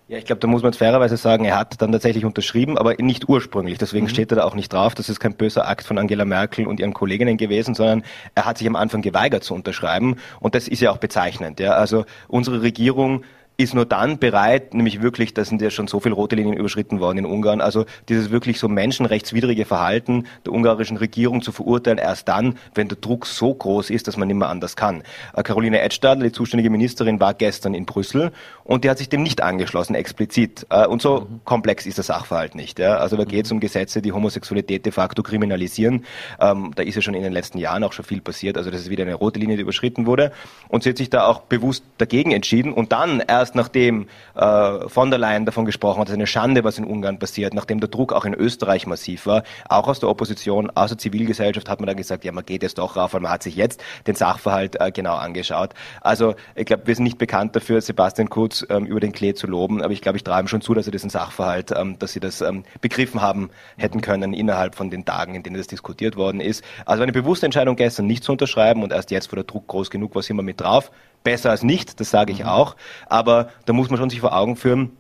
Ja, 0.10 0.18
ich 0.18 0.26
glaube, 0.26 0.40
da 0.40 0.48
muss 0.48 0.64
man 0.64 0.74
fairerweise 0.74 1.18
sagen, 1.18 1.46
er 1.46 1.56
hat 1.56 1.80
dann 1.84 1.92
tatsächlich 1.92 2.26
unterschrieben, 2.26 2.80
aber 2.80 2.96
nicht 2.96 3.30
ursprünglich. 3.30 3.78
Deswegen 3.78 4.08
mhm. 4.08 4.10
steht 4.10 4.32
er 4.32 4.38
da 4.38 4.44
auch 4.44 4.56
nicht 4.56 4.74
drauf. 4.74 4.96
Das 4.96 5.08
ist 5.08 5.20
kein 5.20 5.36
böser 5.36 5.68
Akt 5.68 5.86
von 5.86 6.00
Angela 6.00 6.26
Merkel 6.26 6.66
und 6.66 6.80
ihren 6.80 6.96
Kolleginnen 6.96 7.38
gewesen, 7.38 7.76
sondern 7.76 8.02
er 8.34 8.46
hat 8.46 8.58
sich 8.58 8.66
am 8.66 8.76
Anfang 8.76 9.04
geweigert 9.04 9.44
zu 9.44 9.54
unterschreiben. 9.54 10.16
Und 10.40 10.56
das 10.56 10.68
ist 10.68 10.82
ja 10.82 10.90
auch 10.90 10.98
bezeichnend. 10.98 11.60
Ja. 11.60 11.74
Also 11.74 12.06
unsere 12.28 12.64
Regierung 12.64 13.24
ist 13.60 13.76
nur 13.76 13.86
dann 13.86 14.20
bereit, 14.20 14.74
nämlich 14.74 15.02
wirklich, 15.02 15.34
da 15.34 15.44
sind 15.44 15.62
ja 15.62 15.70
schon 15.70 15.88
so 15.88 16.00
viele 16.00 16.16
rote 16.16 16.38
Linien 16.38 16.56
überschritten 16.56 17.02
worden 17.02 17.18
in 17.20 17.26
Ungarn, 17.26 17.60
also 17.60 17.86
dieses 18.08 18.32
wirklich 18.32 18.58
so 18.58 18.70
menschenrechtswidrige 18.70 19.66
Verhalten 19.66 20.28
der 20.46 20.54
ungarischen 20.54 20.96
Regierung 20.96 21.42
zu 21.42 21.52
verurteilen, 21.52 21.98
erst 21.98 22.30
dann, 22.30 22.58
wenn 22.74 22.88
der 22.88 22.98
Druck 22.98 23.26
so 23.26 23.54
groß 23.54 23.90
ist, 23.90 24.08
dass 24.08 24.16
man 24.16 24.30
nicht 24.30 24.38
mehr 24.38 24.48
anders 24.48 24.78
kann. 24.78 25.04
Äh, 25.36 25.44
Caroline 25.44 25.82
Edstadler, 25.82 26.24
die 26.24 26.32
zuständige 26.32 26.70
Ministerin, 26.70 27.20
war 27.20 27.34
gestern 27.34 27.74
in 27.74 27.86
Brüssel 27.86 28.32
und 28.64 28.86
die 28.86 28.90
hat 28.90 28.98
sich 28.98 29.10
dem 29.10 29.24
nicht 29.24 29.44
angeschlossen, 29.44 29.94
explizit. 29.94 30.66
Äh, 30.70 30.88
und 30.88 31.02
so 31.02 31.28
mhm. 31.30 31.42
komplex 31.44 31.86
ist 31.86 31.98
der 31.98 32.06
Sachverhalt 32.06 32.56
nicht. 32.56 32.80
Also 32.80 33.18
da 33.18 33.26
geht 33.26 33.46
es 33.46 33.52
um 33.52 33.60
Gesetze, 33.60 34.02
die 34.02 34.14
Homosexualität 34.14 34.86
de 34.86 34.94
facto 34.94 35.22
kriminalisieren. 35.22 36.06
Ähm, 36.40 36.72
da 36.76 36.84
ist 36.84 36.96
ja 36.96 37.02
schon 37.02 37.14
in 37.14 37.24
den 37.24 37.34
letzten 37.34 37.58
Jahren 37.58 37.84
auch 37.84 37.92
schon 37.92 38.06
viel 38.06 38.22
passiert, 38.22 38.58
also 38.58 38.72
das 38.72 38.80
ist 38.80 38.90
wieder 38.90 39.04
eine 39.04 39.16
rote 39.16 39.38
Linie, 39.38 39.58
die 39.58 39.64
überschritten 39.64 40.06
wurde. 40.06 40.32
Und 40.70 40.84
sie 40.84 40.92
hat 40.92 40.98
sich 40.98 41.10
da 41.10 41.26
auch 41.26 41.42
bewusst 41.42 41.84
dagegen 41.98 42.32
entschieden 42.32 42.72
und 42.72 42.94
dann 42.94 43.20
erst 43.20 43.49
erst 43.50 43.56
nachdem 43.56 44.08
äh, 44.36 44.88
von 44.88 45.10
der 45.10 45.18
Leyen 45.18 45.46
davon 45.46 45.66
gesprochen 45.66 46.00
hat, 46.00 46.08
es 46.08 46.12
ist 46.12 46.18
eine 46.18 46.28
Schande, 46.28 46.64
was 46.64 46.78
in 46.78 46.86
Ungarn 46.86 47.18
passiert, 47.18 47.54
nachdem 47.54 47.80
der 47.80 47.90
Druck 47.90 48.14
auch 48.14 48.26
in 48.26 48.34
Österreich 48.34 48.86
massiv 48.86 49.26
war, 49.26 49.44
auch 49.68 49.88
aus 49.88 50.00
der 50.00 50.10
Opposition, 50.10 50.70
aus 50.76 50.90
der 50.90 50.98
Zivilgesellschaft 51.00 51.68
hat 51.68 51.80
man 51.80 51.88
dann 51.88 51.98
gesagt, 51.98 52.24
ja, 52.24 52.32
man 52.32 52.46
geht 52.46 52.62
jetzt 52.62 52.78
doch 52.78 52.96
rauf, 52.96 53.14
weil 53.14 53.22
man 53.22 53.32
hat 53.32 53.42
sich 53.42 53.56
jetzt 53.56 53.82
den 54.06 54.16
Sachverhalt 54.16 54.80
äh, 54.80 54.92
genau 54.92 55.16
angeschaut. 55.16 55.72
Also 56.02 56.36
ich 56.56 56.66
glaube, 56.66 56.86
wir 56.86 56.96
sind 56.96 57.06
nicht 57.06 57.18
bekannt 57.18 57.56
dafür, 57.56 57.82
Sebastian 57.82 58.30
Kurz 58.30 58.66
ähm, 58.70 58.86
über 58.86 59.00
den 59.00 59.14
Klee 59.14 59.34
zu 59.34 59.48
loben, 59.48 59.82
aber 59.82 59.94
ich 59.94 60.02
glaube, 60.02 60.18
ich 60.18 60.24
traue 60.24 60.42
ihm 60.42 60.48
schon 60.48 60.62
zu, 60.62 60.76
dass 60.76 60.86
er 60.86 60.92
diesen 60.92 61.10
Sachverhalt, 61.10 61.72
ähm, 61.76 61.98
dass 61.98 62.14
sie 62.14 62.20
das 62.20 62.42
ähm, 62.42 62.64
begriffen 62.82 63.22
haben 63.22 63.50
hätten 63.78 64.02
können 64.02 64.34
innerhalb 64.34 64.76
von 64.76 64.92
den 64.92 65.06
Tagen, 65.06 65.34
in 65.34 65.42
denen 65.42 65.58
das 65.58 65.68
diskutiert 65.68 66.16
worden 66.16 66.40
ist. 66.40 66.64
Also 66.86 67.02
eine 67.02 67.12
bewusste 67.12 67.48
Entscheidung 67.48 67.76
gestern 67.76 68.06
nicht 68.06 68.24
zu 68.24 68.32
unterschreiben 68.32 68.84
und 68.84 68.92
erst 68.92 69.10
jetzt, 69.10 69.32
wo 69.32 69.36
der 69.36 69.46
Druck 69.46 69.68
groß 69.68 69.90
genug 69.90 70.14
war, 70.14 70.22
sind 70.22 70.36
wir 70.36 70.44
mit 70.44 70.62
drauf 70.62 70.92
besser 71.24 71.52
als 71.52 71.64
nicht, 71.64 72.00
das 72.00 72.10
sage 72.10 72.32
ich 72.32 72.40
mhm. 72.40 72.50
auch. 72.50 72.76
Aber 73.08 73.50
da 73.66 73.74
muss 73.74 73.90
man 73.90 74.00
schon 74.00 74.10
sich 74.10 74.22
vor 74.22 74.36
Augen 74.36 74.56
führen, 74.56 74.98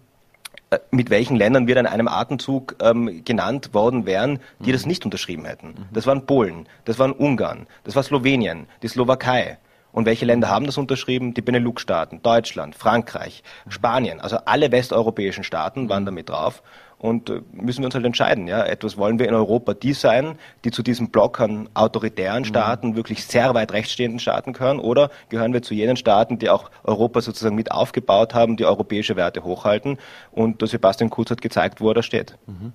äh, 0.71 0.79
mit 0.91 1.09
welchen 1.09 1.35
Ländern 1.35 1.67
wir 1.67 1.75
dann 1.75 1.85
in 1.85 1.91
einem 1.91 2.07
Atemzug 2.07 2.75
ähm, 2.81 3.23
genannt 3.25 3.73
worden 3.73 4.05
wären, 4.05 4.39
die 4.59 4.69
mhm. 4.69 4.73
das 4.73 4.85
nicht 4.85 5.05
unterschrieben 5.05 5.45
hätten. 5.45 5.67
Mhm. 5.67 5.85
Das 5.91 6.05
waren 6.05 6.25
Polen, 6.25 6.67
das 6.85 6.99
waren 6.99 7.11
Ungarn, 7.11 7.67
das 7.83 7.95
war 7.95 8.03
Slowenien, 8.03 8.67
die 8.83 8.87
Slowakei. 8.87 9.57
Und 9.91 10.05
welche 10.05 10.25
Länder 10.25 10.49
haben 10.49 10.67
das 10.67 10.77
unterschrieben? 10.77 11.33
Die 11.33 11.41
Benelux-Staaten, 11.41 12.21
Deutschland, 12.21 12.75
Frankreich, 12.75 13.43
mhm. 13.65 13.71
Spanien. 13.71 14.19
Also 14.19 14.37
alle 14.45 14.71
westeuropäischen 14.71 15.43
Staaten 15.43 15.89
waren 15.89 16.05
damit 16.05 16.29
drauf. 16.29 16.61
Und 16.99 17.29
äh, 17.29 17.41
müssen 17.53 17.79
wir 17.81 17.85
uns 17.85 17.95
halt 17.95 18.05
entscheiden, 18.05 18.47
ja. 18.47 18.63
Etwas 18.63 18.97
wollen 18.97 19.19
wir 19.19 19.27
in 19.27 19.33
Europa 19.33 19.73
die 19.73 19.93
sein, 19.93 20.37
die 20.65 20.71
zu 20.71 20.83
diesem 20.83 21.09
Block 21.09 21.39
an 21.39 21.69
autoritären 21.73 22.43
mhm. 22.43 22.47
Staaten, 22.47 22.95
wirklich 22.97 23.25
sehr 23.25 23.53
weit 23.53 23.71
rechtsstehenden 23.71 24.19
Staaten 24.19 24.51
gehören, 24.51 24.79
oder 24.79 25.09
gehören 25.29 25.53
wir 25.53 25.61
zu 25.61 25.73
jenen 25.73 25.95
Staaten, 25.95 26.39
die 26.39 26.49
auch 26.49 26.69
Europa 26.83 27.21
sozusagen 27.21 27.55
mit 27.55 27.71
aufgebaut 27.71 28.33
haben, 28.33 28.57
die 28.57 28.65
europäische 28.65 29.15
Werte 29.15 29.43
hochhalten. 29.45 29.97
Und 30.31 30.59
der 30.61 30.67
Sebastian 30.67 31.09
Kurz 31.09 31.31
hat 31.31 31.41
gezeigt, 31.41 31.79
wo 31.79 31.89
er 31.89 31.95
da 31.95 32.03
steht. 32.03 32.35
Mhm. 32.47 32.73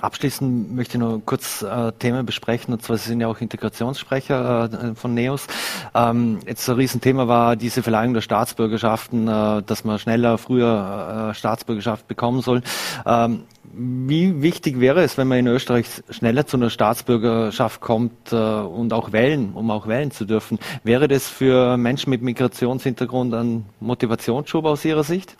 Abschließend 0.00 0.76
möchte 0.76 0.96
ich 0.96 1.00
noch 1.00 1.20
kurz 1.26 1.62
äh, 1.62 1.90
Themen 1.98 2.24
besprechen, 2.24 2.72
und 2.72 2.82
zwar 2.82 2.96
Sie 2.96 3.08
sind 3.08 3.20
ja 3.20 3.26
auch 3.26 3.40
Integrationssprecher 3.40 4.70
äh, 4.72 4.94
von 4.94 5.14
NEOS. 5.14 5.48
Ähm, 5.94 6.38
jetzt 6.46 6.68
ein 6.68 6.76
Riesenthema 6.76 7.26
war 7.26 7.56
diese 7.56 7.82
Verleihung 7.82 8.14
der 8.14 8.20
Staatsbürgerschaften, 8.20 9.26
äh, 9.26 9.62
dass 9.64 9.82
man 9.82 9.98
schneller, 9.98 10.38
früher 10.38 11.30
äh, 11.30 11.34
Staatsbürgerschaft 11.34 12.06
bekommen 12.06 12.40
soll. 12.40 12.62
Ähm, 13.04 13.47
wie 13.78 14.42
wichtig 14.42 14.80
wäre 14.80 15.02
es, 15.02 15.16
wenn 15.16 15.28
man 15.28 15.38
in 15.38 15.46
Österreich 15.46 15.86
schneller 16.10 16.46
zu 16.46 16.56
einer 16.56 16.68
Staatsbürgerschaft 16.68 17.80
kommt 17.80 18.32
äh, 18.32 18.36
und 18.36 18.92
auch 18.92 19.12
wählen, 19.12 19.52
um 19.54 19.70
auch 19.70 19.86
wählen 19.86 20.10
zu 20.10 20.24
dürfen? 20.24 20.58
Wäre 20.82 21.06
das 21.06 21.28
für 21.28 21.76
Menschen 21.76 22.10
mit 22.10 22.20
Migrationshintergrund 22.22 23.34
ein 23.34 23.66
Motivationsschub 23.78 24.64
aus 24.64 24.84
Ihrer 24.84 25.04
Sicht? 25.04 25.36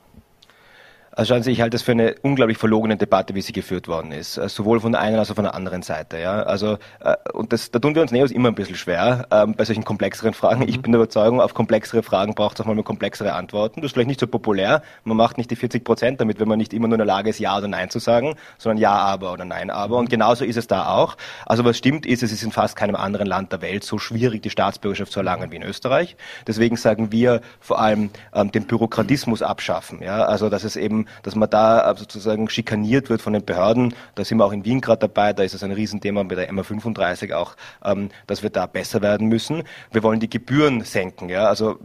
Also 1.19 1.35
schauen 1.35 1.43
Sie, 1.43 1.51
ich 1.51 1.61
halte 1.61 1.75
das 1.75 1.83
für 1.83 1.91
eine 1.91 2.15
unglaublich 2.23 2.59
verlogene 2.59 2.97
Debatte, 2.97 3.35
wie 3.35 3.43
sie 3.43 3.53
geführt 3.53 3.89
worden 3.89 4.13
ist. 4.13 4.37
Äh, 4.37 4.49
sowohl 4.49 4.79
von 4.79 4.93
der 4.93 5.01
einen 5.01 5.19
als 5.19 5.33
auch 5.33 5.35
von 5.35 5.43
der 5.43 5.55
anderen 5.57 5.83
Seite. 5.83 6.17
Ja? 6.17 6.45
Also, 6.45 6.79
äh, 7.01 7.17
und 7.33 7.53
das, 7.53 7.73
da 7.73 7.81
tun 7.81 7.97
wir 7.97 8.03
uns 8.03 8.13
Neos 8.13 8.31
immer 8.31 8.51
ein 8.51 8.55
bisschen 8.55 8.77
schwer 8.77 9.27
ähm, 9.33 9.57
bei 9.57 9.65
solchen 9.65 9.83
komplexeren 9.83 10.33
Fragen. 10.33 10.61
Mhm. 10.61 10.69
Ich 10.69 10.81
bin 10.81 10.93
der 10.93 11.01
Überzeugung, 11.01 11.41
auf 11.41 11.55
komplexere 11.55 12.05
Fragen 12.05 12.37
braucht 12.37 12.61
es 12.61 12.65
auch 12.65 12.73
mal 12.73 12.81
komplexere 12.85 13.33
Antworten. 13.33 13.81
Das 13.81 13.89
ist 13.89 13.95
vielleicht 13.95 14.07
nicht 14.07 14.21
so 14.21 14.29
populär. 14.29 14.81
Man 15.03 15.17
macht 15.17 15.39
nicht 15.39 15.51
die 15.51 15.57
40 15.57 15.83
Prozent 15.83 16.21
damit, 16.21 16.39
wenn 16.39 16.47
man 16.47 16.57
nicht 16.57 16.73
immer 16.73 16.87
nur 16.87 16.95
in 16.95 17.01
der 17.01 17.07
Lage 17.07 17.31
ist, 17.31 17.41
Ja 17.41 17.59
oder 17.59 17.67
Nein 17.67 17.91
zu 17.91 17.99
sagen, 17.99 18.37
sondern 18.57 18.79
Ja, 18.79 18.93
aber 18.93 19.33
oder 19.33 19.45
Nein, 19.45 19.71
aber. 19.71 19.97
Und 19.97 20.11
genauso 20.11 20.45
ist 20.45 20.57
es 20.57 20.69
da 20.69 20.87
auch. 20.87 21.17
Also 21.47 21.65
was 21.65 21.77
stimmt 21.77 22.07
ist, 22.07 22.23
es 22.23 22.31
ist 22.31 22.45
in 22.45 22.53
fast 22.53 22.77
keinem 22.77 22.95
anderen 22.95 23.27
Land 23.27 23.51
der 23.51 23.61
Welt 23.61 23.83
so 23.83 23.99
schwierig, 23.99 24.43
die 24.45 24.51
Staatsbürgerschaft 24.51 25.11
zu 25.11 25.19
erlangen 25.19 25.51
wie 25.51 25.57
in 25.57 25.65
Österreich. 25.65 26.17
Deswegen 26.47 26.77
sagen 26.77 27.11
wir 27.11 27.41
vor 27.59 27.81
allem 27.81 28.11
ähm, 28.33 28.53
den 28.53 28.69
Bürokratismus 28.69 29.43
abschaffen. 29.43 30.01
Ja? 30.01 30.25
Also 30.27 30.49
dass 30.49 30.63
es 30.63 30.77
eben, 30.77 31.08
dass 31.23 31.35
man 31.35 31.51
da 31.51 31.91
äh, 31.91 31.97
sozusagen 31.97 32.49
schikaniert 32.49 33.11
wird 33.11 33.23
von 33.23 33.33
den 33.33 33.45
Behörden. 33.45 33.95
Da 34.15 34.25
sind 34.25 34.39
wir 34.39 34.45
auch 34.45 34.53
in 34.53 34.65
Wien 34.65 34.81
gerade 34.81 35.01
dabei, 35.01 35.33
da 35.33 35.43
ist 35.43 35.55
es 35.55 35.63
ein 35.63 35.73
Riesenthema 35.73 36.25
mit 36.25 36.39
der 36.39 36.51
MA35 36.51 37.35
auch, 37.35 37.57
ähm, 37.85 38.11
dass 38.27 38.43
wir 38.43 38.51
da 38.51 38.67
besser 38.67 39.03
werden 39.03 39.29
müssen. 39.29 39.63
Wir 39.93 40.03
wollen 40.03 40.21
die 40.21 40.31
Gebühren 40.31 40.83
senken. 40.83 41.29
Ja? 41.29 41.47
Also 41.47 41.79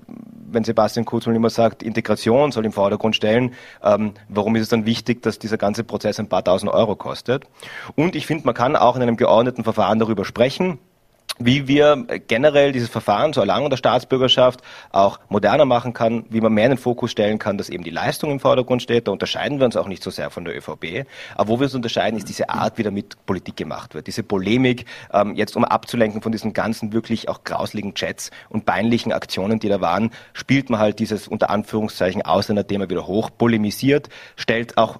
wenn 0.53 0.63
Sebastian 0.63 1.05
Kurz 1.05 1.27
immer 1.27 1.49
sagt, 1.49 1.83
Integration 1.83 2.51
soll 2.51 2.65
im 2.65 2.71
Vordergrund 2.71 3.15
stellen, 3.15 3.53
ähm, 3.83 4.13
warum 4.29 4.55
ist 4.55 4.63
es 4.63 4.69
dann 4.69 4.85
wichtig, 4.85 5.21
dass 5.21 5.39
dieser 5.39 5.57
ganze 5.57 5.83
Prozess 5.83 6.19
ein 6.19 6.27
paar 6.27 6.43
tausend 6.43 6.71
Euro 6.71 6.95
kostet? 6.95 7.45
Und 7.95 8.15
ich 8.15 8.25
finde, 8.25 8.45
man 8.45 8.53
kann 8.53 8.75
auch 8.75 8.95
in 8.95 9.01
einem 9.01 9.17
geordneten 9.17 9.63
Verfahren 9.63 9.99
darüber 9.99 10.25
sprechen, 10.25 10.79
wie 11.39 11.67
wir 11.67 12.05
generell 12.27 12.71
dieses 12.71 12.89
Verfahren 12.89 13.33
zur 13.33 13.43
Erlangung 13.43 13.69
der 13.69 13.77
Staatsbürgerschaft 13.77 14.61
auch 14.91 15.19
moderner 15.29 15.65
machen 15.65 15.93
kann, 15.93 16.25
wie 16.29 16.41
man 16.41 16.53
mehr 16.53 16.65
in 16.65 16.71
den 16.71 16.77
Fokus 16.77 17.11
stellen 17.11 17.39
kann, 17.39 17.57
dass 17.57 17.69
eben 17.69 17.83
die 17.83 17.89
Leistung 17.89 18.31
im 18.31 18.39
Vordergrund 18.39 18.81
steht. 18.83 19.07
Da 19.07 19.11
unterscheiden 19.11 19.59
wir 19.59 19.65
uns 19.65 19.75
auch 19.75 19.87
nicht 19.87 20.03
so 20.03 20.11
sehr 20.11 20.29
von 20.29 20.45
der 20.45 20.55
ÖVP. 20.55 21.07
Aber 21.35 21.49
wo 21.49 21.59
wir 21.59 21.65
uns 21.65 21.75
unterscheiden, 21.75 22.17
ist 22.17 22.29
diese 22.29 22.49
Art, 22.49 22.77
wie 22.77 22.83
damit 22.83 23.25
Politik 23.25 23.57
gemacht 23.57 23.95
wird. 23.95 24.07
Diese 24.07 24.21
Polemik, 24.21 24.85
ähm, 25.11 25.35
jetzt 25.35 25.55
um 25.55 25.65
abzulenken 25.65 26.21
von 26.21 26.31
diesen 26.31 26.53
ganzen 26.53 26.93
wirklich 26.93 27.29
auch 27.29 27.43
grausligen 27.43 27.95
Chats 27.95 28.29
und 28.49 28.65
peinlichen 28.65 29.11
Aktionen, 29.11 29.59
die 29.59 29.69
da 29.69 29.81
waren, 29.81 30.11
spielt 30.33 30.69
man 30.69 30.79
halt 30.79 30.99
dieses 30.99 31.27
unter 31.27 31.49
Anführungszeichen 31.49 32.21
Ausländerthema 32.21 32.89
wieder 32.89 33.07
hoch, 33.07 33.31
polemisiert, 33.35 34.09
stellt 34.35 34.77
auch 34.77 34.99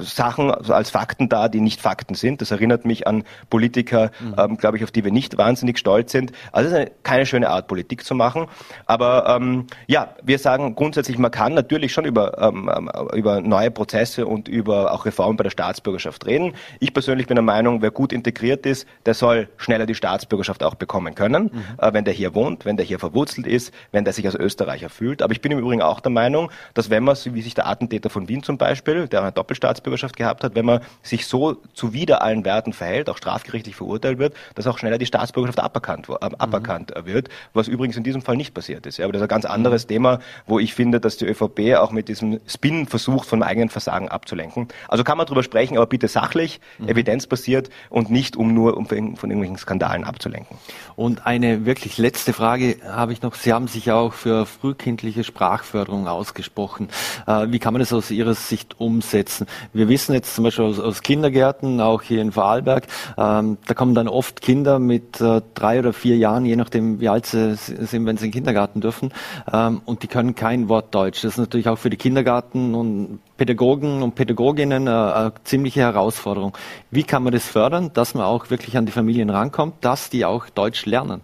Sachen 0.00 0.50
als 0.50 0.90
Fakten 0.90 1.28
da, 1.28 1.48
die 1.48 1.60
nicht 1.60 1.80
Fakten 1.80 2.14
sind. 2.14 2.40
Das 2.40 2.50
erinnert 2.50 2.84
mich 2.84 3.06
an 3.06 3.24
Politiker, 3.50 4.10
mhm. 4.20 4.34
ähm, 4.38 4.56
glaube 4.56 4.76
ich, 4.76 4.84
auf 4.84 4.90
die 4.90 5.04
wir 5.04 5.12
nicht 5.12 5.36
wahnsinnig 5.36 5.78
stolz 5.78 6.12
sind. 6.12 6.32
Also 6.52 6.68
es 6.68 6.72
ist 6.72 6.78
eine, 6.78 6.90
keine 7.02 7.26
schöne 7.26 7.50
Art, 7.50 7.66
Politik 7.68 8.04
zu 8.04 8.14
machen. 8.14 8.46
Aber 8.86 9.26
ähm, 9.28 9.66
ja, 9.86 10.14
wir 10.22 10.38
sagen 10.38 10.74
grundsätzlich, 10.74 11.18
man 11.18 11.30
kann 11.30 11.54
natürlich 11.54 11.92
schon 11.92 12.04
über, 12.04 12.38
ähm, 12.40 12.70
ähm, 12.74 12.90
über 13.14 13.40
neue 13.40 13.70
Prozesse 13.70 14.26
und 14.26 14.48
über 14.48 14.92
auch 14.92 15.06
Reformen 15.06 15.36
bei 15.36 15.44
der 15.44 15.50
Staatsbürgerschaft 15.50 16.26
reden. 16.26 16.54
Ich 16.80 16.92
persönlich 16.92 17.26
bin 17.26 17.36
der 17.36 17.42
Meinung, 17.42 17.82
wer 17.82 17.90
gut 17.90 18.12
integriert 18.12 18.66
ist, 18.66 18.86
der 19.06 19.14
soll 19.14 19.48
schneller 19.56 19.86
die 19.86 19.94
Staatsbürgerschaft 19.94 20.62
auch 20.62 20.74
bekommen 20.74 21.14
können, 21.14 21.44
mhm. 21.44 21.62
äh, 21.78 21.92
wenn 21.92 22.04
der 22.04 22.14
hier 22.14 22.34
wohnt, 22.34 22.64
wenn 22.64 22.76
der 22.76 22.86
hier 22.86 22.98
verwurzelt 22.98 23.46
ist, 23.46 23.72
wenn 23.92 24.04
der 24.04 24.12
sich 24.12 24.26
als 24.26 24.34
Österreicher 24.34 24.88
fühlt. 24.88 25.22
Aber 25.22 25.32
ich 25.32 25.40
bin 25.40 25.52
im 25.52 25.58
Übrigen 25.58 25.82
auch 25.82 26.00
der 26.00 26.12
Meinung, 26.12 26.50
dass 26.74 26.90
wenn 26.90 27.04
man, 27.04 27.16
wie 27.24 27.42
sich 27.42 27.54
der 27.54 27.66
Attentäter 27.66 28.10
von 28.10 28.28
Wien 28.28 28.42
zum 28.42 28.58
Beispiel, 28.58 29.08
der 29.08 29.22
eine 29.22 29.32
Doppelstadt 29.32 29.63
EU-Staatsbürgerschaft 29.64 30.16
gehabt 30.16 30.44
hat, 30.44 30.54
wenn 30.54 30.64
man 30.64 30.80
sich 31.02 31.26
so 31.26 31.56
zuwider 31.72 32.22
allen 32.22 32.44
Werten 32.44 32.72
verhält, 32.72 33.08
auch 33.08 33.16
strafgerichtlich 33.16 33.76
verurteilt 33.76 34.18
wird, 34.18 34.34
dass 34.54 34.66
auch 34.66 34.78
schneller 34.78 34.98
die 34.98 35.06
Staatsbürgerschaft 35.06 35.60
aberkannt, 35.60 36.08
äh, 36.08 36.14
aberkannt 36.38 36.92
mhm. 36.96 37.06
wird, 37.06 37.28
was 37.52 37.68
übrigens 37.68 37.96
in 37.96 38.04
diesem 38.04 38.22
Fall 38.22 38.36
nicht 38.36 38.54
passiert 38.54 38.86
ist. 38.86 38.98
Ja, 38.98 39.04
aber 39.04 39.12
das 39.12 39.20
ist 39.20 39.24
ein 39.24 39.28
ganz 39.28 39.44
anderes 39.44 39.84
mhm. 39.84 39.88
Thema, 39.88 40.18
wo 40.46 40.58
ich 40.58 40.74
finde, 40.74 41.00
dass 41.00 41.16
die 41.16 41.26
ÖVP 41.26 41.76
auch 41.76 41.90
mit 41.90 42.08
diesem 42.08 42.40
Spin 42.46 42.86
versucht, 42.86 43.28
vom 43.28 43.42
eigenen 43.42 43.70
Versagen 43.70 44.08
abzulenken. 44.08 44.68
Also 44.88 45.04
kann 45.04 45.18
man 45.18 45.26
darüber 45.26 45.42
sprechen, 45.42 45.76
aber 45.76 45.86
bitte 45.86 46.08
sachlich, 46.08 46.60
mhm. 46.78 46.88
evidenzbasiert 46.88 47.70
und 47.90 48.10
nicht 48.10 48.36
um 48.36 48.52
nur 48.54 48.76
um 48.76 48.86
von 48.86 48.98
irgendwelchen 48.98 49.56
Skandalen 49.56 50.04
abzulenken. 50.04 50.58
Und 50.96 51.26
eine 51.26 51.66
wirklich 51.66 51.98
letzte 51.98 52.32
Frage 52.32 52.76
habe 52.86 53.12
ich 53.12 53.22
noch. 53.22 53.34
Sie 53.34 53.52
haben 53.52 53.68
sich 53.68 53.90
auch 53.90 54.12
für 54.12 54.46
frühkindliche 54.46 55.24
Sprachförderung 55.24 56.06
ausgesprochen. 56.06 56.88
Äh, 57.26 57.46
wie 57.48 57.58
kann 57.58 57.72
man 57.72 57.80
das 57.80 57.92
aus 57.92 58.10
Ihrer 58.10 58.34
Sicht 58.34 58.80
umsetzen? 58.80 59.43
Wir 59.72 59.88
wissen 59.88 60.14
jetzt 60.14 60.34
zum 60.34 60.44
Beispiel 60.44 60.64
aus, 60.64 60.78
aus 60.78 61.02
Kindergärten, 61.02 61.80
auch 61.80 62.02
hier 62.02 62.20
in 62.20 62.32
Vorarlberg, 62.32 62.86
ähm, 63.16 63.58
da 63.66 63.74
kommen 63.74 63.94
dann 63.94 64.08
oft 64.08 64.40
Kinder 64.40 64.78
mit 64.78 65.20
äh, 65.20 65.42
drei 65.54 65.78
oder 65.78 65.92
vier 65.92 66.16
Jahren, 66.16 66.44
je 66.46 66.56
nachdem 66.56 67.00
wie 67.00 67.08
alt 67.08 67.26
sie 67.26 67.54
sind, 67.56 68.06
wenn 68.06 68.16
sie 68.16 68.26
in 68.26 68.30
den 68.30 68.34
Kindergarten 68.34 68.80
dürfen, 68.80 69.12
ähm, 69.52 69.82
und 69.84 70.02
die 70.02 70.08
können 70.08 70.34
kein 70.34 70.68
Wort 70.68 70.94
Deutsch. 70.94 71.22
Das 71.22 71.32
ist 71.32 71.38
natürlich 71.38 71.68
auch 71.68 71.78
für 71.78 71.90
die 71.90 71.96
Kindergarten 71.96 72.74
und 72.74 73.20
Pädagogen 73.36 74.02
und 74.02 74.14
Pädagoginnen 74.14 74.88
eine, 74.88 75.10
äh, 75.10 75.14
eine 75.14 75.32
ziemliche 75.44 75.80
Herausforderung. 75.80 76.56
Wie 76.90 77.02
kann 77.02 77.22
man 77.22 77.32
das 77.32 77.46
fördern, 77.46 77.90
dass 77.94 78.14
man 78.14 78.24
auch 78.24 78.50
wirklich 78.50 78.76
an 78.76 78.86
die 78.86 78.92
Familien 78.92 79.30
rankommt, 79.30 79.84
dass 79.84 80.10
die 80.10 80.24
auch 80.24 80.48
Deutsch 80.48 80.86
lernen? 80.86 81.22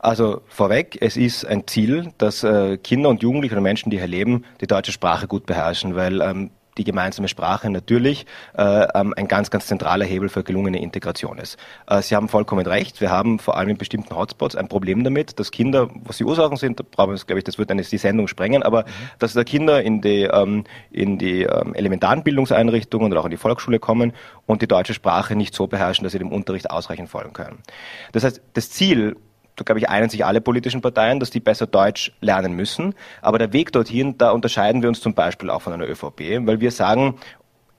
Also 0.00 0.42
vorweg, 0.46 0.98
es 1.00 1.16
ist 1.16 1.44
ein 1.44 1.66
Ziel, 1.66 2.12
dass 2.18 2.44
äh, 2.44 2.76
Kinder 2.76 3.08
und 3.08 3.22
Jugendliche 3.22 3.54
oder 3.54 3.62
Menschen, 3.62 3.90
die 3.90 3.98
hier 3.98 4.06
leben, 4.06 4.44
die 4.60 4.68
deutsche 4.68 4.92
Sprache 4.92 5.26
gut 5.26 5.44
beherrschen, 5.46 5.96
weil 5.96 6.20
ähm, 6.20 6.50
die 6.78 6.84
gemeinsame 6.84 7.28
Sprache 7.28 7.68
natürlich 7.70 8.26
äh, 8.56 8.86
ähm, 8.94 9.12
ein 9.16 9.28
ganz, 9.28 9.50
ganz 9.50 9.66
zentraler 9.66 10.04
Hebel 10.04 10.28
für 10.28 10.44
gelungene 10.44 10.80
Integration 10.80 11.38
ist. 11.38 11.58
Äh, 11.86 12.02
Sie 12.02 12.14
haben 12.14 12.28
vollkommen 12.28 12.66
recht. 12.66 13.00
Wir 13.00 13.10
haben 13.10 13.38
vor 13.38 13.56
allem 13.56 13.70
in 13.70 13.76
bestimmten 13.76 14.14
Hotspots 14.14 14.56
ein 14.56 14.68
Problem 14.68 15.04
damit, 15.04 15.38
dass 15.38 15.50
Kinder, 15.50 15.88
was 16.04 16.18
die 16.18 16.24
Ursachen 16.24 16.56
sind, 16.56 16.80
da 16.80 16.84
brauchen 16.88 17.10
wir, 17.10 17.18
glaube 17.18 17.38
ich, 17.38 17.44
das 17.44 17.58
wird 17.58 17.70
eine 17.70 17.82
die 17.82 17.98
Sendung 17.98 18.28
sprengen, 18.28 18.62
aber 18.62 18.82
mhm. 18.82 18.86
dass 19.18 19.32
da 19.32 19.44
Kinder 19.44 19.82
in 19.82 20.00
die, 20.00 20.22
ähm, 20.22 20.64
in 20.90 21.18
die 21.18 21.42
ähm, 21.42 21.74
elementaren 21.74 22.22
Bildungseinrichtungen 22.22 23.12
oder 23.12 23.20
auch 23.20 23.26
in 23.26 23.30
die 23.30 23.36
Volksschule 23.36 23.78
kommen 23.78 24.12
und 24.46 24.62
die 24.62 24.68
deutsche 24.68 24.94
Sprache 24.94 25.36
nicht 25.36 25.54
so 25.54 25.66
beherrschen, 25.66 26.04
dass 26.04 26.12
sie 26.12 26.18
dem 26.18 26.32
Unterricht 26.32 26.70
ausreichend 26.70 27.08
folgen 27.08 27.32
können. 27.32 27.58
Das 28.12 28.24
heißt, 28.24 28.40
das 28.54 28.70
Ziel 28.70 29.16
da 29.58 29.64
glaube 29.64 29.80
ich, 29.80 29.88
einen 29.88 30.08
sich 30.08 30.24
alle 30.24 30.40
politischen 30.40 30.80
Parteien, 30.80 31.20
dass 31.20 31.30
die 31.30 31.40
besser 31.40 31.66
Deutsch 31.66 32.12
lernen 32.20 32.52
müssen. 32.52 32.94
Aber 33.20 33.38
der 33.38 33.52
Weg 33.52 33.72
dorthin, 33.72 34.16
da 34.18 34.30
unterscheiden 34.30 34.82
wir 34.82 34.88
uns 34.88 35.00
zum 35.00 35.14
Beispiel 35.14 35.50
auch 35.50 35.62
von 35.62 35.72
einer 35.72 35.88
ÖVP, 35.88 36.46
weil 36.46 36.60
wir 36.60 36.70
sagen, 36.70 37.18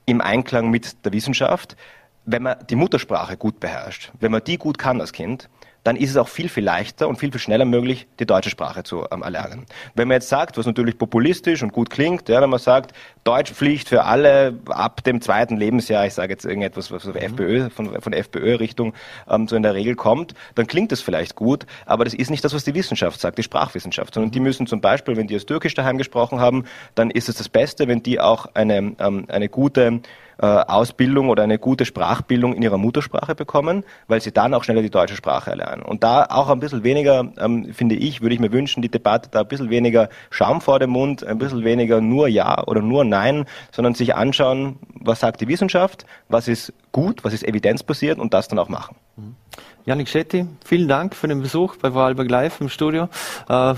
im 0.06 0.20
Einklang 0.20 0.70
mit 0.70 1.04
der 1.04 1.12
Wissenschaft, 1.12 1.76
wenn 2.24 2.42
man 2.42 2.56
die 2.68 2.76
Muttersprache 2.76 3.36
gut 3.36 3.60
beherrscht, 3.60 4.12
wenn 4.20 4.32
man 4.32 4.44
die 4.44 4.58
gut 4.58 4.78
kann 4.78 5.00
als 5.00 5.12
Kind, 5.12 5.48
dann 5.84 5.96
ist 5.96 6.10
es 6.10 6.16
auch 6.16 6.28
viel, 6.28 6.48
viel 6.48 6.64
leichter 6.64 7.08
und 7.08 7.16
viel, 7.16 7.30
viel 7.30 7.40
schneller 7.40 7.64
möglich, 7.64 8.06
die 8.18 8.26
deutsche 8.26 8.50
Sprache 8.50 8.82
zu 8.82 9.06
ähm, 9.10 9.22
erlernen. 9.22 9.66
Wenn 9.94 10.08
man 10.08 10.16
jetzt 10.16 10.28
sagt, 10.28 10.58
was 10.58 10.66
natürlich 10.66 10.98
populistisch 10.98 11.62
und 11.62 11.72
gut 11.72 11.90
klingt, 11.90 12.28
ja, 12.28 12.40
wenn 12.40 12.50
man 12.50 12.58
sagt, 12.58 12.92
Deutschpflicht 13.24 13.88
für 13.88 14.04
alle 14.04 14.58
ab 14.66 15.02
dem 15.04 15.20
zweiten 15.20 15.56
Lebensjahr, 15.56 16.06
ich 16.06 16.14
sage 16.14 16.32
jetzt 16.32 16.44
irgendetwas, 16.44 16.90
was 16.90 17.04
mhm. 17.04 17.16
FPÖ, 17.16 17.70
von, 17.70 18.00
von 18.00 18.12
FPÖ-Richtung 18.12 18.94
ähm, 19.28 19.48
so 19.48 19.56
in 19.56 19.62
der 19.62 19.74
Regel 19.74 19.94
kommt, 19.94 20.34
dann 20.54 20.66
klingt 20.66 20.92
das 20.92 21.00
vielleicht 21.00 21.34
gut, 21.34 21.66
aber 21.86 22.04
das 22.04 22.14
ist 22.14 22.30
nicht 22.30 22.44
das, 22.44 22.54
was 22.54 22.64
die 22.64 22.74
Wissenschaft 22.74 23.20
sagt, 23.20 23.38
die 23.38 23.42
Sprachwissenschaft, 23.42 24.14
sondern 24.14 24.30
die 24.30 24.40
müssen 24.40 24.66
zum 24.66 24.80
Beispiel, 24.80 25.16
wenn 25.16 25.26
die 25.26 25.36
aus 25.36 25.46
Türkisch 25.46 25.74
daheim 25.74 25.98
gesprochen 25.98 26.40
haben, 26.40 26.64
dann 26.94 27.10
ist 27.10 27.28
es 27.28 27.36
das 27.36 27.48
Beste, 27.48 27.88
wenn 27.88 28.02
die 28.02 28.20
auch 28.20 28.46
eine, 28.54 28.94
ähm, 28.98 29.24
eine 29.28 29.48
gute 29.48 30.00
Ausbildung 30.46 31.28
oder 31.28 31.42
eine 31.42 31.58
gute 31.58 31.84
Sprachbildung 31.84 32.54
in 32.54 32.62
ihrer 32.62 32.78
Muttersprache 32.78 33.34
bekommen, 33.34 33.84
weil 34.08 34.20
sie 34.20 34.32
dann 34.32 34.54
auch 34.54 34.64
schneller 34.64 34.82
die 34.82 34.90
deutsche 34.90 35.16
Sprache 35.16 35.50
erlernen. 35.50 35.82
Und 35.82 36.02
da 36.02 36.24
auch 36.24 36.48
ein 36.48 36.60
bisschen 36.60 36.82
weniger, 36.84 37.32
ähm, 37.38 37.72
finde 37.72 37.94
ich, 37.94 38.20
würde 38.22 38.34
ich 38.34 38.40
mir 38.40 38.52
wünschen, 38.52 38.82
die 38.82 38.88
Debatte 38.88 39.28
da 39.30 39.40
ein 39.40 39.48
bisschen 39.48 39.70
weniger 39.70 40.08
Schaum 40.30 40.60
vor 40.60 40.78
dem 40.78 40.90
Mund, 40.90 41.24
ein 41.24 41.38
bisschen 41.38 41.64
weniger 41.64 42.00
nur 42.00 42.28
Ja 42.28 42.66
oder 42.66 42.80
nur 42.80 43.04
Nein, 43.04 43.44
sondern 43.70 43.94
sich 43.94 44.14
anschauen, 44.14 44.78
was 44.94 45.20
sagt 45.20 45.40
die 45.40 45.48
Wissenschaft, 45.48 46.06
was 46.28 46.48
ist 46.48 46.72
gut, 46.92 47.24
was 47.24 47.32
ist 47.32 47.44
evidenzbasiert 47.44 48.18
und 48.18 48.34
das 48.34 48.48
dann 48.48 48.58
auch 48.58 48.68
machen. 48.68 48.96
Mhm. 49.16 49.36
Janik 49.84 50.08
Schetti, 50.08 50.46
vielen 50.64 50.88
Dank 50.88 51.14
für 51.14 51.28
den 51.28 51.40
Besuch 51.40 51.76
bei 51.76 51.90
Vorarlberg 51.90 52.30
Live 52.30 52.60
im 52.60 52.68
Studio. 52.68 53.08
Äh, 53.48 53.74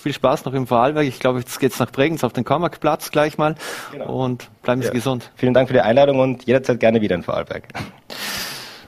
viel 0.00 0.12
Spaß 0.12 0.44
noch 0.44 0.54
im 0.54 0.66
Vorarlberg. 0.66 1.06
Ich 1.06 1.20
glaube, 1.20 1.38
jetzt 1.38 1.58
geht's 1.60 1.78
nach 1.78 1.90
Bregenz 1.90 2.24
auf 2.24 2.32
den 2.32 2.44
Kormakplatz 2.44 3.10
gleich 3.10 3.38
mal. 3.38 3.54
Genau. 3.92 4.24
Und 4.24 4.48
bleiben 4.62 4.82
Sie 4.82 4.88
ja. 4.88 4.94
gesund. 4.94 5.30
Vielen 5.36 5.54
Dank 5.54 5.68
für 5.68 5.74
die 5.74 5.80
Einladung 5.80 6.18
und 6.18 6.46
jederzeit 6.46 6.80
gerne 6.80 7.00
wieder 7.00 7.14
in 7.14 7.22
Vorarlberg. 7.22 7.68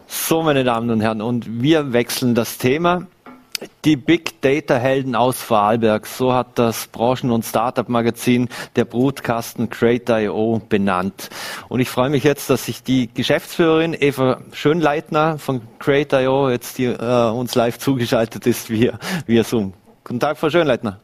So, 0.07 0.42
meine 0.42 0.64
Damen 0.64 0.90
und 0.90 1.01
Herren, 1.01 1.22
und 1.22 1.62
wir 1.62 1.92
wechseln 1.92 2.35
das 2.35 2.59
Thema. 2.59 3.07
Die 3.85 3.96
Big 3.96 4.40
Data 4.40 4.77
Helden 4.77 5.14
aus 5.14 5.40
Vorarlberg, 5.40 6.07
so 6.07 6.33
hat 6.33 6.59
das 6.59 6.88
Branchen- 6.88 7.31
und 7.31 7.44
Startup-Magazin 7.44 8.48
der 8.77 8.85
Brutkasten 8.85 9.70
Crate.io 9.70 10.61
benannt. 10.68 11.31
Und 11.68 11.81
ich 11.81 11.88
freue 11.88 12.11
mich 12.11 12.25
jetzt, 12.25 12.51
dass 12.51 12.66
sich 12.66 12.83
die 12.83 13.09
Geschäftsführerin 13.12 13.96
Eva 13.98 14.40
Schönleitner 14.53 15.38
von 15.38 15.62
Crate.io 15.79 16.51
jetzt 16.51 16.77
hier, 16.77 17.01
äh, 17.01 17.31
uns 17.31 17.55
live 17.55 17.79
zugeschaltet 17.79 18.46
ist 18.46 18.68
via, 18.70 18.98
via 19.27 19.44
Zoom. 19.44 19.75
Guten 20.05 20.20
Tag, 20.20 20.38
Frau 20.38 20.51
Schönleitner. 20.51 20.98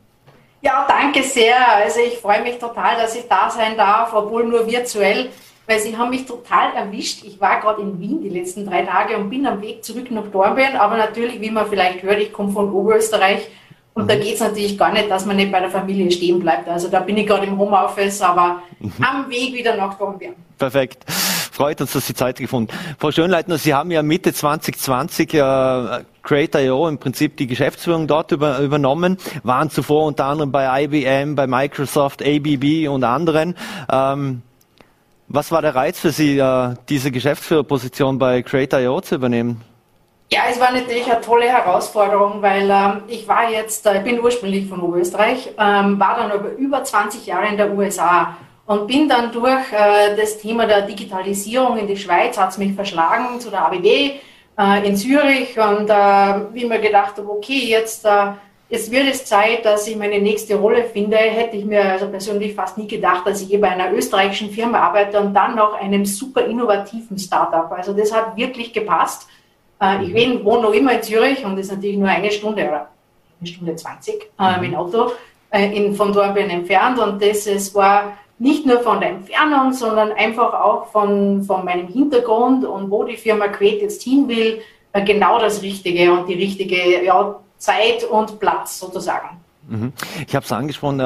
Ja, 0.60 0.86
danke 0.88 1.22
sehr. 1.22 1.56
Also 1.76 2.00
ich 2.00 2.18
freue 2.18 2.42
mich 2.42 2.58
total, 2.58 2.96
dass 2.96 3.14
ich 3.14 3.28
da 3.28 3.48
sein 3.48 3.76
darf, 3.76 4.12
obwohl 4.12 4.44
nur 4.44 4.66
virtuell, 4.66 5.30
weil 5.66 5.78
Sie 5.78 5.96
haben 5.96 6.10
mich 6.10 6.26
total 6.26 6.74
erwischt. 6.74 7.24
Ich 7.24 7.40
war 7.40 7.60
gerade 7.60 7.82
in 7.82 8.00
Wien 8.00 8.20
die 8.20 8.28
letzten 8.28 8.66
drei 8.66 8.82
Tage 8.82 9.16
und 9.16 9.30
bin 9.30 9.46
am 9.46 9.62
Weg 9.62 9.84
zurück 9.84 10.10
nach 10.10 10.26
Dornbirn, 10.26 10.76
aber 10.76 10.96
natürlich, 10.96 11.40
wie 11.40 11.50
man 11.50 11.68
vielleicht 11.68 12.02
hört, 12.02 12.18
ich 12.18 12.32
komme 12.32 12.52
von 12.52 12.72
Oberösterreich 12.72 13.48
und 13.98 14.04
mhm. 14.04 14.08
da 14.08 14.16
geht 14.16 14.34
es 14.34 14.40
natürlich 14.40 14.78
gar 14.78 14.92
nicht, 14.92 15.10
dass 15.10 15.26
man 15.26 15.36
nicht 15.36 15.52
bei 15.52 15.60
der 15.60 15.70
Familie 15.70 16.10
stehen 16.10 16.38
bleibt. 16.40 16.68
Also 16.68 16.88
da 16.88 17.00
bin 17.00 17.16
ich 17.16 17.26
gerade 17.26 17.46
im 17.46 17.58
Homeoffice, 17.58 18.22
aber 18.22 18.62
mhm. 18.78 18.92
am 19.00 19.30
Weg 19.30 19.52
wieder 19.52 19.76
nach 19.76 19.98
Dornbirn. 19.98 20.34
Perfekt 20.56 21.04
freut 21.58 21.80
uns, 21.80 21.92
dass 21.92 22.06
Sie 22.06 22.14
Zeit 22.14 22.38
gefunden 22.38 22.72
Frau 23.00 23.10
Schönleitner, 23.10 23.58
Sie 23.58 23.74
haben 23.74 23.90
ja 23.90 24.04
Mitte 24.04 24.32
2020 24.32 25.34
äh, 25.34 26.04
Creator.io 26.22 26.86
im 26.86 26.98
Prinzip 26.98 27.36
die 27.36 27.48
Geschäftsführung 27.48 28.06
dort 28.06 28.30
über, 28.30 28.60
übernommen, 28.60 29.18
waren 29.42 29.68
zuvor 29.68 30.06
unter 30.06 30.26
anderem 30.26 30.52
bei 30.52 30.84
IBM, 30.84 31.34
bei 31.34 31.48
Microsoft, 31.48 32.22
ABB 32.22 32.86
und 32.88 33.02
anderen. 33.02 33.56
Ähm, 33.90 34.42
was 35.26 35.50
war 35.50 35.60
der 35.60 35.74
Reiz 35.74 35.98
für 35.98 36.12
Sie, 36.12 36.38
äh, 36.38 36.74
diese 36.88 37.10
Geschäftsführerposition 37.10 38.18
bei 38.18 38.42
Creator.io 38.42 39.00
zu 39.00 39.16
übernehmen? 39.16 39.60
Ja, 40.30 40.40
es 40.50 40.60
war 40.60 40.72
natürlich 40.72 41.10
eine 41.10 41.22
tolle 41.22 41.46
Herausforderung, 41.46 42.42
weil 42.42 42.68
ähm, 42.70 43.02
ich 43.08 43.26
war 43.26 43.50
jetzt, 43.50 43.86
äh, 43.86 43.96
ich 43.98 44.04
bin 44.04 44.20
ursprünglich 44.20 44.68
von 44.68 44.80
Oberösterreich, 44.82 45.54
ähm, 45.58 45.98
war 45.98 46.16
dann 46.18 46.30
aber 46.30 46.50
über 46.52 46.84
20 46.84 47.24
Jahre 47.24 47.46
in 47.48 47.56
der 47.56 47.72
USA 47.72 48.36
und 48.66 48.86
bin 48.86 49.08
dann 49.08 49.32
durch 49.32 49.72
äh, 49.72 50.14
das 50.16 50.38
Thema 50.38 50.66
der 50.66 50.82
Digitalisierung 50.82 51.78
in 51.78 51.86
die 51.86 51.96
Schweiz, 51.96 52.36
hat 52.36 52.50
es 52.50 52.58
mich 52.58 52.74
verschlagen 52.74 53.40
zu 53.40 53.48
der 53.48 53.64
ABW 53.64 54.10
äh, 54.58 54.86
in 54.86 54.96
Zürich 54.96 55.58
und 55.58 55.88
äh, 55.88 56.52
wie 56.52 56.66
mir 56.66 56.78
gedacht 56.78 57.16
habe, 57.16 57.30
okay, 57.30 57.64
jetzt, 57.66 58.04
äh, 58.04 58.32
jetzt 58.68 58.90
wird 58.90 59.06
es 59.08 59.24
Zeit, 59.24 59.64
dass 59.64 59.88
ich 59.88 59.96
meine 59.96 60.18
nächste 60.18 60.56
Rolle 60.56 60.84
finde, 60.84 61.16
hätte 61.16 61.56
ich 61.56 61.64
mir 61.64 61.82
also 61.92 62.06
persönlich 62.06 62.54
fast 62.54 62.76
nie 62.76 62.86
gedacht, 62.86 63.26
dass 63.26 63.40
ich 63.40 63.48
hier 63.48 63.62
bei 63.62 63.70
einer 63.70 63.94
österreichischen 63.94 64.50
Firma 64.50 64.80
arbeite 64.80 65.20
und 65.20 65.32
dann 65.32 65.56
noch 65.56 65.72
einem 65.72 66.04
super 66.04 66.44
innovativen 66.44 67.18
Startup. 67.18 67.72
Also 67.72 67.94
das 67.94 68.12
hat 68.12 68.36
wirklich 68.36 68.74
gepasst. 68.74 69.26
Äh, 69.80 70.04
ich 70.04 70.12
bin, 70.12 70.44
wohne 70.44 70.62
noch 70.62 70.72
immer 70.72 70.92
in 70.92 71.02
Zürich 71.02 71.44
und 71.44 71.56
das 71.56 71.66
ist 71.66 71.72
natürlich 71.72 71.96
nur 71.96 72.08
eine 72.08 72.30
Stunde 72.30 72.62
oder 72.66 72.88
eine 73.40 73.48
Stunde 73.48 73.76
20 73.76 74.30
äh, 74.38 74.60
mit 74.60 74.74
Auto 74.74 75.12
äh, 75.50 75.76
in, 75.76 75.94
von 75.94 76.12
Dornbirn 76.12 76.50
entfernt 76.50 76.98
und 76.98 77.22
das 77.22 77.46
es 77.46 77.74
war 77.74 78.18
nicht 78.38 78.66
nur 78.66 78.80
von 78.80 79.00
der 79.00 79.10
Entfernung, 79.10 79.72
sondern 79.72 80.12
einfach 80.12 80.54
auch 80.54 80.86
von, 80.86 81.42
von 81.42 81.64
meinem 81.64 81.88
Hintergrund 81.88 82.64
und 82.64 82.90
wo 82.90 83.04
die 83.04 83.16
Firma 83.16 83.48
Quet 83.48 83.82
jetzt 83.82 84.02
hin 84.02 84.28
will, 84.28 84.60
äh, 84.92 85.04
genau 85.04 85.38
das 85.38 85.62
Richtige 85.62 86.12
und 86.12 86.28
die 86.28 86.34
richtige 86.34 87.04
ja, 87.04 87.36
Zeit 87.58 88.04
und 88.04 88.38
Platz 88.38 88.78
sozusagen. 88.78 89.38
Mhm. 89.68 89.92
Ich 90.26 90.34
habe 90.34 90.44
es 90.44 90.52
angesprochen, 90.52 91.00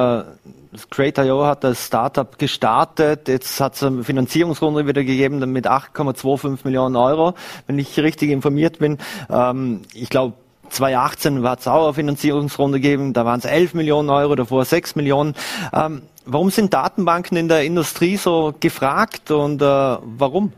Create.io 0.91 1.45
hat 1.45 1.65
das 1.65 1.87
Startup 1.87 2.39
gestartet. 2.39 3.29
Jetzt 3.29 3.61
hat 3.61 3.75
es 3.75 3.83
eine 3.83 4.05
Finanzierungsrunde 4.05 4.87
wieder 4.87 5.05
gegeben 5.05 5.39
mit 5.53 5.69
8,25 5.69 6.61
Millionen 6.65 6.97
Euro, 6.97 7.35
wenn 7.67 7.79
ich 7.79 7.99
richtig 7.99 8.31
informiert 8.31 8.79
bin. 8.79 8.99
Ähm, 9.31 9.83
ich 9.93 10.09
glaube, 10.09 10.35
2018 10.71 11.43
war 11.43 11.59
es 11.59 11.69
auch 11.69 11.85
eine 11.85 11.95
Finanzierungsrunde 11.95 12.81
gegeben, 12.81 13.13
da 13.13 13.27
waren 13.27 13.39
es 13.39 13.45
11 13.45 13.75
Millionen 13.75 14.09
Euro, 14.09 14.35
davor 14.35 14.65
6 14.65 14.97
Millionen. 14.97 15.35
Ähm, 15.75 16.03
warum 16.25 16.51
sind 16.51 16.73
Datenbanken 16.73 17.37
in 17.37 17.49
der 17.49 17.65
Industrie 17.65 18.17
so 18.17 18.55
gefragt 18.59 19.31
und 19.31 19.61
äh, 19.61 19.65
warum? 19.65 20.53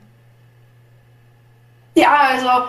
Ja, 1.97 2.17
also 2.31 2.69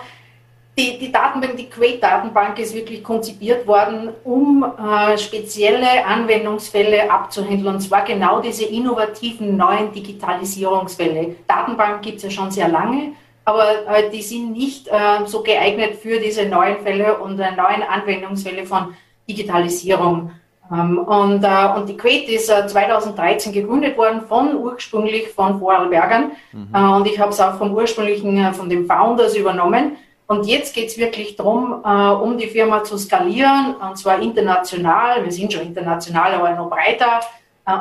die, 0.78 0.98
die 0.98 1.10
Datenbank, 1.10 1.56
die 1.56 1.70
Quake-Datenbank 1.70 2.58
ist 2.58 2.74
wirklich 2.74 3.02
konzipiert 3.02 3.66
worden, 3.66 4.10
um 4.24 4.62
äh, 4.62 5.16
spezielle 5.16 6.04
Anwendungsfälle 6.04 7.10
abzuhandeln, 7.10 7.76
und 7.76 7.80
zwar 7.80 8.04
genau 8.04 8.40
diese 8.40 8.66
innovativen 8.66 9.56
neuen 9.56 9.90
Digitalisierungsfälle. 9.92 11.36
Datenbank 11.48 12.02
gibt 12.02 12.18
es 12.18 12.24
ja 12.24 12.30
schon 12.30 12.50
sehr 12.50 12.68
lange, 12.68 13.12
aber 13.46 13.86
äh, 13.88 14.10
die 14.10 14.20
sind 14.20 14.52
nicht 14.52 14.88
äh, 14.88 15.24
so 15.24 15.42
geeignet 15.42 15.94
für 15.94 16.20
diese 16.20 16.44
neuen 16.46 16.78
Fälle 16.82 17.16
und 17.18 17.40
äh, 17.40 17.52
neuen 17.52 17.82
Anwendungsfälle 17.82 18.66
von 18.66 18.94
Digitalisierung. 19.26 20.32
Ähm, 20.70 20.98
und, 20.98 21.42
äh, 21.42 21.68
und 21.74 21.88
die 21.88 21.96
Quate 21.96 22.32
ist 22.32 22.48
2013 22.48 23.52
äh, 23.52 23.60
gegründet 23.60 23.96
worden 23.96 24.22
von 24.28 24.56
ursprünglich 24.56 25.28
von 25.28 25.58
Vorarlbergern 25.58 26.32
mhm. 26.52 26.96
Und 26.96 27.06
ich 27.06 27.18
habe 27.18 27.30
es 27.30 27.40
auch 27.40 27.56
vom 27.56 27.72
ursprünglichen, 27.72 28.52
von 28.52 28.68
den 28.68 28.84
Founders 28.84 29.36
übernommen. 29.36 29.96
Und 30.26 30.46
jetzt 30.46 30.74
geht 30.74 30.88
es 30.88 30.98
wirklich 30.98 31.36
darum, 31.36 31.84
um 32.22 32.36
die 32.36 32.48
Firma 32.48 32.82
zu 32.82 32.98
skalieren, 32.98 33.76
und 33.76 33.96
zwar 33.96 34.20
international. 34.20 35.24
Wir 35.24 35.30
sind 35.30 35.52
schon 35.52 35.62
international, 35.62 36.34
aber 36.34 36.50
noch 36.50 36.68
breiter 36.68 37.20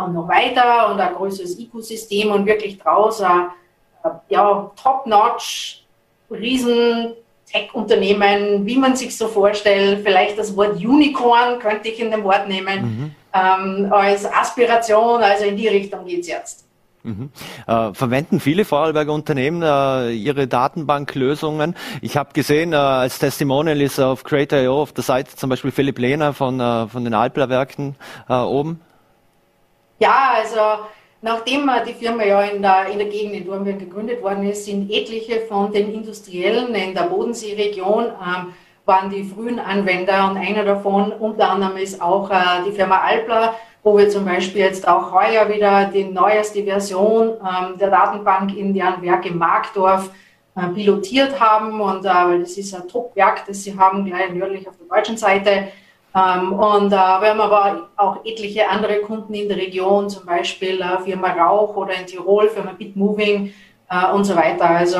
und 0.06 0.14
noch 0.14 0.28
weiter 0.28 0.92
und 0.92 1.00
ein 1.00 1.16
größeres 1.16 1.58
Ökosystem 1.60 2.32
und 2.32 2.46
wirklich 2.46 2.78
draus 2.78 3.24
ja, 4.30 4.72
top-notch, 4.76 5.84
riesen 6.30 7.14
Tech-Unternehmen, 7.52 8.66
wie 8.66 8.78
man 8.78 8.96
sich 8.96 9.18
so 9.18 9.28
vorstellt. 9.28 10.02
Vielleicht 10.04 10.38
das 10.38 10.56
Wort 10.56 10.76
Unicorn 10.76 11.60
könnte 11.60 11.90
ich 11.90 12.00
in 12.00 12.12
dem 12.12 12.24
Wort 12.24 12.48
nehmen, 12.48 12.82
mhm. 12.82 13.16
ähm, 13.34 13.92
als 13.92 14.26
Aspiration. 14.26 15.22
Also 15.22 15.46
in 15.46 15.58
die 15.58 15.68
Richtung 15.68 16.06
geht 16.06 16.22
es 16.22 16.28
jetzt. 16.28 16.65
Mhm. 17.06 17.30
Äh, 17.68 17.94
verwenden 17.94 18.40
viele 18.40 18.66
Vorarlberger 18.66 19.14
Unternehmen 19.14 19.62
äh, 19.62 20.12
ihre 20.12 20.48
Datenbanklösungen. 20.48 21.76
Ich 22.02 22.18
habe 22.18 22.34
gesehen, 22.34 22.74
äh, 22.74 22.78
als 22.78 23.20
Testimonial 23.20 23.80
ist 23.80 24.00
auf 24.00 24.24
Creator.io 24.24 24.82
auf 24.82 24.92
der 24.92 25.04
Seite 25.04 25.36
zum 25.36 25.50
Beispiel 25.50 25.72
Philipp 25.72 26.00
Lehner 26.00 26.34
von, 26.34 26.60
äh, 26.60 26.88
von 26.88 27.04
den 27.04 27.14
Alpler-Werken 27.14 27.96
äh, 28.28 28.34
oben. 28.34 28.82
Ja, 30.00 30.34
also 30.36 30.84
Nachdem 31.26 31.68
die 31.88 31.94
Firma 31.94 32.24
ja 32.24 32.44
in 32.44 32.62
der, 32.62 32.86
in 32.86 33.00
der 33.00 33.08
Gegend 33.08 33.34
in 33.34 33.48
Dornbirn 33.48 33.80
gegründet 33.80 34.22
worden 34.22 34.48
ist, 34.48 34.66
sind 34.66 34.92
etliche 34.92 35.42
von 35.48 35.72
den 35.72 35.92
Industriellen 35.92 36.76
in 36.76 36.94
der 36.94 37.04
Bodenseeregion 37.04 38.06
ähm, 38.06 38.54
waren 38.86 39.10
die 39.10 39.24
frühen 39.24 39.58
Anwender 39.60 40.30
und 40.30 40.38
einer 40.38 40.64
davon 40.64 41.12
unter 41.12 41.50
anderem 41.50 41.78
ist 41.78 42.00
auch 42.00 42.30
äh, 42.30 42.64
die 42.68 42.72
Firma 42.72 43.00
Alpla, 43.00 43.56
wo 43.86 43.96
wir 43.96 44.10
zum 44.10 44.26
Beispiel 44.26 44.62
jetzt 44.62 44.88
auch 44.88 45.14
heuer 45.14 45.48
wieder 45.48 45.86
die 45.86 46.06
neueste 46.06 46.64
Version 46.64 47.34
ähm, 47.40 47.78
der 47.78 47.92
Datenbank 47.92 48.58
in 48.58 48.74
deren 48.74 49.00
Werk 49.04 49.28
im 49.28 49.38
Markdorf 49.38 50.10
äh, 50.56 50.68
pilotiert 50.70 51.40
haben 51.40 51.80
und 51.80 52.04
äh, 52.04 52.10
weil 52.10 52.40
das 52.40 52.58
ist 52.58 52.74
ein 52.74 52.88
Top-Werk, 52.88 53.46
das 53.46 53.64
sie 53.64 53.78
haben 53.78 54.04
gleich 54.04 54.34
nördlich 54.34 54.68
auf 54.68 54.74
der 54.78 54.88
deutschen 54.88 55.18
Seite 55.18 55.68
ähm, 56.16 56.54
und 56.54 56.88
äh, 56.88 56.96
wir 56.96 57.30
haben 57.30 57.42
aber 57.42 57.90
auch 57.96 58.26
etliche 58.26 58.68
andere 58.68 59.02
Kunden 59.02 59.36
in 59.36 59.48
der 59.48 59.58
Region, 59.58 60.10
zum 60.10 60.26
Beispiel 60.26 60.82
äh, 60.82 61.04
Firma 61.04 61.34
Rauch 61.34 61.76
oder 61.76 61.94
in 61.94 62.08
Tirol, 62.08 62.50
Firma 62.50 62.72
Bitmoving 62.72 63.54
äh, 63.92 64.12
und 64.14 64.24
so 64.24 64.36
weiter. 64.36 64.68
Also 64.68 64.98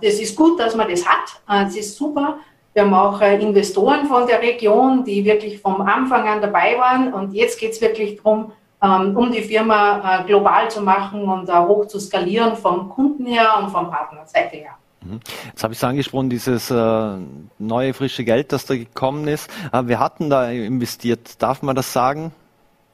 das 0.00 0.20
ist 0.20 0.36
gut, 0.36 0.60
dass 0.60 0.76
man 0.76 0.88
das 0.88 1.04
hat. 1.04 1.40
Das 1.48 1.74
ist 1.74 1.96
super. 1.96 2.38
Wir 2.78 2.84
haben 2.84 2.94
auch 2.94 3.20
Investoren 3.20 4.06
von 4.06 4.28
der 4.28 4.40
Region, 4.40 5.02
die 5.02 5.24
wirklich 5.24 5.58
vom 5.58 5.80
Anfang 5.80 6.28
an 6.28 6.40
dabei 6.40 6.78
waren. 6.78 7.12
Und 7.12 7.34
jetzt 7.34 7.58
geht 7.58 7.72
es 7.72 7.80
wirklich 7.80 8.22
darum, 8.22 8.52
ähm, 8.80 9.16
um 9.16 9.32
die 9.32 9.42
Firma 9.42 10.22
global 10.28 10.70
zu 10.70 10.82
machen 10.82 11.22
und 11.22 11.52
hoch 11.52 11.86
zu 11.86 11.98
skalieren 11.98 12.54
vom 12.54 12.88
Kunden 12.88 13.26
her 13.26 13.58
und 13.60 13.70
vom 13.70 13.90
Partnerseite 13.90 14.58
her. 14.58 14.70
Mhm. 15.00 15.18
Jetzt 15.48 15.64
habe 15.64 15.72
ich 15.72 15.80
es 15.80 15.82
angesprochen, 15.82 16.30
dieses 16.30 16.70
äh, 16.70 17.16
neue 17.58 17.94
frische 17.94 18.22
Geld, 18.22 18.52
das 18.52 18.64
da 18.64 18.76
gekommen 18.76 19.26
ist. 19.26 19.50
Äh, 19.72 19.88
wir 19.88 19.98
hatten 19.98 20.30
da 20.30 20.48
investiert. 20.48 21.42
Darf 21.42 21.62
man 21.62 21.74
das 21.74 21.92
sagen? 21.92 22.30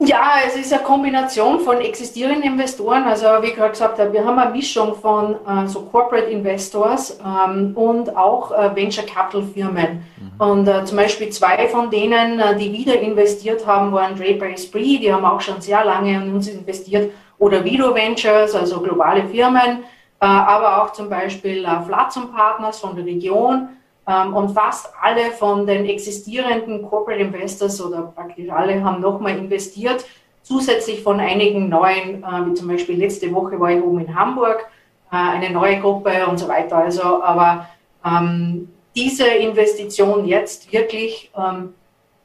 Ja, 0.07 0.33
es 0.47 0.57
ist 0.57 0.73
eine 0.73 0.83
Kombination 0.83 1.61
von 1.61 1.81
existierenden 1.81 2.43
Investoren. 2.43 3.05
Also 3.05 3.27
wie 3.41 3.49
ich 3.49 3.55
gerade 3.55 3.71
gesagt 3.71 3.99
habe, 3.99 4.13
wir 4.13 4.25
haben 4.25 4.39
eine 4.39 4.51
Mischung 4.51 4.95
von 4.97 5.35
äh, 5.35 5.67
so 5.67 5.83
Corporate 5.83 6.27
Investors 6.27 7.19
ähm, 7.25 7.73
und 7.75 8.15
auch 8.15 8.53
äh, 8.53 8.77
Venture 8.77 9.05
Capital 9.05 9.43
Firmen. 9.43 10.05
Mhm. 10.17 10.41
Und 10.41 10.69
äh, 10.69 10.85
zum 10.85 10.99
Beispiel 10.99 11.31
zwei 11.31 11.69
von 11.69 11.91
denen, 11.91 12.39
äh, 12.39 12.57
die 12.57 12.73
wieder 12.73 12.99
investiert 13.01 13.67
haben, 13.67 13.93
waren 13.93 14.15
Draper 14.15 14.51
Esprit, 14.51 15.03
die 15.03 15.13
haben 15.13 15.25
auch 15.25 15.41
schon 15.41 15.61
sehr 15.61 15.85
lange 15.85 16.15
in 16.15 16.35
uns 16.35 16.49
investiert, 16.49 17.13
oder 17.39 17.65
Vido 17.65 17.95
Ventures, 17.95 18.55
also 18.55 18.81
globale 18.81 19.25
Firmen. 19.27 19.85
Äh, 20.21 20.27
aber 20.27 20.83
auch 20.83 20.93
zum 20.93 21.09
Beispiel 21.09 21.65
äh, 21.65 21.83
Flatzum 21.87 22.33
Partners 22.33 22.79
von 22.79 22.95
der 22.95 23.05
Region 23.07 23.69
und 24.07 24.51
fast 24.51 24.93
alle 25.01 25.31
von 25.33 25.67
den 25.67 25.87
existierenden 25.87 26.83
Corporate 26.83 27.23
Investors 27.23 27.81
oder 27.81 28.13
praktisch 28.15 28.51
alle 28.51 28.83
haben 28.85 29.01
nochmal 29.01 29.39
investiert, 29.39 30.05
zusätzlich 30.43 31.03
von 31.03 31.21
einigen 31.21 31.69
neuen, 31.69 32.23
äh, 32.23 32.47
wie 32.47 32.55
zum 32.55 32.69
Beispiel 32.69 32.99
letzte 32.99 33.33
Woche 33.33 33.59
war 33.59 33.71
ich 33.71 33.83
oben 33.83 34.01
in 34.01 34.15
Hamburg, 34.15 34.67
eine 35.11 35.51
neue 35.51 35.79
Gruppe 35.81 36.27
und 36.27 36.39
so 36.39 36.49
weiter. 36.49 36.79
Also, 36.79 37.23
aber 37.23 37.69
ähm, 38.05 38.69
diese 38.97 39.29
Investition 39.29 40.25
jetzt 40.25 40.73
wirklich 40.73 41.31
ähm, 41.39 41.73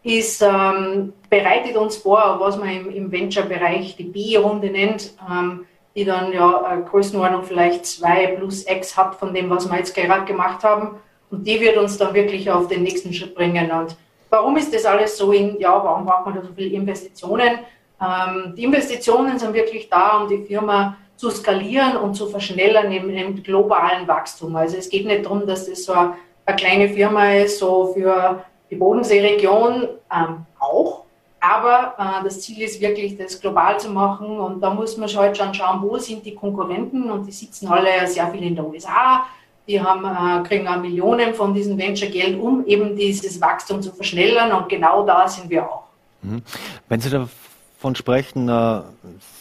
ist, 0.02 0.42
ähm, 0.42 1.14
bereitet 1.30 1.78
uns 1.78 1.98
vor, 1.98 2.38
was 2.40 2.58
man 2.58 2.70
im, 2.70 2.90
im 2.90 3.12
Venture-Bereich 3.12 3.96
die 3.96 4.06
B-Runde 4.06 4.72
nennt. 4.72 5.14
Ähm, 5.30 5.66
die 5.96 6.06
dann 6.06 6.32
ja 6.32 6.62
eine 6.62 6.84
Größenordnung 6.84 7.44
vielleicht 7.44 7.86
zwei 7.86 8.28
plus 8.28 8.66
X 8.70 8.96
hat 8.96 9.16
von 9.16 9.34
dem, 9.34 9.50
was 9.50 9.70
wir 9.70 9.78
jetzt 9.78 9.96
gerade 9.96 10.26
gemacht 10.26 10.64
haben. 10.64 10.96
Und 11.32 11.46
die 11.46 11.60
wird 11.60 11.78
uns 11.78 11.98
dann 11.98 12.14
wirklich 12.14 12.50
auf 12.50 12.68
den 12.68 12.84
nächsten 12.84 13.14
Schritt 13.14 13.36
bringen. 13.36 13.72
Und 13.72 13.96
warum 14.30 14.58
ist 14.58 14.74
das 14.74 14.86
alles 14.86 15.18
so 15.18 15.32
in, 15.32 15.60
ja, 15.60 15.72
warum 15.84 16.06
braucht 16.06 16.26
man 16.26 16.36
da 16.36 16.42
so 16.42 16.50
viele 16.56 16.76
Investitionen? 16.76 17.60
Ähm, 18.02 18.54
die 18.56 18.64
Investitionen 18.64 19.38
sind 19.38 19.54
wirklich 19.54 19.90
da, 19.90 20.22
um 20.22 20.30
die 20.30 20.46
Firma 20.46 20.98
zu 21.16 21.30
skalieren 21.30 21.98
und 21.98 22.16
zu 22.16 22.28
verschnellern 22.28 22.92
im, 22.92 23.10
im 23.10 23.44
globalen 23.44 24.08
Wachstum. 24.08 24.56
Also 24.56 24.78
es 24.78 24.90
geht 24.90 25.06
nicht 25.06 25.26
darum, 25.26 25.46
dass 25.46 25.70
das 25.70 25.84
so 25.84 25.94
eine, 25.94 26.14
eine 26.46 26.56
kleine 26.56 26.90
Firma 26.90 27.34
ist, 27.34 27.60
so 27.60 27.94
für 27.94 28.44
die 28.70 28.76
Bodenseeregion 28.76 29.90
ähm, 30.12 30.46
auch, 30.60 31.04
aber 31.40 31.96
äh, 31.98 32.24
das 32.24 32.42
Ziel 32.42 32.62
ist 32.62 32.82
wirklich, 32.82 33.18
das 33.18 33.40
global 33.40 33.80
zu 33.80 33.90
machen. 33.90 34.40
Und 34.40 34.62
da 34.62 34.74
muss 34.74 34.98
man 34.98 35.10
halt 35.10 35.38
schon 35.38 35.54
schauen, 35.54 35.82
wo 35.82 35.98
sind 35.98 36.26
die 36.26 36.36
Konkurrenten. 36.36 37.10
Und 37.10 37.26
die 37.26 37.32
sitzen 37.32 37.68
alle 37.68 38.06
sehr 38.08 38.28
viel 38.28 38.44
in 38.44 38.56
der 38.56 38.66
USA. 38.66 39.26
Die 39.68 39.80
haben, 39.82 40.06
äh, 40.06 40.48
kriegen 40.48 40.68
auch 40.68 40.78
Millionen 40.78 41.34
von 41.34 41.54
diesem 41.54 41.78
Venture-Geld, 41.78 42.40
um 42.40 42.66
eben 42.66 42.96
dieses 42.96 43.40
Wachstum 43.40 43.82
zu 43.82 43.92
verschnellern. 43.92 44.52
Und 44.52 44.70
genau 44.70 45.06
da 45.06 45.28
sind 45.28 45.50
wir 45.50 45.64
auch. 45.70 45.84
Mhm. 46.22 46.42
Wenn 46.88 47.00
Sie 47.02 47.10
davon 47.10 47.96
sprechen, 47.96 48.50
äh, 48.50 48.82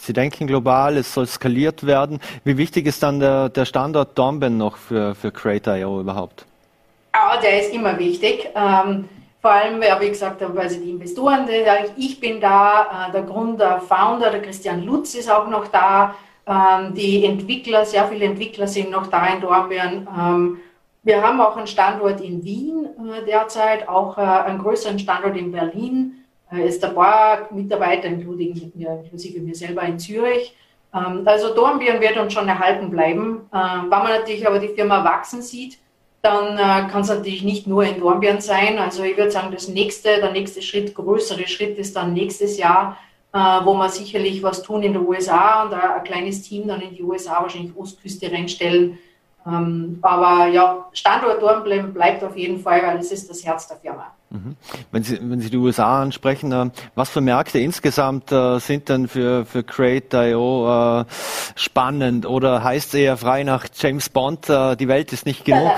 Sie 0.01 0.13
denken 0.13 0.47
global, 0.47 0.97
es 0.97 1.13
soll 1.13 1.27
skaliert 1.27 1.85
werden. 1.85 2.19
Wie 2.43 2.57
wichtig 2.57 2.85
ist 2.85 3.03
dann 3.03 3.19
der, 3.19 3.49
der 3.49 3.65
Standort 3.65 4.17
Dornbirn 4.17 4.57
noch 4.57 4.77
für, 4.77 5.15
für 5.15 5.31
Creator.io 5.31 6.01
überhaupt? 6.01 6.45
Ja, 7.13 7.39
der 7.41 7.61
ist 7.61 7.73
immer 7.73 7.97
wichtig. 7.97 8.49
Ähm, 8.55 9.09
vor 9.41 9.51
allem, 9.51 9.81
wie 9.81 10.09
gesagt, 10.09 10.41
weil 10.41 10.69
sie 10.69 10.81
die 10.81 10.91
Investoren, 10.91 11.47
ich 11.95 12.19
bin 12.19 12.41
da, 12.41 13.07
äh, 13.07 13.11
der 13.13 13.21
Gründer, 13.21 13.79
Founder, 13.79 14.31
der 14.31 14.41
Christian 14.41 14.83
Lutz 14.83 15.15
ist 15.15 15.31
auch 15.31 15.47
noch 15.47 15.67
da, 15.67 16.13
die 16.93 17.25
Entwickler, 17.25 17.85
sehr 17.85 18.07
viele 18.07 18.25
Entwickler 18.25 18.67
sind 18.67 18.89
noch 18.89 19.07
da 19.07 19.27
in 19.27 19.41
Dornbirn. 19.41 20.07
Ähm, 20.17 20.57
wir 21.03 21.21
haben 21.21 21.39
auch 21.39 21.55
einen 21.55 21.67
Standort 21.67 22.21
in 22.21 22.43
Wien 22.43 22.87
äh, 22.97 23.25
derzeit, 23.25 23.87
auch 23.87 24.17
äh, 24.17 24.21
einen 24.21 24.59
größeren 24.59 24.99
Standort 24.99 25.37
in 25.37 25.51
Berlin. 25.51 26.25
Es 26.51 26.77
ist 26.77 26.85
ein 26.85 26.95
paar 26.95 27.47
Mitarbeiter, 27.51 28.07
inklusive 28.07 29.39
mir 29.39 29.55
selber 29.55 29.83
in 29.83 29.99
Zürich. 29.99 30.55
Ähm, 30.93 31.21
also 31.25 31.53
Dornbirn 31.53 32.01
wird 32.01 32.17
uns 32.17 32.33
schon 32.33 32.47
erhalten 32.47 32.89
bleiben. 32.89 33.41
Wenn 33.51 33.89
man 33.89 34.09
natürlich 34.09 34.47
aber 34.47 34.57
die 34.59 34.69
Firma 34.69 35.03
wachsen 35.03 35.43
sieht, 35.43 35.77
dann 36.21 36.57
äh, 36.57 36.89
kann 36.91 37.01
es 37.01 37.09
natürlich 37.09 37.43
nicht 37.43 37.67
nur 37.67 37.83
in 37.83 37.99
Dornbirn 37.99 38.41
sein. 38.41 38.77
Also 38.77 39.03
ich 39.03 39.17
würde 39.17 39.31
sagen, 39.31 39.51
das 39.51 39.67
nächste, 39.67 40.17
der 40.17 40.31
nächste 40.31 40.61
Schritt, 40.61 40.93
größere 40.93 41.47
Schritt 41.47 41.77
ist 41.77 41.95
dann 41.95 42.13
nächstes 42.13 42.57
Jahr, 42.57 42.97
äh, 42.97 43.08
wo 43.31 43.75
wir 43.75 43.89
sicherlich 43.89 44.41
was 44.41 44.63
tun 44.63 44.81
in 44.81 44.93
den 44.93 45.05
USA 45.05 45.63
und 45.63 45.73
ein, 45.73 45.79
ein 45.79 46.03
kleines 46.03 46.41
Team 46.41 46.67
dann 46.67 46.81
in 46.81 46.95
die 46.95 47.03
USA, 47.03 47.41
wahrscheinlich 47.41 47.75
Ostküste 47.77 48.31
reinstellen. 48.31 48.97
Ähm, 49.47 49.99
aber 50.01 50.47
ja, 50.47 50.85
Standort 50.93 51.41
Dornbirn 51.41 51.93
bleibt 51.93 52.23
auf 52.23 52.35
jeden 52.35 52.59
Fall, 52.59 52.81
weil 52.83 52.97
es 52.97 53.11
ist 53.11 53.29
das 53.29 53.45
Herz 53.45 53.67
der 53.67 53.77
Firma. 53.77 54.07
Mhm. 54.29 54.55
Wenn 54.91 55.03
Sie, 55.03 55.17
wenn 55.21 55.39
Sie 55.39 55.49
die 55.49 55.57
USA 55.57 56.01
ansprechen, 56.01 56.51
äh, 56.51 56.69
was 56.93 57.09
für 57.09 57.21
Märkte 57.21 57.59
insgesamt 57.59 58.31
äh, 58.31 58.59
sind 58.59 58.89
denn 58.89 59.07
für, 59.07 59.45
für 59.45 59.63
Create.io 59.63 61.01
äh, 61.01 61.05
spannend 61.55 62.25
oder 62.25 62.63
heißt 62.63 62.89
es 62.89 62.99
eher 62.99 63.17
frei 63.17 63.43
nach 63.43 63.65
James 63.73 64.09
Bond, 64.09 64.49
äh, 64.49 64.75
die 64.75 64.87
Welt 64.87 65.13
ist 65.13 65.25
nicht 65.25 65.45
genug? 65.45 65.71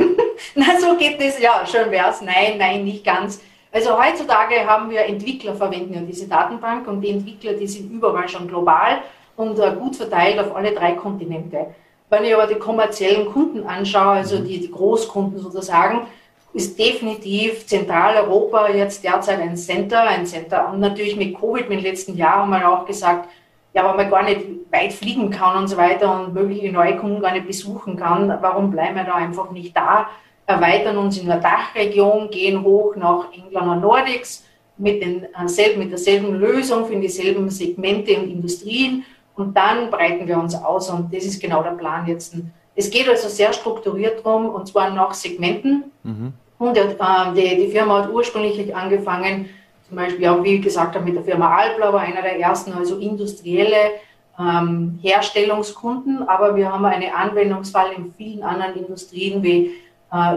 Na, 0.54 0.64
so 0.80 0.96
geht 0.96 1.20
es, 1.20 1.38
ja, 1.38 1.64
schön 1.66 1.90
wäre 1.90 2.10
es. 2.10 2.20
Nein, 2.20 2.58
nein, 2.58 2.84
nicht 2.84 3.04
ganz. 3.04 3.40
Also 3.72 3.98
heutzutage 3.98 4.66
haben 4.66 4.90
wir 4.90 5.00
Entwickler 5.00 5.54
verwenden 5.54 5.94
ja 5.94 6.00
diese 6.02 6.28
Datenbank 6.28 6.86
und 6.86 7.00
die 7.00 7.10
Entwickler, 7.10 7.54
die 7.54 7.66
sind 7.66 7.90
überall 7.90 8.28
schon 8.28 8.46
global 8.46 8.98
und 9.36 9.58
äh, 9.58 9.72
gut 9.78 9.96
verteilt 9.96 10.38
auf 10.38 10.54
alle 10.54 10.72
drei 10.72 10.92
Kontinente. 10.92 11.74
Wenn 12.10 12.24
ich 12.24 12.34
aber 12.34 12.46
die 12.46 12.58
kommerziellen 12.58 13.32
Kunden 13.32 13.66
anschaue, 13.66 14.16
also 14.16 14.38
die, 14.38 14.60
die 14.60 14.70
Großkunden 14.70 15.40
sozusagen, 15.40 16.06
ist 16.52 16.78
definitiv 16.78 17.66
Zentraleuropa 17.66 18.68
jetzt 18.68 19.02
derzeit 19.02 19.40
ein 19.40 19.56
Center, 19.56 20.02
ein 20.02 20.26
Center. 20.26 20.70
Und 20.70 20.80
natürlich 20.80 21.16
mit 21.16 21.34
Covid, 21.34 21.70
mit 21.70 21.78
den 21.78 21.86
letzten 21.86 22.14
Jahren 22.14 22.52
haben 22.52 22.60
wir 22.60 22.70
auch 22.70 22.84
gesagt, 22.84 23.30
ja, 23.72 23.88
wenn 23.88 23.96
man 23.96 24.10
gar 24.10 24.22
nicht 24.22 24.42
weit 24.70 24.92
fliegen 24.92 25.30
kann 25.30 25.56
und 25.56 25.68
so 25.68 25.78
weiter 25.78 26.14
und 26.20 26.34
mögliche 26.34 26.70
neue 26.70 26.98
Kunden 26.98 27.22
gar 27.22 27.32
nicht 27.32 27.46
besuchen 27.46 27.96
kann, 27.96 28.28
warum 28.42 28.70
bleiben 28.70 28.96
wir 28.96 29.04
da 29.04 29.14
einfach 29.14 29.50
nicht 29.50 29.74
da? 29.74 30.10
Erweitern 30.46 30.98
uns 30.98 31.18
in 31.18 31.26
der 31.26 31.38
Dachregion, 31.38 32.30
gehen 32.30 32.62
hoch 32.62 32.96
nach 32.96 33.32
England 33.32 33.68
und 33.68 33.80
Nordics 33.80 34.44
mit, 34.76 35.02
den, 35.02 35.24
äh, 35.24 35.76
mit 35.76 35.90
derselben 35.90 36.34
Lösung 36.34 36.86
für 36.86 36.96
dieselben 36.96 37.48
Segmente 37.48 38.18
und 38.18 38.30
Industrien 38.30 39.04
und 39.36 39.56
dann 39.56 39.90
breiten 39.90 40.26
wir 40.26 40.38
uns 40.38 40.54
aus 40.54 40.90
und 40.90 41.14
das 41.14 41.24
ist 41.24 41.40
genau 41.40 41.62
der 41.62 41.70
Plan 41.70 42.06
jetzt. 42.06 42.36
Es 42.74 42.90
geht 42.90 43.08
also 43.08 43.28
sehr 43.28 43.52
strukturiert 43.52 44.24
drum 44.24 44.48
und 44.48 44.66
zwar 44.66 44.90
nach 44.90 45.14
Segmenten. 45.14 45.84
Mhm. 46.02 46.32
Und 46.58 46.76
äh, 46.76 46.86
die, 47.34 47.66
die 47.66 47.68
Firma 47.68 48.02
hat 48.02 48.12
ursprünglich 48.12 48.74
angefangen, 48.74 49.48
zum 49.88 49.96
Beispiel, 49.96 50.26
auch, 50.28 50.42
wie 50.42 50.60
gesagt, 50.60 51.02
mit 51.04 51.16
der 51.16 51.22
Firma 51.22 51.54
Albler 51.54 51.92
war 51.92 52.00
einer 52.00 52.22
der 52.22 52.38
ersten, 52.40 52.72
also 52.72 52.96
industrielle 52.96 53.92
ähm, 54.38 54.98
Herstellungskunden, 55.02 56.26
aber 56.26 56.56
wir 56.56 56.72
haben 56.72 56.84
einen 56.86 57.12
Anwendungsfall 57.12 57.92
in 57.96 58.14
vielen 58.16 58.42
anderen 58.42 58.76
Industrien 58.76 59.42
wie 59.42 59.72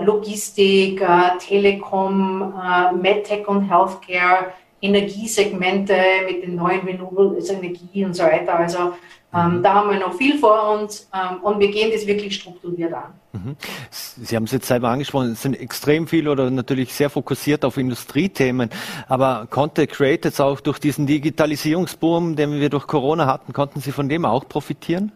Logistik, 0.03 1.01
äh, 1.01 1.37
Telekom, 1.39 2.53
äh, 2.53 2.93
MedTech 2.93 3.47
und 3.47 3.69
Healthcare, 3.69 4.53
Energiesegmente 4.81 5.95
mit 6.25 6.43
den 6.43 6.55
neuen 6.55 6.81
Renewables 6.81 7.49
Energie 7.49 8.05
und 8.05 8.13
so 8.13 8.23
weiter. 8.23 8.57
Also 8.57 8.93
ähm, 9.35 9.57
mhm. 9.57 9.63
da 9.63 9.73
haben 9.73 9.89
wir 9.89 9.99
noch 9.99 10.13
viel 10.13 10.37
vor 10.37 10.77
uns 10.79 11.09
ähm, 11.13 11.43
und 11.43 11.59
wir 11.59 11.69
gehen 11.69 11.91
das 11.91 12.07
wirklich 12.07 12.35
strukturiert 12.35 12.93
an. 12.93 13.13
Mhm. 13.33 13.55
Sie 13.91 14.35
haben 14.35 14.45
es 14.45 14.51
jetzt 14.51 14.67
selber 14.67 14.89
angesprochen, 14.89 15.33
es 15.33 15.41
sind 15.41 15.59
extrem 15.59 16.07
viel 16.07 16.29
oder 16.29 16.49
natürlich 16.49 16.93
sehr 16.93 17.09
fokussiert 17.09 17.65
auf 17.65 17.77
Industriethemen. 17.77 18.69
Aber 19.09 19.47
konnte 19.49 19.87
Create 19.87 20.25
jetzt 20.25 20.39
auch 20.39 20.61
durch 20.61 20.79
diesen 20.79 21.05
Digitalisierungsboom, 21.05 22.35
den 22.35 22.59
wir 22.59 22.69
durch 22.69 22.87
Corona 22.87 23.25
hatten, 23.25 23.51
konnten 23.51 23.81
Sie 23.81 23.91
von 23.91 24.07
dem 24.07 24.23
auch 24.23 24.47
profitieren? 24.47 25.11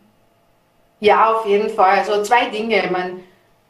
Ja, 1.00 1.34
auf 1.34 1.46
jeden 1.46 1.70
Fall. 1.70 2.00
Also 2.00 2.22
zwei 2.24 2.50
Dinge. 2.50 2.84
Ich 2.84 2.92
meine, 2.92 3.14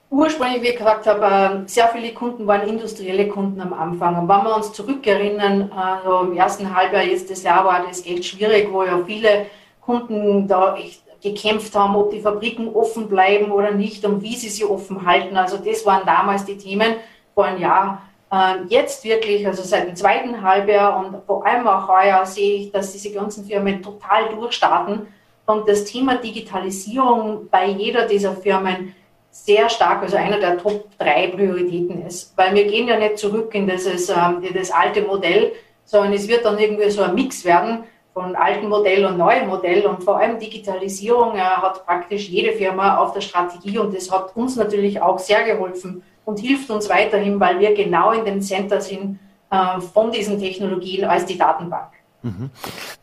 ursprünglich, 0.09 0.61
wie 0.61 0.67
ich 0.69 0.77
gesagt 0.77 1.07
habe, 1.07 1.63
sehr 1.67 1.87
viele 1.89 2.13
Kunden 2.13 2.47
waren 2.47 2.67
industrielle 2.67 3.27
Kunden 3.27 3.61
am 3.61 3.73
Anfang. 3.73 4.17
Und 4.19 4.27
wenn 4.27 4.43
wir 4.43 4.55
uns 4.55 4.73
zurückerinnern, 4.73 5.71
also 5.71 6.21
im 6.21 6.37
ersten 6.37 6.75
Halbjahr 6.75 7.03
jetzt 7.03 7.29
das 7.29 7.43
Jahr 7.43 7.65
war 7.65 7.85
das 7.87 8.05
echt 8.05 8.25
schwierig, 8.25 8.71
wo 8.71 8.83
ja 8.83 8.99
viele 9.05 9.47
Kunden 9.81 10.47
da 10.47 10.75
echt 10.75 11.03
gekämpft 11.21 11.75
haben, 11.75 11.95
ob 11.95 12.11
die 12.11 12.21
Fabriken 12.21 12.73
offen 12.73 13.07
bleiben 13.07 13.51
oder 13.51 13.71
nicht 13.71 14.05
und 14.05 14.21
wie 14.21 14.35
sie 14.35 14.49
sie 14.49 14.63
offen 14.63 15.05
halten. 15.05 15.35
Also 15.35 15.57
das 15.57 15.85
waren 15.85 16.05
damals 16.05 16.45
die 16.45 16.57
Themen 16.57 16.95
vor 17.35 17.45
einem 17.45 17.59
Jahr. 17.59 18.01
Ähm, 18.31 18.67
jetzt 18.69 19.03
wirklich, 19.03 19.45
also 19.45 19.63
seit 19.63 19.87
dem 19.87 19.95
zweiten 19.95 20.41
Halbjahr 20.41 20.97
und 20.97 21.25
vor 21.25 21.45
allem 21.45 21.67
auch 21.67 21.87
heuer 21.87 22.25
sehe 22.25 22.57
ich, 22.57 22.71
dass 22.71 22.93
diese 22.93 23.11
ganzen 23.11 23.45
Firmen 23.45 23.81
total 23.81 24.29
durchstarten 24.29 25.07
und 25.45 25.67
das 25.67 25.83
Thema 25.85 26.15
Digitalisierung 26.15 27.49
bei 27.49 27.65
jeder 27.65 28.05
dieser 28.05 28.33
Firmen 28.33 28.93
sehr 29.31 29.69
stark, 29.69 30.01
also 30.01 30.17
einer 30.17 30.39
der 30.39 30.57
Top 30.57 30.85
drei 30.97 31.27
Prioritäten 31.27 32.05
ist. 32.05 32.35
Weil 32.37 32.55
wir 32.55 32.65
gehen 32.65 32.87
ja 32.87 32.97
nicht 32.97 33.17
zurück 33.17 33.53
in 33.53 33.67
dieses, 33.67 34.09
ähm, 34.09 34.43
in 34.43 34.53
das 34.53 34.71
alte 34.71 35.01
Modell, 35.01 35.53
sondern 35.85 36.13
es 36.13 36.27
wird 36.27 36.45
dann 36.45 36.57
irgendwie 36.57 36.89
so 36.89 37.01
ein 37.01 37.15
Mix 37.15 37.45
werden 37.45 37.83
von 38.13 38.35
alten 38.35 38.67
Modell 38.67 39.05
und 39.05 39.17
neuem 39.17 39.47
Modell. 39.47 39.85
Und 39.85 40.03
vor 40.03 40.17
allem 40.17 40.39
Digitalisierung 40.39 41.35
äh, 41.35 41.39
hat 41.39 41.85
praktisch 41.85 42.27
jede 42.29 42.53
Firma 42.53 42.97
auf 42.97 43.13
der 43.13 43.21
Strategie 43.21 43.77
und 43.77 43.95
das 43.95 44.11
hat 44.11 44.35
uns 44.35 44.55
natürlich 44.55 45.01
auch 45.01 45.19
sehr 45.19 45.43
geholfen 45.43 46.03
und 46.25 46.39
hilft 46.39 46.69
uns 46.69 46.89
weiterhin, 46.89 47.39
weil 47.39 47.59
wir 47.59 47.73
genau 47.73 48.11
in 48.11 48.25
dem 48.25 48.41
Center 48.41 48.81
sind 48.81 49.19
äh, 49.51 49.79
von 49.79 50.11
diesen 50.11 50.39
Technologien 50.39 51.05
als 51.05 51.25
die 51.25 51.37
Datenbank. 51.37 51.98
Mhm. 52.21 52.49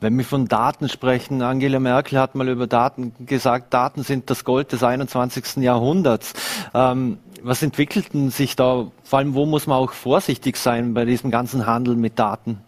Wenn 0.01 0.17
wir 0.19 0.25
von 0.25 0.47
Daten 0.47 0.89
sprechen, 0.89 1.43
Angela 1.43 1.81
Merkel 1.81 2.19
hat 2.19 2.35
mal 2.35 2.49
über 2.49 2.67
Daten 2.67 3.15
gesagt, 3.25 3.73
Daten 3.73 4.03
sind 4.03 4.29
das 4.31 4.45
Gold 4.45 4.73
des 4.73 4.83
21. 4.83 5.57
Jahrhunderts. 5.57 6.35
Ähm, 6.75 7.19
was 7.43 7.63
entwickelten 7.63 8.31
sich 8.31 8.57
da? 8.57 8.87
Vor 9.05 9.19
allem, 9.19 9.35
wo 9.35 9.47
muss 9.47 9.67
man 9.67 9.79
auch 9.79 9.93
vorsichtig 9.93 10.57
sein 10.57 10.95
bei 10.95 11.05
diesem 11.05 11.31
ganzen 11.31 11.67
Handel 11.67 11.97
mit 11.97 12.19
Daten? 12.19 12.61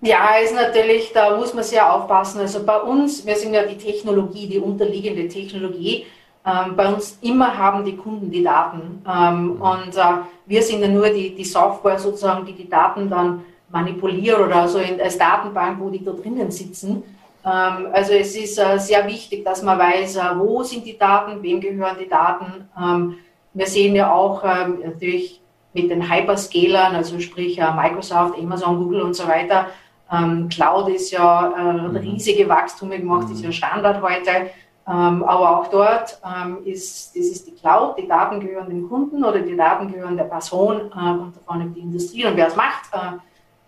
Ja, 0.00 0.36
ist 0.36 0.54
natürlich, 0.54 1.12
da 1.12 1.36
muss 1.36 1.54
man 1.54 1.64
sehr 1.64 1.92
aufpassen. 1.92 2.40
Also 2.40 2.64
bei 2.64 2.78
uns, 2.78 3.24
wir 3.24 3.36
sind 3.36 3.54
ja 3.54 3.64
die 3.64 3.78
Technologie, 3.78 4.46
die 4.46 4.58
unterliegende 4.58 5.28
Technologie. 5.28 6.06
Ähm, 6.46 6.76
bei 6.76 6.92
uns 6.92 7.18
immer 7.22 7.56
haben 7.56 7.84
die 7.86 7.96
Kunden 7.96 8.30
die 8.30 8.42
Daten. 8.42 9.02
Ähm, 9.08 9.62
und 9.62 9.96
äh, 9.96 10.18
wir 10.44 10.62
sind 10.62 10.82
ja 10.82 10.88
nur 10.88 11.08
die, 11.08 11.34
die 11.34 11.44
Software 11.44 11.98
sozusagen, 11.98 12.44
die 12.44 12.52
die 12.52 12.68
Daten 12.68 13.08
dann 13.08 13.44
manipuliere 13.74 14.44
oder 14.44 14.68
so 14.68 14.78
in, 14.78 15.00
als 15.00 15.18
Datenbank, 15.18 15.80
wo 15.80 15.90
die 15.90 16.02
da 16.02 16.12
drinnen 16.12 16.50
sitzen. 16.50 17.02
Ähm, 17.44 17.88
also 17.92 18.12
es 18.12 18.36
ist 18.36 18.58
äh, 18.58 18.78
sehr 18.78 19.06
wichtig, 19.06 19.44
dass 19.44 19.62
man 19.62 19.78
weiß, 19.78 20.16
äh, 20.16 20.22
wo 20.36 20.62
sind 20.62 20.86
die 20.86 20.96
Daten, 20.96 21.42
wem 21.42 21.60
gehören 21.60 21.96
die 22.00 22.08
Daten. 22.08 22.68
Ähm, 22.80 23.16
wir 23.52 23.66
sehen 23.66 23.96
ja 23.96 24.12
auch 24.12 24.44
ähm, 24.44 24.78
natürlich 24.84 25.40
mit 25.72 25.90
den 25.90 26.08
Hyperscalern, 26.08 26.94
also 26.94 27.18
sprich 27.18 27.58
äh, 27.58 27.72
Microsoft, 27.72 28.38
Amazon, 28.38 28.78
Google 28.78 29.02
und 29.02 29.14
so 29.14 29.26
weiter. 29.26 29.66
Ähm, 30.10 30.48
Cloud 30.48 30.88
ist 30.90 31.10
ja 31.10 31.52
äh, 31.58 31.72
mhm. 31.72 31.96
riesige 31.96 32.48
Wachstume 32.48 32.98
gemacht, 32.98 33.28
ist 33.32 33.42
ja 33.42 33.50
Standard 33.50 34.00
heute. 34.00 34.50
Ähm, 34.86 35.24
aber 35.24 35.58
auch 35.58 35.66
dort 35.68 36.20
ähm, 36.24 36.58
ist, 36.64 37.16
das 37.16 37.24
ist 37.24 37.46
die 37.46 37.54
Cloud, 37.54 37.96
die 37.98 38.06
Daten 38.06 38.38
gehören 38.38 38.68
dem 38.68 38.86
Kunden 38.88 39.24
oder 39.24 39.40
die 39.40 39.56
Daten 39.56 39.90
gehören 39.90 40.16
der 40.16 40.24
Person 40.24 40.92
äh, 40.94 41.10
und 41.10 41.34
davon 41.36 41.74
die 41.74 41.80
Industrie 41.80 42.26
und 42.26 42.36
wer 42.36 42.48
es 42.48 42.56
macht. 42.56 42.90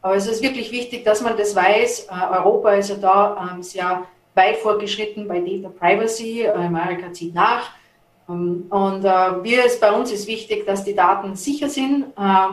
Aber 0.02 0.14
es 0.14 0.26
ist 0.26 0.42
wirklich 0.42 0.70
wichtig, 0.70 1.04
dass 1.04 1.20
man 1.20 1.37
das 1.37 1.54
weiß. 1.54 2.09
Äh, 2.11 2.35
Europa 2.37 2.72
ist 2.72 2.90
ja 2.90 2.96
da 2.96 3.50
ähm, 3.52 3.62
sehr 3.62 4.04
weit 4.35 4.56
fortgeschritten 4.59 5.26
bei 5.26 5.40
Data 5.40 5.68
Privacy. 5.68 6.42
Äh, 6.42 6.52
Amerika 6.52 7.12
zieht 7.12 7.35
nach. 7.35 7.70
Ähm, 8.28 8.66
und 8.70 9.04
äh, 9.04 9.42
wir 9.42 9.64
ist, 9.64 9.80
bei 9.80 9.92
uns 9.92 10.12
ist 10.12 10.26
wichtig, 10.26 10.66
dass 10.66 10.85
die 10.85 10.94
Daten 10.94 11.35
sicher 11.35 11.68
sind 11.68 12.06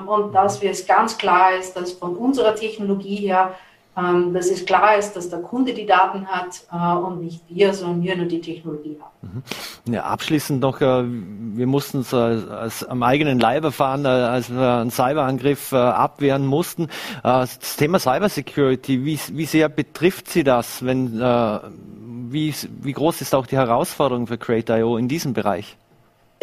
und 0.07 0.33
dass 0.33 0.61
es 0.61 0.85
ganz 0.85 1.17
klar 1.17 1.55
ist, 1.55 1.73
dass 1.75 1.93
von 1.93 2.15
unserer 2.15 2.55
Technologie 2.55 3.27
her 3.27 3.55
dass 3.95 4.49
es 4.49 4.65
klar 4.65 4.97
ist, 4.97 5.13
dass 5.13 5.29
der 5.29 5.39
Kunde 5.39 5.73
die 5.73 5.85
Daten 5.85 6.25
hat 6.25 6.63
äh, 6.71 6.97
und 6.97 7.21
nicht 7.21 7.41
wir, 7.47 7.73
sondern 7.73 8.01
wir 8.01 8.15
nur 8.15 8.25
die 8.25 8.41
Technologie 8.41 8.97
haben. 8.99 9.43
Mhm. 9.85 9.93
Ja, 9.93 10.03
abschließend 10.05 10.61
noch, 10.61 10.81
äh, 10.81 11.03
wir 11.05 11.67
mussten 11.67 11.99
es 11.99 12.13
als, 12.13 12.83
am 12.83 13.03
eigenen 13.03 13.39
Leib 13.39 13.63
erfahren, 13.63 14.05
äh, 14.05 14.07
als 14.07 14.51
wir 14.51 14.77
einen 14.77 14.89
Cyberangriff 14.89 15.73
abwehren 15.73 16.45
mussten. 16.45 16.87
das 17.21 17.75
Thema 17.77 17.99
Cybersecurity, 17.99 19.05
wie, 19.05 19.19
wie 19.31 19.45
sehr 19.45 19.69
betrifft 19.69 20.29
Sie 20.29 20.43
das? 20.43 20.83
Wenn, 20.83 21.19
wie, 21.19 22.53
wie 22.81 22.93
groß 22.93 23.21
ist 23.21 23.35
auch 23.35 23.45
die 23.45 23.57
Herausforderung 23.57 24.27
für 24.27 24.37
Create.io 24.37 24.97
in 24.97 25.07
diesem 25.07 25.33
Bereich? 25.33 25.77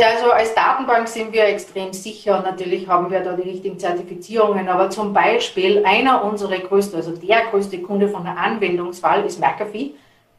Also 0.03 0.31
als 0.31 0.55
Datenbank 0.55 1.09
sind 1.09 1.33
wir 1.33 1.45
extrem 1.45 1.93
sicher 1.93 2.39
und 2.39 2.45
natürlich 2.45 2.89
haben 2.89 3.11
wir 3.11 3.21
da 3.21 3.35
die 3.35 3.49
richtigen 3.49 3.79
Zertifizierungen, 3.79 4.69
aber 4.69 4.89
zum 4.91 5.13
Beispiel 5.13 5.85
einer 5.85 6.25
unserer 6.25 6.59
größten, 6.59 6.97
also 6.97 7.13
der 7.13 7.47
größte 7.51 7.81
Kunde 7.83 8.09
von 8.09 8.25
der 8.25 8.37
Anwendungsfall 8.39 9.25
ist 9.25 9.41
McAfee, 9.41 9.93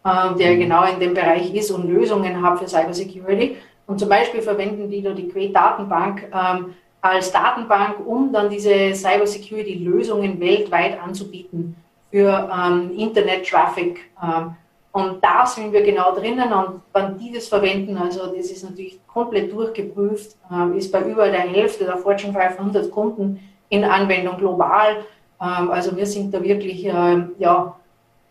äh, 0.04 0.36
der 0.38 0.54
mhm. 0.54 0.60
genau 0.60 0.84
in 0.86 1.00
dem 1.00 1.14
Bereich 1.14 1.54
ist 1.54 1.70
und 1.72 1.88
Lösungen 1.88 2.42
hat 2.42 2.60
für 2.60 2.68
Cybersecurity. 2.68 3.58
Und 3.88 4.00
zum 4.00 4.10
Beispiel 4.10 4.42
verwenden 4.42 4.90
die 4.90 5.02
da 5.02 5.12
die 5.12 5.28
Quay-Datenbank 5.28 6.32
ähm, 6.34 6.76
als 7.02 7.32
Datenbank, 7.32 8.06
um 8.06 8.32
dann 8.32 8.50
diese 8.50 8.94
Cybersecurity-Lösungen 8.94 10.40
weltweit 10.40 11.02
anzubieten 11.02 11.76
für 12.10 12.50
ähm, 12.52 12.92
Internet-Traffic. 12.98 14.00
Ähm, 14.24 14.56
und 14.94 15.24
da 15.24 15.46
sind 15.46 15.72
wir 15.72 15.84
genau 15.84 16.14
drinnen 16.14 16.52
und 16.52 16.82
wenn 16.94 17.18
die 17.18 17.32
das 17.32 17.48
verwenden, 17.48 17.98
also 17.98 18.28
das 18.28 18.48
ist 18.48 18.64
natürlich 18.64 19.00
komplett 19.08 19.52
durchgeprüft, 19.52 20.36
äh, 20.52 20.78
ist 20.78 20.92
bei 20.92 21.02
über 21.02 21.30
der 21.30 21.42
Hälfte 21.42 21.86
der 21.86 21.98
Fortune 21.98 22.34
500 22.34 22.92
Kunden 22.92 23.40
in 23.70 23.86
Anwendung 23.86 24.38
global. 24.38 24.98
Ähm, 25.42 25.72
also 25.72 25.96
wir 25.96 26.06
sind 26.06 26.34
da 26.34 26.44
wirklich 26.44 26.86
äh, 26.86 27.24
ja, 27.40 27.76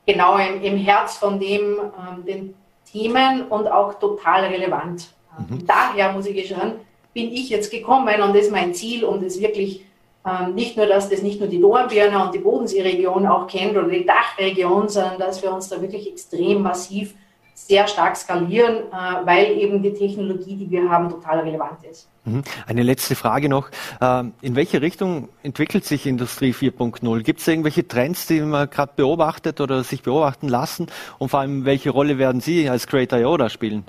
genau 0.06 0.36
im, 0.36 0.62
im, 0.62 0.76
Herz 0.76 1.16
von 1.16 1.40
dem, 1.40 1.78
ähm, 1.78 2.24
den 2.26 2.54
Themen 2.84 3.46
und 3.48 3.66
auch 3.66 3.94
total 3.94 4.44
relevant. 4.44 5.08
Mhm. 5.38 5.66
Daher 5.66 6.12
muss 6.12 6.26
ich 6.26 6.36
gestehen, 6.36 6.72
bin 7.14 7.32
ich 7.32 7.48
jetzt 7.48 7.70
gekommen 7.70 8.20
und 8.20 8.34
das 8.34 8.46
ist 8.46 8.52
mein 8.52 8.74
Ziel, 8.74 9.04
um 9.04 9.22
das 9.22 9.40
wirklich 9.40 9.86
ähm, 10.26 10.54
nicht 10.54 10.76
nur, 10.76 10.86
dass 10.86 11.08
das 11.08 11.22
nicht 11.22 11.40
nur 11.40 11.48
die 11.48 11.60
Dornbirner 11.60 12.24
und 12.24 12.34
die 12.34 12.38
Bodenseeregion 12.38 13.26
auch 13.26 13.46
kennt 13.46 13.76
oder 13.76 13.88
die 13.88 14.04
Dachregion, 14.04 14.88
sondern 14.88 15.18
dass 15.18 15.42
wir 15.42 15.52
uns 15.52 15.68
da 15.68 15.80
wirklich 15.80 16.06
extrem 16.10 16.62
massiv 16.62 17.14
sehr 17.54 17.86
stark 17.86 18.16
skalieren, 18.16 18.76
äh, 18.90 19.26
weil 19.26 19.58
eben 19.58 19.82
die 19.82 19.92
Technologie, 19.92 20.56
die 20.56 20.70
wir 20.70 20.88
haben, 20.88 21.10
total 21.10 21.40
relevant 21.40 21.84
ist. 21.90 22.08
Mhm. 22.24 22.42
Eine 22.66 22.82
letzte 22.82 23.14
Frage 23.14 23.48
noch. 23.48 23.70
Ähm, 24.00 24.32
in 24.40 24.56
welche 24.56 24.82
Richtung 24.82 25.28
entwickelt 25.42 25.84
sich 25.84 26.06
Industrie 26.06 26.52
4.0? 26.52 27.22
Gibt 27.22 27.40
es 27.40 27.48
irgendwelche 27.48 27.86
Trends, 27.86 28.26
die 28.26 28.40
man 28.40 28.68
gerade 28.68 28.92
beobachtet 28.96 29.60
oder 29.60 29.84
sich 29.84 30.02
beobachten 30.02 30.48
lassen? 30.48 30.86
Und 31.18 31.30
vor 31.30 31.40
allem, 31.40 31.64
welche 31.64 31.90
Rolle 31.90 32.18
werden 32.18 32.40
Sie 32.40 32.68
als 32.68 32.86
Creator 32.86 33.38
da 33.38 33.48
spielen? 33.48 33.84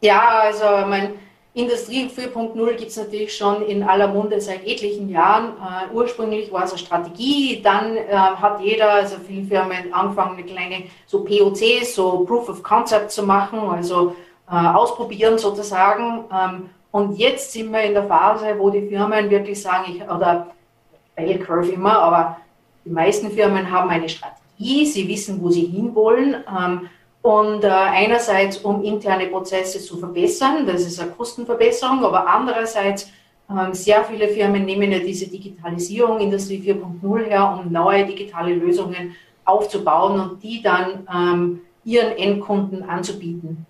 Ja, 0.00 0.40
also 0.42 0.86
mein, 0.86 1.14
Industrie 1.58 2.08
4.0 2.08 2.74
gibt 2.74 2.90
es 2.90 2.96
natürlich 2.96 3.36
schon 3.36 3.62
in 3.62 3.82
aller 3.82 4.06
Munde 4.06 4.40
seit 4.40 4.64
etlichen 4.64 5.08
Jahren. 5.08 5.54
Uh, 5.54 5.96
ursprünglich 5.96 6.52
war 6.52 6.62
es 6.64 6.70
eine 6.70 6.78
Strategie, 6.78 7.60
dann 7.60 7.96
uh, 7.96 8.12
hat 8.12 8.60
jeder, 8.60 8.92
also 8.92 9.16
viele 9.26 9.44
Firmen, 9.44 9.92
angefangen 9.92 10.36
mit 10.36 10.46
kleinen 10.46 10.84
so 11.06 11.24
POCs, 11.24 11.96
so 11.96 12.24
Proof 12.24 12.48
of 12.48 12.62
Concept 12.62 13.10
zu 13.10 13.24
machen, 13.24 13.58
also 13.58 14.14
uh, 14.48 14.54
ausprobieren 14.54 15.36
sozusagen. 15.36 16.24
Ähm, 16.32 16.70
und 16.92 17.18
jetzt 17.18 17.52
sind 17.52 17.72
wir 17.72 17.82
in 17.82 17.94
der 17.94 18.04
Phase, 18.04 18.54
wo 18.56 18.70
die 18.70 18.88
Firmen 18.88 19.28
wirklich 19.28 19.60
sagen, 19.60 19.92
ich, 19.96 20.02
oder 20.02 20.46
Bell 21.16 21.40
Curve 21.40 21.72
immer, 21.72 21.98
aber 21.98 22.36
die 22.84 22.90
meisten 22.90 23.32
Firmen 23.32 23.68
haben 23.68 23.90
eine 23.90 24.08
Strategie, 24.08 24.86
sie 24.86 25.08
wissen, 25.08 25.42
wo 25.42 25.50
sie 25.50 25.66
hinwollen. 25.66 26.36
Um, 26.46 26.88
und 27.22 27.64
äh, 27.64 27.68
einerseits, 27.68 28.58
um 28.58 28.82
interne 28.82 29.26
Prozesse 29.26 29.80
zu 29.80 29.98
verbessern, 29.98 30.66
das 30.66 30.82
ist 30.82 31.00
eine 31.00 31.10
Kostenverbesserung, 31.10 32.04
aber 32.04 32.26
andererseits, 32.26 33.10
ähm, 33.50 33.72
sehr 33.72 34.04
viele 34.04 34.28
Firmen 34.28 34.64
nehmen 34.64 34.92
ja 34.92 34.98
diese 34.98 35.26
Digitalisierung, 35.26 36.20
Industrie 36.20 36.58
4.0 36.58 37.24
her, 37.24 37.58
um 37.58 37.72
neue 37.72 38.06
digitale 38.06 38.54
Lösungen 38.54 39.16
aufzubauen 39.44 40.20
und 40.20 40.42
die 40.42 40.62
dann 40.62 41.06
ähm, 41.12 41.60
ihren 41.84 42.12
Endkunden 42.16 42.82
anzubieten. 42.82 43.66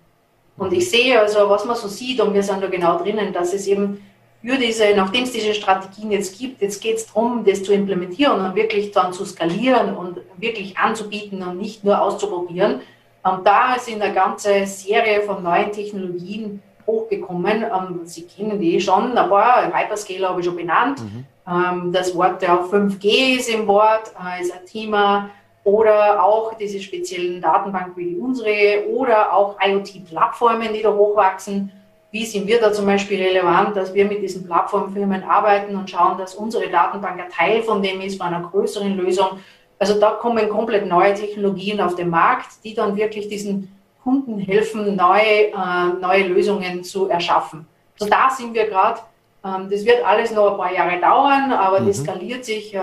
Und 0.57 0.73
ich 0.73 0.89
sehe 0.89 1.19
also, 1.19 1.49
was 1.49 1.63
man 1.63 1.77
so 1.77 1.87
sieht, 1.87 2.19
und 2.19 2.33
wir 2.33 2.43
sind 2.43 2.61
da 2.61 2.67
genau 2.67 2.97
drinnen, 2.97 3.31
dass 3.31 3.53
es 3.53 3.65
eben 3.65 4.01
für 4.43 4.57
diese, 4.57 4.93
nachdem 4.95 5.23
es 5.23 5.31
diese 5.31 5.53
Strategien 5.53 6.11
jetzt 6.11 6.37
gibt, 6.37 6.61
jetzt 6.61 6.81
geht 6.81 6.97
es 6.97 7.07
darum, 7.07 7.45
das 7.45 7.63
zu 7.63 7.73
implementieren 7.73 8.45
und 8.45 8.55
wirklich 8.55 8.91
dann 8.91 9.13
zu 9.13 9.25
skalieren 9.25 9.95
und 9.95 10.19
wirklich 10.37 10.77
anzubieten 10.77 11.41
und 11.43 11.57
nicht 11.57 11.83
nur 11.85 12.01
auszuprobieren. 12.01 12.81
Und 13.23 13.45
da 13.45 13.75
sind 13.77 14.01
eine 14.01 14.13
ganze 14.13 14.65
Serie 14.65 15.21
von 15.21 15.43
neuen 15.43 15.71
Technologien 15.71 16.61
hochgekommen. 16.87 17.63
Ähm, 17.63 18.01
Sie 18.05 18.25
kennen 18.25 18.59
die 18.59 18.79
schon, 18.79 19.17
ein 19.17 19.29
paar, 19.29 19.65
Hyperscaler 19.65 20.29
habe 20.29 20.39
ich 20.39 20.45
schon 20.45 20.55
benannt. 20.55 21.01
Mhm. 21.01 21.25
Ähm, 21.47 21.91
das 21.91 22.15
Wort 22.15 22.41
der 22.41 22.59
5G 22.59 23.37
ist 23.37 23.49
im 23.49 23.67
Wort, 23.67 24.13
äh, 24.19 24.41
ist 24.41 24.53
ein 24.53 24.65
Thema. 24.65 25.29
Oder 25.65 26.23
auch 26.23 26.53
diese 26.53 26.79
speziellen 26.79 27.41
Datenbanken 27.41 27.95
wie 27.97 28.15
unsere 28.15 28.87
oder 28.87 29.33
auch 29.33 29.57
IoT-Plattformen, 29.61 30.73
die 30.73 30.81
da 30.81 30.91
hochwachsen. 30.91 31.71
Wie 32.11 32.25
sind 32.25 32.47
wir 32.47 32.59
da 32.59 32.71
zum 32.71 32.87
Beispiel 32.87 33.21
relevant, 33.21 33.75
dass 33.75 33.93
wir 33.93 34.05
mit 34.05 34.23
diesen 34.23 34.45
Plattformfirmen 34.45 35.23
arbeiten 35.23 35.75
und 35.75 35.89
schauen, 35.89 36.17
dass 36.17 36.33
unsere 36.33 36.67
Datenbank 36.69 37.21
ein 37.21 37.29
Teil 37.29 37.61
von 37.61 37.83
dem 37.83 38.01
ist, 38.01 38.17
von 38.17 38.33
einer 38.33 38.47
größeren 38.49 38.97
Lösung, 38.97 39.39
also 39.79 39.99
da 39.99 40.11
kommen 40.11 40.49
komplett 40.49 40.85
neue 40.85 41.13
Technologien 41.13 41.79
auf 41.79 41.95
den 41.95 42.09
Markt, 42.09 42.63
die 42.63 42.73
dann 42.73 42.97
wirklich 42.97 43.29
diesen 43.29 43.73
Kunden 44.03 44.39
helfen, 44.39 44.95
neue, 44.95 45.51
äh, 45.53 45.93
neue 45.99 46.27
Lösungen 46.27 46.83
zu 46.83 47.07
erschaffen. 47.07 47.65
Also 47.99 48.11
da 48.11 48.29
sind 48.29 48.53
wir 48.53 48.67
gerade. 48.67 48.99
Ähm, 49.43 49.69
das 49.69 49.85
wird 49.85 50.05
alles 50.05 50.31
noch 50.31 50.51
ein 50.51 50.57
paar 50.57 50.73
Jahre 50.73 50.99
dauern, 50.99 51.51
aber 51.51 51.79
mhm. 51.79 51.87
das 51.87 51.99
skaliert 51.99 52.43
sich, 52.43 52.75
äh, 52.75 52.79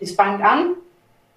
das 0.00 0.10
fängt 0.12 0.42
an, 0.42 0.74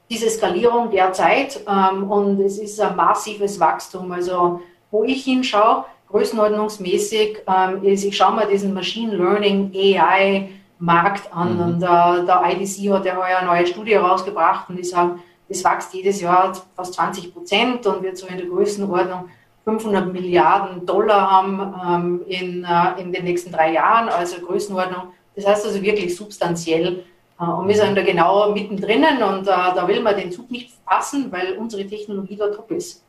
diese 0.09 0.29
Skalierung 0.29 0.91
derzeit 0.91 1.59
ähm, 1.67 2.09
und 2.09 2.39
es 2.41 2.57
ist 2.57 2.79
ein 2.79 2.95
massives 2.95 3.59
Wachstum. 3.59 4.11
Also 4.11 4.61
wo 4.91 5.03
ich 5.03 5.23
hinschaue, 5.23 5.85
größenordnungsmäßig, 6.09 7.39
ähm, 7.47 7.83
ist, 7.83 8.03
ich 8.03 8.15
schaue 8.15 8.33
mal 8.33 8.47
diesen 8.47 8.73
Machine 8.73 9.15
Learning, 9.15 9.71
AI, 9.73 10.49
Markt 10.79 11.33
an. 11.33 11.55
Mhm. 11.55 11.61
Und 11.61 11.83
äh, 11.83 12.25
der 12.25 12.43
IDC 12.45 12.93
hat 12.93 13.05
ja 13.05 13.15
heuer 13.15 13.37
eine 13.39 13.47
neue 13.47 13.67
Studie 13.67 13.95
rausgebracht 13.95 14.69
und 14.69 14.77
die 14.77 14.83
sagen, 14.83 15.21
das 15.49 15.63
wächst 15.63 15.93
jedes 15.93 16.21
Jahr 16.21 16.53
fast 16.75 16.93
20 16.95 17.33
Prozent 17.33 17.85
und 17.85 18.03
wird 18.03 18.17
so 18.17 18.27
in 18.27 18.37
der 18.37 18.47
Größenordnung 18.47 19.29
500 19.63 20.11
Milliarden 20.13 20.85
Dollar 20.85 21.29
haben 21.29 21.75
ähm, 21.85 22.21
in, 22.27 22.63
äh, 22.63 23.01
in 23.01 23.11
den 23.11 23.23
nächsten 23.25 23.51
drei 23.51 23.73
Jahren, 23.73 24.09
also 24.09 24.39
Größenordnung. 24.39 25.13
Das 25.35 25.45
heißt 25.45 25.65
also 25.65 25.81
wirklich 25.81 26.15
substanziell. 26.15 27.03
Äh, 27.39 27.43
und 27.43 27.67
wir 27.67 27.75
sind 27.75 27.95
da 27.95 28.03
genau 28.03 28.51
mittendrin 28.51 29.03
und 29.03 29.47
äh, 29.47 29.51
da 29.51 29.87
will 29.87 30.01
man 30.01 30.15
den 30.15 30.31
Zug 30.31 30.49
nicht 30.51 30.71
verpassen, 30.71 31.31
weil 31.31 31.53
unsere 31.57 31.85
Technologie 31.85 32.37
da 32.37 32.47
top 32.47 32.71
ist. 32.71 33.03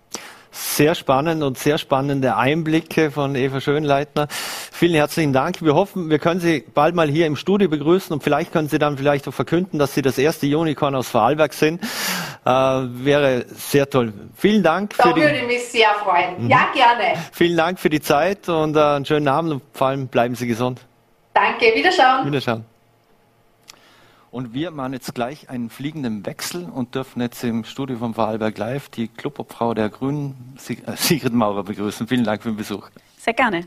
Sehr 0.51 0.95
spannend 0.95 1.43
und 1.43 1.59
sehr 1.59 1.79
spannende 1.79 2.37
Einblicke 2.37 3.11
von 3.11 3.35
Eva 3.35 3.61
Schönleitner. 3.61 4.29
Vielen 4.31 4.95
herzlichen 4.95 5.33
Dank. 5.33 5.63
Wir 5.63 5.75
hoffen, 5.75 6.11
wir 6.11 6.19
können 6.19 6.41
Sie 6.41 6.65
bald 6.75 6.95
mal 6.95 7.09
hier 7.09 7.27
im 7.27 7.37
Studio 7.37 7.69
begrüßen 7.69 8.13
und 8.13 8.23
vielleicht 8.23 8.53
können 8.53 8.69
Sie 8.69 8.79
dann 8.79 8.97
vielleicht 8.97 9.29
auch 9.29 9.35
verkünden, 9.35 9.79
dass 9.79 9.95
Sie 9.95 10.03
das 10.03 10.19
erste 10.19 10.47
Unicorn 10.47 10.95
aus 10.95 11.09
Vorarlberg 11.09 11.53
sind. 11.53 11.83
Äh, 12.45 12.51
wäre 12.51 13.45
sehr 13.55 13.89
toll. 13.91 14.13
Vielen 14.37 14.63
Dank. 14.63 14.95
Da 14.97 15.15
würde 15.15 15.37
ich 15.37 15.47
mich 15.47 15.67
sehr 15.69 15.91
freuen. 16.03 16.45
Mhm. 16.45 16.51
Ja, 16.51 16.69
gerne. 16.73 17.19
Vielen 17.33 17.57
Dank 17.57 17.79
für 17.79 17.91
die 17.91 18.01
Zeit 18.01 18.49
und 18.49 18.77
äh, 18.77 18.81
einen 18.81 19.05
schönen 19.05 19.29
Abend 19.29 19.53
und 19.53 19.63
vor 19.73 19.89
allem 19.89 20.09
bleiben 20.09 20.35
Sie 20.35 20.47
gesund. 20.47 20.81
Danke. 21.35 21.67
Wiederschauen. 21.75 22.27
Wiederschauen. 22.27 22.65
Und 24.31 24.53
wir 24.53 24.71
machen 24.71 24.93
jetzt 24.93 25.15
gleich 25.15 25.49
einen 25.49 25.71
fliegenden 25.71 26.27
Wechsel 26.27 26.65
und 26.65 26.95
dürfen 26.95 27.23
jetzt 27.23 27.43
im 27.45 27.65
Studio 27.65 27.97
von 27.97 28.15
Vorarlberg 28.15 28.59
Live 28.59 28.89
die 28.91 29.09
Clubobfrau 29.09 29.73
der 29.73 29.89
Grünen, 29.89 30.55
äh, 30.69 30.97
Sigrid 30.97 31.33
Maurer, 31.33 31.65
begrüßen. 31.65 32.07
Vielen 32.07 32.25
Dank 32.25 32.43
für 32.43 32.51
den 32.51 32.57
Besuch. 32.57 32.89
Sehr 33.19 33.33
gerne. 33.33 33.67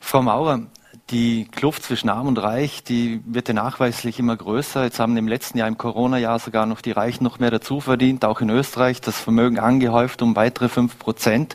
Frau 0.00 0.22
Maurer, 0.22 0.62
die 1.10 1.44
Kluft 1.44 1.84
zwischen 1.84 2.08
Arm 2.08 2.26
und 2.26 2.38
Reich, 2.38 2.82
die 2.82 3.20
wird 3.26 3.46
ja 3.46 3.54
nachweislich 3.54 4.18
immer 4.18 4.36
größer. 4.36 4.82
Jetzt 4.82 4.98
haben 4.98 5.16
im 5.16 5.28
letzten 5.28 5.58
Jahr, 5.58 5.68
im 5.68 5.78
Corona-Jahr, 5.78 6.40
sogar 6.40 6.66
noch 6.66 6.80
die 6.80 6.90
Reichen 6.90 7.22
noch 7.22 7.38
mehr 7.38 7.52
dazu 7.52 7.80
verdient, 7.80 8.24
auch 8.24 8.40
in 8.40 8.50
Österreich, 8.50 9.00
das 9.00 9.20
Vermögen 9.20 9.60
angehäuft 9.60 10.20
um 10.20 10.34
weitere 10.34 10.68
fünf 10.68 10.98
Prozent. 10.98 11.54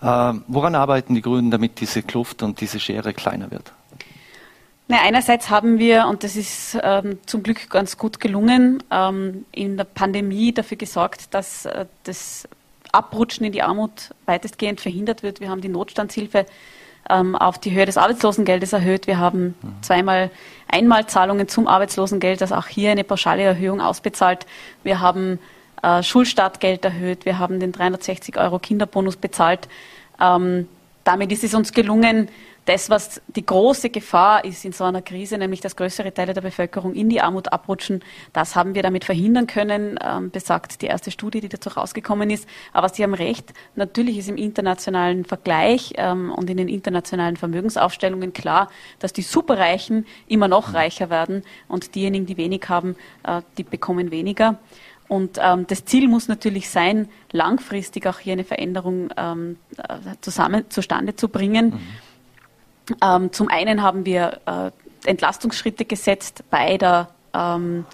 Äh, 0.00 0.34
woran 0.46 0.76
arbeiten 0.76 1.16
die 1.16 1.22
Grünen, 1.22 1.50
damit 1.50 1.80
diese 1.80 2.02
Kluft 2.02 2.44
und 2.44 2.60
diese 2.60 2.78
Schere 2.78 3.12
kleiner 3.12 3.50
wird? 3.50 3.72
Na, 4.92 5.00
einerseits 5.00 5.48
haben 5.48 5.78
wir, 5.78 6.06
und 6.06 6.22
das 6.22 6.36
ist 6.36 6.78
ähm, 6.82 7.18
zum 7.24 7.42
Glück 7.42 7.70
ganz 7.70 7.96
gut 7.96 8.20
gelungen, 8.20 8.82
ähm, 8.90 9.46
in 9.50 9.78
der 9.78 9.84
Pandemie 9.84 10.52
dafür 10.52 10.76
gesorgt, 10.76 11.32
dass 11.32 11.64
äh, 11.64 11.86
das 12.04 12.46
Abrutschen 12.92 13.46
in 13.46 13.52
die 13.52 13.62
Armut 13.62 14.10
weitestgehend 14.26 14.82
verhindert 14.82 15.22
wird. 15.22 15.40
Wir 15.40 15.48
haben 15.48 15.62
die 15.62 15.70
Notstandshilfe 15.70 16.44
ähm, 17.08 17.36
auf 17.36 17.56
die 17.56 17.70
Höhe 17.70 17.86
des 17.86 17.96
Arbeitslosengeldes 17.96 18.74
erhöht. 18.74 19.06
Wir 19.06 19.16
haben 19.16 19.54
mhm. 19.62 19.76
zweimal 19.80 20.30
Einmalzahlungen 20.68 21.48
zum 21.48 21.68
Arbeitslosengeld, 21.68 22.42
also 22.42 22.54
auch 22.56 22.66
hier 22.66 22.90
eine 22.90 23.02
pauschale 23.02 23.44
Erhöhung 23.44 23.80
ausbezahlt. 23.80 24.44
Wir 24.82 25.00
haben 25.00 25.38
äh, 25.82 26.02
Schulstartgeld 26.02 26.84
erhöht. 26.84 27.24
Wir 27.24 27.38
haben 27.38 27.60
den 27.60 27.72
360 27.72 28.36
Euro 28.36 28.58
Kinderbonus 28.58 29.16
bezahlt. 29.16 29.68
Ähm, 30.20 30.68
damit 31.04 31.32
ist 31.32 31.44
es 31.44 31.54
uns 31.54 31.72
gelungen, 31.72 32.28
das, 32.64 32.90
was 32.90 33.20
die 33.26 33.44
große 33.44 33.90
Gefahr 33.90 34.44
ist 34.44 34.64
in 34.64 34.72
so 34.72 34.84
einer 34.84 35.02
Krise, 35.02 35.36
nämlich 35.36 35.60
dass 35.60 35.74
größere 35.74 36.14
Teile 36.14 36.32
der 36.32 36.42
Bevölkerung 36.42 36.94
in 36.94 37.08
die 37.08 37.20
Armut 37.20 37.52
abrutschen, 37.52 38.04
das 38.32 38.54
haben 38.54 38.74
wir 38.74 38.82
damit 38.82 39.04
verhindern 39.04 39.48
können, 39.48 39.98
ähm, 40.02 40.30
besagt 40.30 40.80
die 40.80 40.86
erste 40.86 41.10
Studie, 41.10 41.40
die 41.40 41.48
dazu 41.48 41.70
rausgekommen 41.70 42.30
ist. 42.30 42.48
Aber 42.72 42.88
Sie 42.88 43.02
haben 43.02 43.14
recht, 43.14 43.52
natürlich 43.74 44.18
ist 44.18 44.28
im 44.28 44.36
internationalen 44.36 45.24
Vergleich 45.24 45.92
ähm, 45.96 46.30
und 46.30 46.48
in 46.50 46.56
den 46.56 46.68
internationalen 46.68 47.36
Vermögensaufstellungen 47.36 48.32
klar, 48.32 48.70
dass 49.00 49.12
die 49.12 49.22
Superreichen 49.22 50.06
immer 50.28 50.46
noch 50.46 50.72
reicher 50.72 51.10
werden 51.10 51.42
und 51.66 51.96
diejenigen, 51.96 52.26
die 52.26 52.36
wenig 52.36 52.68
haben, 52.68 52.94
äh, 53.24 53.42
die 53.58 53.64
bekommen 53.64 54.12
weniger. 54.12 54.58
Und 55.08 55.38
ähm, 55.42 55.66
das 55.66 55.84
Ziel 55.84 56.08
muss 56.08 56.28
natürlich 56.28 56.70
sein, 56.70 57.08
langfristig 57.32 58.06
auch 58.06 58.20
hier 58.20 58.34
eine 58.34 58.44
Veränderung 58.44 59.10
ähm, 59.16 59.58
äh, 59.76 60.14
zusammen 60.20 60.70
zustande 60.70 61.16
zu 61.16 61.28
bringen. 61.28 61.70
Mhm 61.70 62.11
ähm, 63.02 63.32
zum 63.32 63.48
einen 63.48 63.82
haben 63.82 64.04
wir 64.04 64.40
äh, 64.46 65.08
Entlastungsschritte 65.08 65.84
gesetzt 65.84 66.44
bei 66.50 66.78
der 66.78 67.08
ähm, 67.34 67.84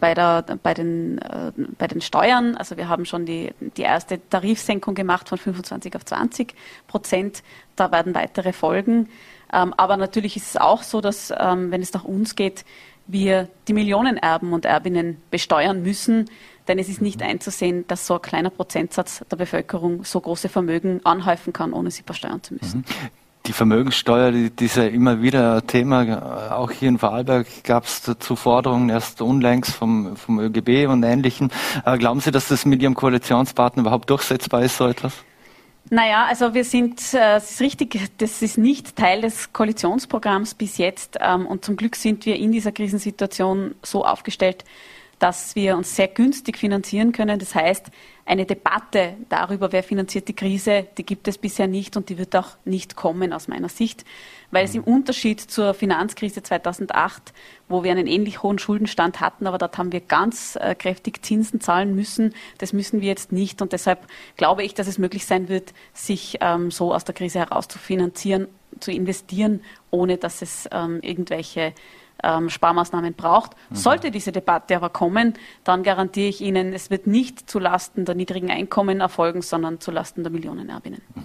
bei, 0.00 0.14
der, 0.14 0.44
bei, 0.62 0.74
den, 0.74 1.18
äh, 1.18 1.52
bei 1.76 1.86
den 1.86 2.00
Steuern. 2.00 2.56
Also 2.56 2.76
wir 2.76 2.88
haben 2.88 3.04
schon 3.04 3.26
die, 3.26 3.52
die 3.76 3.82
erste 3.82 4.20
Tarifsenkung 4.28 4.94
gemacht 4.94 5.28
von 5.28 5.38
25 5.38 5.96
auf 5.96 6.04
20 6.04 6.54
Prozent. 6.86 7.42
Da 7.76 7.90
werden 7.90 8.14
weitere 8.14 8.52
folgen. 8.52 9.08
Ähm, 9.52 9.74
aber 9.76 9.96
natürlich 9.96 10.36
ist 10.36 10.50
es 10.50 10.56
auch 10.56 10.82
so, 10.82 11.00
dass, 11.00 11.32
ähm, 11.36 11.70
wenn 11.70 11.82
es 11.82 11.92
nach 11.92 12.04
uns 12.04 12.36
geht, 12.36 12.64
wir 13.06 13.48
die 13.66 13.72
Millionenerben 13.72 14.52
und 14.52 14.66
Erbinnen 14.66 15.20
besteuern 15.30 15.82
müssen. 15.82 16.30
Denn 16.68 16.78
es 16.78 16.88
ist 16.88 17.00
nicht 17.00 17.22
einzusehen, 17.22 17.86
dass 17.88 18.06
so 18.06 18.14
ein 18.14 18.22
kleiner 18.22 18.50
Prozentsatz 18.50 19.24
der 19.30 19.36
Bevölkerung 19.36 20.04
so 20.04 20.20
große 20.20 20.50
Vermögen 20.50 21.00
anhäufen 21.04 21.54
kann, 21.54 21.72
ohne 21.72 21.90
sie 21.90 22.02
versteuern 22.02 22.42
zu 22.42 22.54
müssen. 22.54 22.78
Mhm 22.78 23.10
die 23.48 23.52
Vermögenssteuer, 23.54 24.30
die, 24.30 24.50
die 24.50 24.66
ist 24.66 24.76
ja 24.76 24.84
immer 24.84 25.22
wieder 25.22 25.66
Thema. 25.66 26.52
Auch 26.52 26.70
hier 26.70 26.90
in 26.90 26.98
Vorarlberg 26.98 27.46
gab 27.64 27.84
es 27.84 28.02
dazu 28.02 28.36
Forderungen, 28.36 28.90
erst 28.90 29.22
unlängst 29.22 29.74
vom, 29.74 30.16
vom 30.16 30.38
ÖGB 30.38 30.86
und 30.88 31.02
Ähnlichem. 31.02 31.50
Äh, 31.84 31.96
glauben 31.98 32.20
Sie, 32.20 32.30
dass 32.30 32.48
das 32.48 32.66
mit 32.66 32.82
Ihrem 32.82 32.94
Koalitionspartner 32.94 33.80
überhaupt 33.80 34.10
durchsetzbar 34.10 34.62
ist, 34.62 34.76
so 34.76 34.86
etwas? 34.86 35.14
Naja, 35.90 36.26
also 36.28 36.52
wir 36.52 36.64
sind, 36.64 37.00
äh, 37.14 37.36
es 37.36 37.52
ist 37.52 37.60
richtig, 37.62 37.98
das 38.18 38.42
ist 38.42 38.58
nicht 38.58 38.94
Teil 38.94 39.22
des 39.22 39.52
Koalitionsprogramms 39.54 40.54
bis 40.54 40.76
jetzt. 40.76 41.16
Ähm, 41.20 41.46
und 41.46 41.64
zum 41.64 41.76
Glück 41.76 41.96
sind 41.96 42.26
wir 42.26 42.36
in 42.36 42.52
dieser 42.52 42.72
Krisensituation 42.72 43.74
so 43.82 44.04
aufgestellt, 44.04 44.64
dass 45.18 45.56
wir 45.56 45.76
uns 45.76 45.96
sehr 45.96 46.08
günstig 46.08 46.56
finanzieren 46.58 47.12
können. 47.12 47.38
Das 47.38 47.54
heißt, 47.54 47.90
eine 48.28 48.44
Debatte 48.44 49.16
darüber, 49.30 49.72
wer 49.72 49.82
finanziert 49.82 50.28
die 50.28 50.34
Krise, 50.34 50.86
die 50.98 51.06
gibt 51.06 51.28
es 51.28 51.38
bisher 51.38 51.66
nicht 51.66 51.96
und 51.96 52.10
die 52.10 52.18
wird 52.18 52.36
auch 52.36 52.58
nicht 52.66 52.94
kommen 52.94 53.32
aus 53.32 53.48
meiner 53.48 53.70
Sicht, 53.70 54.04
weil 54.50 54.66
es 54.66 54.74
im 54.74 54.84
Unterschied 54.84 55.40
zur 55.40 55.72
Finanzkrise 55.72 56.42
2008, 56.42 57.32
wo 57.68 57.84
wir 57.84 57.90
einen 57.90 58.06
ähnlich 58.06 58.42
hohen 58.42 58.58
Schuldenstand 58.58 59.20
hatten, 59.20 59.46
aber 59.46 59.56
dort 59.56 59.78
haben 59.78 59.92
wir 59.92 60.00
ganz 60.00 60.56
äh, 60.60 60.74
kräftig 60.74 61.24
Zinsen 61.24 61.62
zahlen 61.62 61.94
müssen, 61.94 62.34
das 62.58 62.74
müssen 62.74 63.00
wir 63.00 63.08
jetzt 63.08 63.32
nicht 63.32 63.62
und 63.62 63.72
deshalb 63.72 64.06
glaube 64.36 64.62
ich, 64.62 64.74
dass 64.74 64.88
es 64.88 64.98
möglich 64.98 65.24
sein 65.24 65.48
wird, 65.48 65.72
sich 65.94 66.36
ähm, 66.42 66.70
so 66.70 66.92
aus 66.92 67.04
der 67.04 67.14
Krise 67.14 67.38
heraus 67.38 67.66
zu 67.66 67.78
finanzieren, 67.78 68.46
zu 68.78 68.92
investieren, 68.92 69.62
ohne 69.90 70.18
dass 70.18 70.42
es 70.42 70.68
ähm, 70.70 71.00
irgendwelche 71.00 71.72
ähm, 72.22 72.50
Sparmaßnahmen 72.50 73.14
braucht. 73.14 73.52
Mhm. 73.70 73.76
Sollte 73.76 74.10
diese 74.10 74.32
Debatte 74.32 74.76
aber 74.76 74.90
kommen, 74.90 75.34
dann 75.64 75.82
garantiere 75.82 76.28
ich 76.28 76.40
Ihnen, 76.40 76.72
es 76.72 76.90
wird 76.90 77.06
nicht 77.06 77.48
zulasten 77.48 78.04
der 78.04 78.14
niedrigen 78.14 78.50
Einkommen 78.50 79.00
erfolgen, 79.00 79.42
sondern 79.42 79.80
zulasten 79.80 80.24
der 80.24 80.32
Millionenerbinnen. 80.32 81.00
Mhm. 81.14 81.22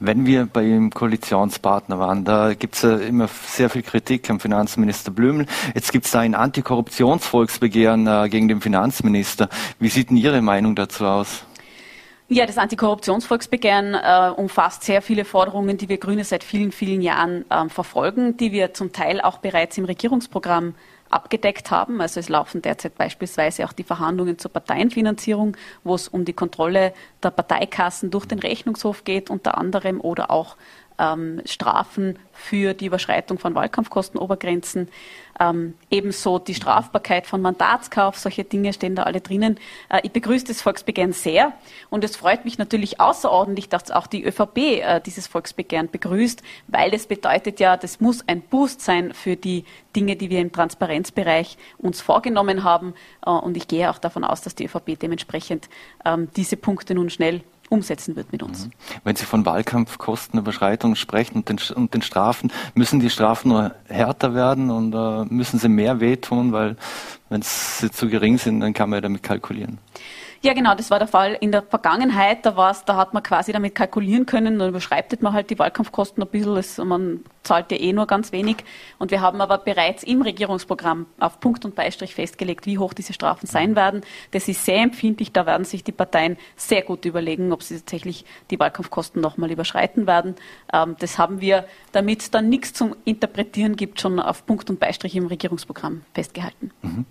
Wenn 0.00 0.26
wir 0.26 0.46
bei 0.46 0.64
Ihrem 0.64 0.90
Koalitionspartner 0.90 1.98
waren, 1.98 2.24
da 2.24 2.54
gibt 2.54 2.74
es 2.76 2.82
ja 2.82 2.96
immer 2.96 3.28
sehr 3.28 3.70
viel 3.70 3.82
Kritik 3.82 4.28
am 4.30 4.40
Finanzminister 4.40 5.10
Blümel. 5.10 5.46
Jetzt 5.74 5.92
gibt 5.92 6.06
es 6.06 6.12
da 6.12 6.20
ein 6.20 6.34
Antikorruptionsvolksbegehren 6.34 8.06
äh, 8.06 8.28
gegen 8.28 8.48
den 8.48 8.60
Finanzminister. 8.60 9.48
Wie 9.78 9.88
sieht 9.88 10.10
denn 10.10 10.16
Ihre 10.16 10.40
Meinung 10.42 10.74
dazu 10.74 11.04
aus? 11.04 11.44
Ja, 12.30 12.44
das 12.44 12.58
Antikorruptionsvolksbegehren 12.58 13.94
äh, 13.94 14.30
umfasst 14.36 14.82
sehr 14.82 15.00
viele 15.00 15.24
Forderungen, 15.24 15.78
die 15.78 15.88
wir 15.88 15.96
Grüne 15.96 16.24
seit 16.24 16.44
vielen, 16.44 16.72
vielen 16.72 17.00
Jahren 17.00 17.50
äh, 17.50 17.70
verfolgen, 17.70 18.36
die 18.36 18.52
wir 18.52 18.74
zum 18.74 18.92
Teil 18.92 19.22
auch 19.22 19.38
bereits 19.38 19.78
im 19.78 19.86
Regierungsprogramm 19.86 20.74
abgedeckt 21.08 21.70
haben. 21.70 22.02
Also 22.02 22.20
es 22.20 22.28
laufen 22.28 22.60
derzeit 22.60 22.98
beispielsweise 22.98 23.64
auch 23.64 23.72
die 23.72 23.82
Verhandlungen 23.82 24.38
zur 24.38 24.52
Parteienfinanzierung, 24.52 25.56
wo 25.84 25.94
es 25.94 26.06
um 26.06 26.26
die 26.26 26.34
Kontrolle 26.34 26.92
der 27.22 27.30
Parteikassen 27.30 28.10
durch 28.10 28.26
den 28.26 28.40
Rechnungshof 28.40 29.04
geht, 29.04 29.30
unter 29.30 29.56
anderem 29.56 29.98
oder 29.98 30.30
auch 30.30 30.58
ähm, 30.98 31.42
Strafen 31.44 32.18
für 32.32 32.74
die 32.74 32.86
Überschreitung 32.86 33.38
von 33.38 33.54
Wahlkampfkostenobergrenzen. 33.54 34.88
Ähm, 35.40 35.74
ebenso 35.90 36.40
die 36.40 36.54
Strafbarkeit 36.54 37.26
von 37.26 37.40
Mandatskauf, 37.40 38.18
solche 38.18 38.42
Dinge 38.42 38.72
stehen 38.72 38.96
da 38.96 39.04
alle 39.04 39.20
drinnen. 39.20 39.58
Äh, 39.88 40.00
ich 40.02 40.10
begrüße 40.10 40.46
das 40.46 40.62
Volksbegehren 40.62 41.12
sehr 41.12 41.52
und 41.90 42.02
es 42.02 42.16
freut 42.16 42.44
mich 42.44 42.58
natürlich 42.58 43.00
außerordentlich, 43.00 43.68
dass 43.68 43.90
auch 43.90 44.08
die 44.08 44.24
ÖVP 44.24 44.58
äh, 44.58 45.00
dieses 45.00 45.28
Volksbegehren 45.28 45.90
begrüßt, 45.90 46.42
weil 46.66 46.90
das 46.90 47.06
bedeutet 47.06 47.60
ja, 47.60 47.76
das 47.76 48.00
muss 48.00 48.26
ein 48.26 48.40
Boost 48.40 48.80
sein 48.80 49.14
für 49.14 49.36
die 49.36 49.64
Dinge, 49.94 50.16
die 50.16 50.30
wir 50.30 50.40
im 50.40 50.52
Transparenzbereich 50.52 51.56
uns 51.78 52.00
vorgenommen 52.00 52.64
haben. 52.64 52.94
Äh, 53.24 53.30
und 53.30 53.56
ich 53.56 53.68
gehe 53.68 53.90
auch 53.90 53.98
davon 53.98 54.24
aus, 54.24 54.42
dass 54.42 54.56
die 54.56 54.64
ÖVP 54.64 54.98
dementsprechend 54.98 55.68
ähm, 56.04 56.28
diese 56.36 56.56
Punkte 56.56 56.94
nun 56.94 57.10
schnell 57.10 57.42
umsetzen 57.68 58.16
wird 58.16 58.32
mit 58.32 58.42
uns. 58.42 58.66
Mhm. 58.66 58.70
Wenn 59.04 59.16
Sie 59.16 59.24
von 59.24 59.44
Wahlkampfkostenüberschreitungen 59.44 60.96
sprechen 60.96 61.36
und 61.36 61.48
den, 61.48 61.58
und 61.74 61.94
den, 61.94 62.02
Strafen, 62.02 62.52
müssen 62.74 63.00
die 63.00 63.10
Strafen 63.10 63.48
nur 63.48 63.74
härter 63.88 64.34
werden 64.34 64.70
und 64.70 64.94
äh, 64.94 65.32
müssen 65.32 65.58
sie 65.58 65.68
mehr 65.68 66.00
wehtun, 66.00 66.52
weil 66.52 66.76
wenn 67.28 67.42
sie 67.42 67.90
zu 67.90 68.08
gering 68.08 68.38
sind, 68.38 68.60
dann 68.60 68.72
kann 68.72 68.90
man 68.90 68.98
ja 68.98 69.00
damit 69.02 69.22
kalkulieren. 69.22 69.78
Ja, 70.40 70.52
genau, 70.52 70.74
das 70.76 70.90
war 70.90 71.00
der 71.00 71.08
Fall 71.08 71.36
in 71.40 71.50
der 71.50 71.62
Vergangenheit. 71.62 72.46
Da 72.46 72.56
war's, 72.56 72.84
da 72.84 72.96
hat 72.96 73.12
man 73.12 73.24
quasi 73.24 73.52
damit 73.52 73.74
kalkulieren 73.74 74.24
können, 74.24 74.58
dann 74.58 74.68
überschreitet 74.68 75.20
man 75.20 75.32
halt 75.32 75.50
die 75.50 75.58
Wahlkampfkosten 75.58 76.22
ein 76.22 76.28
bisschen. 76.28 76.54
Das, 76.54 76.78
man 76.78 77.24
zahlt 77.42 77.72
ja 77.72 77.78
eh 77.78 77.92
nur 77.92 78.06
ganz 78.06 78.30
wenig. 78.30 78.58
Und 78.98 79.10
wir 79.10 79.20
haben 79.20 79.40
aber 79.40 79.58
bereits 79.58 80.04
im 80.04 80.22
Regierungsprogramm 80.22 81.06
auf 81.18 81.40
Punkt 81.40 81.64
und 81.64 81.74
Beistrich 81.74 82.14
festgelegt, 82.14 82.66
wie 82.66 82.78
hoch 82.78 82.94
diese 82.94 83.12
Strafen 83.12 83.46
sein 83.46 83.74
werden. 83.74 84.02
Das 84.30 84.46
ist 84.46 84.64
sehr 84.64 84.80
empfindlich. 84.82 85.32
Da 85.32 85.44
werden 85.44 85.64
sich 85.64 85.82
die 85.82 85.92
Parteien 85.92 86.36
sehr 86.56 86.82
gut 86.82 87.04
überlegen, 87.04 87.52
ob 87.52 87.64
sie 87.64 87.76
tatsächlich 87.78 88.24
die 88.50 88.60
Wahlkampfkosten 88.60 89.20
nochmal 89.20 89.50
überschreiten 89.50 90.06
werden. 90.06 90.36
Ähm, 90.72 90.94
das 91.00 91.18
haben 91.18 91.40
wir, 91.40 91.64
damit 91.90 92.20
es 92.20 92.30
dann 92.30 92.48
nichts 92.48 92.74
zum 92.74 92.94
Interpretieren 93.04 93.74
gibt, 93.74 94.00
schon 94.00 94.20
auf 94.20 94.46
Punkt 94.46 94.70
und 94.70 94.78
Beistrich 94.78 95.16
im 95.16 95.26
Regierungsprogramm 95.26 96.02
festgehalten. 96.14 96.70
Mhm. 96.82 97.06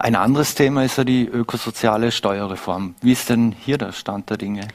Ein 0.00 0.16
anderes 0.16 0.56
Thema 0.56 0.82
ist 0.84 0.98
ja 0.98 1.04
die 1.04 1.24
ökosoziale 1.24 2.10
Steuerreform. 2.10 2.63
Wie 3.00 3.12
ist 3.12 3.28
denn 3.28 3.52
hier 3.52 3.78
der 3.78 3.92
Stand 3.92 4.30
der 4.30 4.36
Dinge? 4.36 4.68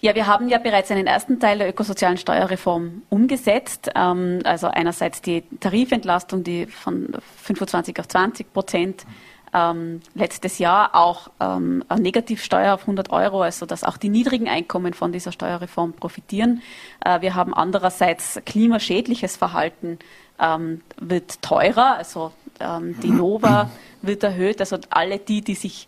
Ja, 0.00 0.14
wir 0.14 0.26
haben 0.26 0.48
ja 0.48 0.58
bereits 0.58 0.90
einen 0.90 1.06
ersten 1.06 1.40
Teil 1.40 1.58
der 1.58 1.68
ökosozialen 1.68 2.18
Steuerreform 2.18 3.02
umgesetzt. 3.08 3.90
Ähm, 3.94 4.40
also 4.44 4.66
einerseits 4.66 5.22
die 5.22 5.44
Tarifentlastung, 5.60 6.44
die 6.44 6.66
von 6.66 7.08
25 7.42 7.98
auf 8.00 8.08
20 8.08 8.52
Prozent 8.52 9.06
ähm, 9.54 10.00
letztes 10.14 10.58
Jahr 10.58 10.94
auch 10.94 11.28
ähm, 11.40 11.84
eine 11.88 12.02
Negativsteuer 12.02 12.74
auf 12.74 12.82
100 12.82 13.10
Euro, 13.10 13.42
also 13.42 13.64
dass 13.66 13.84
auch 13.84 13.96
die 13.96 14.08
niedrigen 14.08 14.48
Einkommen 14.48 14.92
von 14.92 15.12
dieser 15.12 15.32
Steuerreform 15.32 15.94
profitieren. 15.94 16.60
Äh, 17.04 17.20
wir 17.22 17.34
haben 17.34 17.54
andererseits 17.54 18.40
klimaschädliches 18.44 19.36
Verhalten 19.36 20.00
ähm, 20.38 20.82
wird 21.00 21.40
teurer, 21.40 21.96
also 21.96 22.32
ähm, 22.60 23.00
die 23.00 23.10
Nova 23.10 23.70
wird 24.02 24.24
erhöht, 24.24 24.60
also 24.60 24.76
alle 24.90 25.18
die, 25.18 25.40
die 25.40 25.54
sich 25.54 25.86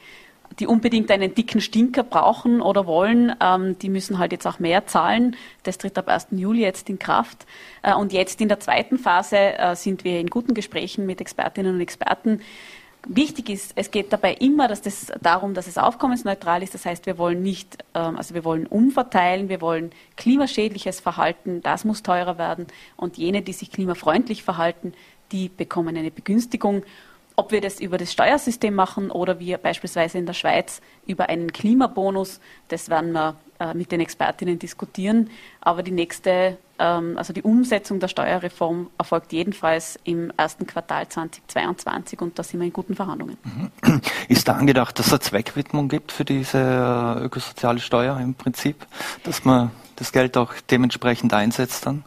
die 0.59 0.67
unbedingt 0.67 1.11
einen 1.11 1.35
dicken 1.35 1.61
Stinker 1.61 2.03
brauchen 2.03 2.61
oder 2.61 2.87
wollen, 2.87 3.35
ähm, 3.41 3.79
die 3.79 3.89
müssen 3.89 4.19
halt 4.19 4.33
jetzt 4.33 4.47
auch 4.47 4.59
mehr 4.59 4.87
zahlen. 4.87 5.37
Das 5.63 5.79
tritt 5.79 5.99
ab 5.99 6.09
1. 6.09 6.29
Juli 6.33 6.63
jetzt 6.63 6.89
in 6.89 6.99
Kraft. 6.99 7.47
Äh, 7.83 7.95
und 7.95 8.13
jetzt 8.13 8.41
in 8.41 8.49
der 8.49 8.61
zweiten 8.61 8.99
Phase 8.99 9.37
äh, 9.37 9.77
sind 9.77 10.05
wir 10.05 10.21
in 10.21 10.29
guten 10.29 10.55
Gesprächen 10.55 11.07
mit 11.07 11.21
Expertinnen 11.21 11.75
und 11.75 11.81
Experten. 11.81 12.41
Wichtig 13.09 13.51
ist, 13.51 13.73
es 13.77 13.93
geht 13.93 14.13
dabei 14.13 14.35
immer 14.35 14.67
dass 14.67 14.83
das 14.83 15.13
darum, 15.21 15.55
dass 15.55 15.69
es 15.69 15.79
aufkommensneutral 15.79 16.63
ist. 16.65 16.75
Das 16.75 16.85
heißt, 16.85 17.07
wir 17.07 17.19
wollen 17.19 17.41
nicht, 17.41 17.79
ähm, 17.95 18.17
also 18.17 18.35
wir 18.35 18.45
wollen 18.45 18.67
umverteilen, 18.67 19.49
wir 19.49 19.61
wollen 19.61 19.91
klimaschädliches 20.17 21.01
Verhalten, 21.01 21.63
das 21.63 21.85
muss 21.85 22.03
teurer 22.03 22.37
werden. 22.37 22.67
Und 22.97 23.17
jene, 23.17 23.43
die 23.43 23.53
sich 23.53 23.71
klimafreundlich 23.71 24.43
verhalten, 24.43 24.93
die 25.31 25.49
bekommen 25.49 25.97
eine 25.97 26.11
Begünstigung. 26.11 26.83
Ob 27.39 27.53
wir 27.53 27.61
das 27.61 27.81
über 27.81 27.99
das 27.99 28.13
Steuersystem 28.13 28.75
machen 28.75 29.11
oder 29.11 29.39
wir 29.39 29.59
beispielsweise 29.59 30.17
in 30.17 30.25
der 30.25 30.33
Schweiz 30.33 30.81
über 31.07 31.29
einen 31.29 31.53
Klimabonus, 31.53 32.41
das 32.69 32.89
werden 32.89 33.13
wir 33.13 33.37
äh, 33.59 33.75
mit 33.75 33.93
den 33.93 34.01
Expertinnen 34.01 34.59
diskutieren. 34.59 35.31
Aber 35.61 35.83
die 35.83 35.91
nächste, 35.91 36.57
ähm, 36.79 37.19
also 37.19 37.35
die 37.35 37.43
Umsetzung 37.43 38.01
der 38.01 38.09
Steuerreform 38.09 38.89
erfolgt 38.99 39.33
jedenfalls 39.33 39.99
im 40.05 40.33
ersten 40.37 40.67
Quartal 40.67 41.09
2022 41.09 42.21
und 42.21 42.39
da 42.39 42.43
sind 42.43 42.61
wir 42.61 42.67
in 42.67 42.73
guten 42.73 42.95
Verhandlungen. 42.95 43.37
Mhm. 43.45 44.01
Ist 44.29 44.49
da 44.49 44.55
angedacht, 44.55 44.99
dass 44.99 45.07
es 45.07 45.13
eine 45.13 45.21
Zweckwidmung 45.21 45.89
gibt 45.89 46.13
für 46.13 46.25
diese 46.25 46.59
äh, 46.59 47.25
ökosoziale 47.25 47.81
Steuer 47.81 48.19
im 48.19 48.35
Prinzip, 48.35 48.87
dass 49.25 49.45
man 49.45 49.71
das 49.97 50.13
Geld 50.13 50.37
auch 50.37 50.55
dementsprechend 50.71 51.33
einsetzt 51.35 51.87
dann? 51.87 52.05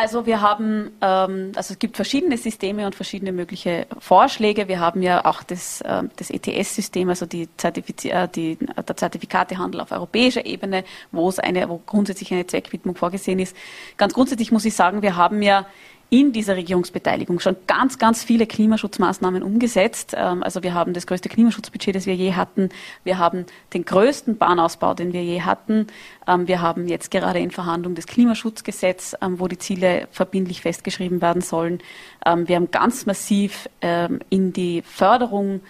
Also 0.00 0.24
wir 0.24 0.40
haben, 0.40 0.92
ähm, 1.02 1.52
also 1.56 1.74
es 1.74 1.78
gibt 1.78 1.96
verschiedene 1.96 2.38
Systeme 2.38 2.86
und 2.86 2.94
verschiedene 2.94 3.32
mögliche 3.32 3.86
Vorschläge. 3.98 4.66
Wir 4.66 4.80
haben 4.80 5.02
ja 5.02 5.26
auch 5.26 5.42
das, 5.42 5.82
äh, 5.82 6.04
das 6.16 6.30
ETS-System, 6.30 7.10
also 7.10 7.26
die, 7.26 7.50
Zertifiz 7.58 8.06
äh, 8.06 8.26
die, 8.26 8.56
der 8.56 8.96
Zertifikatehandel 8.96 9.82
auf 9.82 9.92
europäischer 9.92 10.46
Ebene, 10.46 10.84
wo 11.12 11.28
es 11.28 11.38
eine, 11.38 11.68
wo 11.68 11.82
grundsätzlich 11.84 12.32
eine 12.32 12.46
Zweckwidmung 12.46 12.96
vorgesehen 12.96 13.38
ist. 13.40 13.54
Ganz 13.98 14.14
grundsätzlich 14.14 14.50
muss 14.50 14.64
ich 14.64 14.74
sagen, 14.74 15.02
wir 15.02 15.16
haben 15.16 15.42
ja 15.42 15.66
in 16.10 16.32
dieser 16.32 16.56
Regierungsbeteiligung 16.56 17.38
schon 17.38 17.56
ganz, 17.68 17.96
ganz 17.96 18.24
viele 18.24 18.46
Klimaschutzmaßnahmen 18.46 19.44
umgesetzt. 19.44 20.14
Ähm, 20.16 20.42
also 20.42 20.64
wir 20.64 20.74
haben 20.74 20.92
das 20.92 21.06
größte 21.06 21.28
Klimaschutzbudget, 21.28 21.94
das 21.94 22.06
wir 22.06 22.16
je 22.16 22.34
hatten. 22.34 22.68
Wir 23.04 23.18
haben 23.18 23.46
den 23.72 23.84
größten 23.84 24.36
Bahnausbau, 24.36 24.94
den 24.94 25.12
wir 25.12 25.22
je 25.22 25.42
hatten. 25.42 25.86
Ähm, 26.26 26.48
wir 26.48 26.60
haben 26.60 26.88
jetzt 26.88 27.12
gerade 27.12 27.38
in 27.38 27.52
Verhandlung 27.52 27.94
das 27.94 28.06
Klimaschutzgesetz, 28.06 29.16
ähm, 29.22 29.38
wo 29.38 29.46
die 29.46 29.58
Ziele 29.58 30.08
verbindlich 30.10 30.62
festgeschrieben 30.62 31.22
werden 31.22 31.42
sollen. 31.42 31.78
Wir 32.44 32.56
haben 32.56 32.70
ganz 32.70 33.06
massiv 33.06 33.68
in 33.80 34.52
die 34.52 34.82
Förderung 34.82 35.60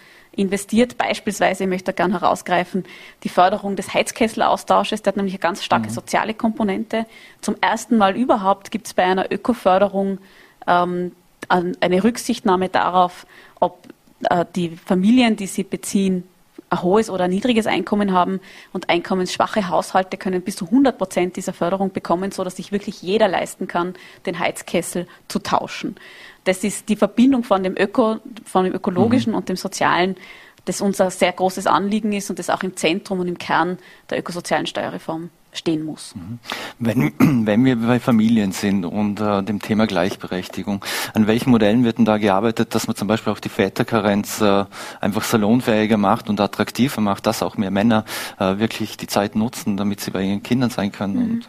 investiert. 0.40 0.98
Beispielsweise, 0.98 1.64
ich 1.64 1.68
möchte 1.68 1.92
da 1.92 1.92
gerne 1.92 2.20
herausgreifen, 2.20 2.84
die 3.22 3.28
Förderung 3.28 3.76
des 3.76 3.94
Heizkesselaustausches, 3.94 5.02
der 5.02 5.12
hat 5.12 5.16
nämlich 5.16 5.34
eine 5.34 5.40
ganz 5.40 5.62
starke 5.62 5.88
mhm. 5.88 5.94
soziale 5.94 6.34
Komponente. 6.34 7.06
Zum 7.40 7.56
ersten 7.60 7.96
Mal 7.96 8.16
überhaupt 8.16 8.70
gibt 8.70 8.86
es 8.86 8.94
bei 8.94 9.04
einer 9.04 9.30
Ökoförderung 9.30 10.18
ähm, 10.66 11.12
eine 11.48 12.04
Rücksichtnahme 12.04 12.68
darauf, 12.68 13.26
ob 13.58 13.88
äh, 14.28 14.44
die 14.54 14.70
Familien, 14.70 15.36
die 15.36 15.46
sie 15.46 15.64
beziehen, 15.64 16.24
ein 16.70 16.82
hohes 16.82 17.10
oder 17.10 17.24
ein 17.24 17.30
niedriges 17.30 17.66
Einkommen 17.66 18.12
haben 18.12 18.40
und 18.72 18.88
einkommensschwache 18.88 19.68
Haushalte 19.68 20.16
können 20.16 20.42
bis 20.42 20.56
zu 20.56 20.66
100 20.66 20.96
Prozent 20.96 21.36
dieser 21.36 21.52
Förderung 21.52 21.92
bekommen, 21.92 22.30
so 22.30 22.44
dass 22.44 22.56
sich 22.56 22.72
wirklich 22.72 23.02
jeder 23.02 23.28
leisten 23.28 23.66
kann, 23.66 23.94
den 24.24 24.38
Heizkessel 24.38 25.06
zu 25.28 25.40
tauschen. 25.40 25.96
Das 26.44 26.64
ist 26.64 26.88
die 26.88 26.96
Verbindung 26.96 27.44
von 27.44 27.62
dem, 27.62 27.76
Öko, 27.76 28.18
von 28.44 28.64
dem 28.64 28.74
ökologischen 28.74 29.32
mhm. 29.32 29.38
und 29.38 29.48
dem 29.48 29.56
sozialen, 29.56 30.16
das 30.64 30.80
unser 30.80 31.10
sehr 31.10 31.32
großes 31.32 31.66
Anliegen 31.66 32.12
ist 32.12 32.30
und 32.30 32.38
das 32.38 32.50
auch 32.50 32.62
im 32.62 32.76
Zentrum 32.76 33.20
und 33.20 33.28
im 33.28 33.38
Kern 33.38 33.78
der 34.08 34.18
ökosozialen 34.18 34.66
Steuerreform 34.66 35.30
stehen 35.52 35.84
muss. 35.84 36.14
Mhm. 36.14 36.38
Wenn, 36.78 37.12
wenn 37.46 37.64
wir 37.64 37.76
bei 37.76 38.00
Familien 38.00 38.52
sind 38.52 38.84
und 38.84 39.20
äh, 39.20 39.42
dem 39.42 39.60
Thema 39.60 39.86
Gleichberechtigung, 39.86 40.84
an 41.14 41.26
welchen 41.26 41.50
Modellen 41.50 41.84
wird 41.84 41.98
denn 41.98 42.04
da 42.04 42.18
gearbeitet, 42.18 42.74
dass 42.74 42.86
man 42.86 42.96
zum 42.96 43.08
Beispiel 43.08 43.32
auch 43.32 43.40
die 43.40 43.48
Väterkarenz 43.48 44.40
äh, 44.40 44.64
einfach 45.00 45.22
salonfähiger 45.22 45.96
macht 45.96 46.28
und 46.28 46.40
attraktiver 46.40 47.00
macht, 47.00 47.26
dass 47.26 47.42
auch 47.42 47.56
mehr 47.56 47.70
Männer 47.70 48.04
äh, 48.38 48.58
wirklich 48.58 48.96
die 48.96 49.06
Zeit 49.06 49.36
nutzen, 49.36 49.76
damit 49.76 50.00
sie 50.00 50.10
bei 50.10 50.22
ihren 50.22 50.42
Kindern 50.42 50.70
sein 50.70 50.92
können? 50.92 51.34
Mhm. 51.34 51.42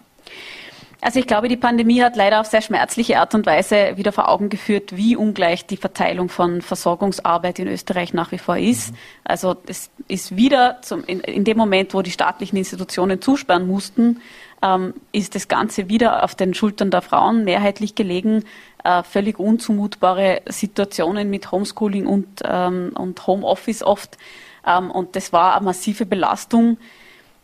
Also 1.03 1.19
ich 1.19 1.25
glaube, 1.25 1.47
die 1.47 1.57
Pandemie 1.57 2.03
hat 2.03 2.15
leider 2.15 2.39
auf 2.39 2.45
sehr 2.45 2.61
schmerzliche 2.61 3.19
Art 3.19 3.33
und 3.33 3.47
Weise 3.47 3.97
wieder 3.97 4.11
vor 4.11 4.29
Augen 4.29 4.49
geführt, 4.49 4.95
wie 4.95 5.15
ungleich 5.15 5.65
die 5.65 5.77
Verteilung 5.77 6.29
von 6.29 6.61
Versorgungsarbeit 6.61 7.57
in 7.57 7.67
Österreich 7.67 8.13
nach 8.13 8.31
wie 8.31 8.37
vor 8.37 8.57
ist. 8.57 8.91
Mhm. 8.91 8.97
Also 9.23 9.55
es 9.65 9.89
ist 10.07 10.35
wieder 10.35 10.77
zum, 10.83 11.03
in, 11.05 11.21
in, 11.21 11.43
dem 11.43 11.57
Moment, 11.57 11.95
wo 11.95 12.03
die 12.03 12.11
staatlichen 12.11 12.55
Institutionen 12.55 13.19
zusperren 13.19 13.65
mussten, 13.65 14.21
ähm, 14.61 14.93
ist 15.11 15.33
das 15.33 15.47
Ganze 15.47 15.89
wieder 15.89 16.23
auf 16.23 16.35
den 16.35 16.53
Schultern 16.53 16.91
der 16.91 17.01
Frauen 17.01 17.45
mehrheitlich 17.45 17.95
gelegen. 17.95 18.43
Äh, 18.83 19.01
völlig 19.01 19.39
unzumutbare 19.39 20.43
Situationen 20.47 21.31
mit 21.31 21.51
Homeschooling 21.51 22.05
und, 22.05 22.41
ähm, 22.45 22.91
und 22.93 23.25
Homeoffice 23.25 23.81
oft. 23.81 24.19
Ähm, 24.67 24.91
und 24.91 25.15
das 25.15 25.33
war 25.33 25.55
eine 25.55 25.65
massive 25.65 26.05
Belastung 26.05 26.77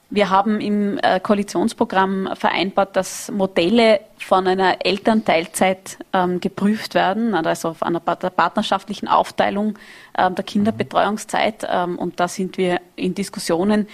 wir 0.10 0.30
haben 0.30 0.62
im 0.62 0.98
äh, 1.00 1.20
Koalitionsprogramm 1.20 2.30
vereinbart, 2.34 2.96
dass 2.96 3.30
Modelle 3.30 4.00
von 4.18 4.48
einer 4.48 4.86
Elternteilzeit 4.86 5.98
ähm, 6.14 6.40
geprüft 6.40 6.94
werden, 6.94 7.34
also 7.34 7.70
auf 7.70 7.84
einer 7.84 8.00
partnerschaftlichen 8.00 9.10
Aufteilung 9.10 9.78
ähm, 10.18 10.36
der 10.36 10.46
Kinderbetreuungszeit. 10.46 11.68
Ähm, 11.70 12.00
und 12.00 12.22
da 12.22 12.30
sind 12.30 12.58
wir 12.58 12.80
in 12.96 13.16
Diskussionen. 13.16 13.88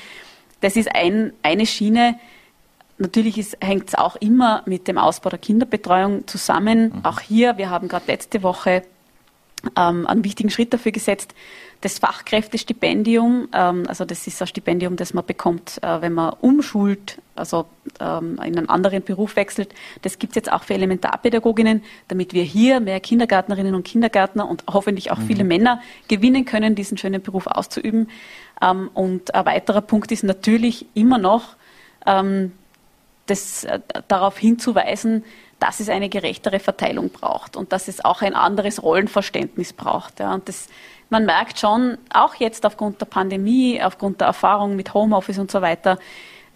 Das 0.62 0.76
ist 0.76 0.94
ein, 0.94 1.34
eine 1.42 1.66
Schiene. 1.66 2.20
Natürlich 3.00 3.58
hängt 3.60 3.88
es 3.88 3.96
auch 3.96 4.16
immer 4.18 4.62
mit 4.68 4.88
dem 4.88 5.00
Ausbau 5.00 5.32
der 5.32 5.40
Kinderbetreuung 5.40 6.28
zusammen. 6.28 6.94
Mhm. 6.96 7.06
Auch 7.06 7.22
hier, 7.22 7.58
wir 7.58 7.72
haben 7.72 7.88
gerade 7.88 8.06
letzte 8.08 8.44
Woche 8.44 8.84
einen 9.76 10.26
wichtigen 10.26 10.50
Schritt 10.50 10.74
dafür 10.74 10.92
gesetzt, 10.92 11.34
das 11.84 12.00
Fachkräftestipendium, 12.00 13.50
ähm, 13.54 13.84
also 13.88 14.06
das 14.06 14.26
ist 14.26 14.42
ein 14.42 14.48
Stipendium, 14.48 14.96
das 14.96 15.14
man 15.14 15.26
bekommt, 15.26 15.84
äh, 15.84 16.02
wenn 16.02 16.14
man 16.14 16.34
umschult, 16.40 17.22
also 17.36 17.66
ähm, 18.00 18.40
in 18.44 18.58
einen 18.58 18.70
anderen 18.70 19.04
Beruf 19.04 19.36
wechselt. 19.36 19.74
Das 20.02 20.18
gibt 20.18 20.32
es 20.32 20.36
jetzt 20.36 20.52
auch 20.52 20.64
für 20.64 20.76
Elementarpädagoginnen, 20.76 21.84
damit 22.08 22.34
wir 22.34 22.44
hier 22.44 22.80
mehr 22.80 23.02
Kindergärtnerinnen 23.02 23.76
und 23.76 23.84
Kindergärtner 23.84 24.48
und 24.48 24.64
hoffentlich 24.72 25.12
auch 25.12 25.18
mhm. 25.18 25.28
viele 25.28 25.44
Männer 25.44 25.82
gewinnen 26.08 26.46
können, 26.46 26.74
diesen 26.74 26.98
schönen 26.98 27.22
Beruf 27.22 27.48
auszuüben. 27.48 28.10
Ähm, 28.62 28.90
und 28.94 29.36
ein 29.36 29.46
weiterer 29.46 29.82
Punkt 29.82 30.14
ist 30.14 30.24
natürlich 30.24 30.86
immer 30.94 31.18
noch, 31.18 31.58
ähm, 32.06 32.54
das, 33.26 33.66
äh, 33.66 33.80
darauf 34.08 34.38
hinzuweisen, 34.38 35.26
dass 35.60 35.80
es 35.80 35.90
eine 35.90 36.10
gerechtere 36.10 36.60
Verteilung 36.60 37.10
braucht 37.10 37.56
und 37.56 37.72
dass 37.72 37.88
es 37.88 38.04
auch 38.04 38.22
ein 38.22 38.36
anderes 38.36 38.84
Rollenverständnis 38.84 39.74
braucht. 39.74 40.20
Ja. 40.20 40.34
Und 40.34 40.48
das 40.50 40.68
man 41.14 41.26
merkt 41.26 41.60
schon, 41.60 42.00
auch 42.12 42.36
jetzt 42.36 42.66
aufgrund 42.66 43.00
der 43.00 43.06
Pandemie, 43.06 43.82
aufgrund 43.82 44.20
der 44.20 44.28
Erfahrung 44.28 44.76
mit 44.76 44.96
Homeoffice 44.96 45.38
und 45.38 45.52
so 45.52 45.62
weiter, 45.62 46.00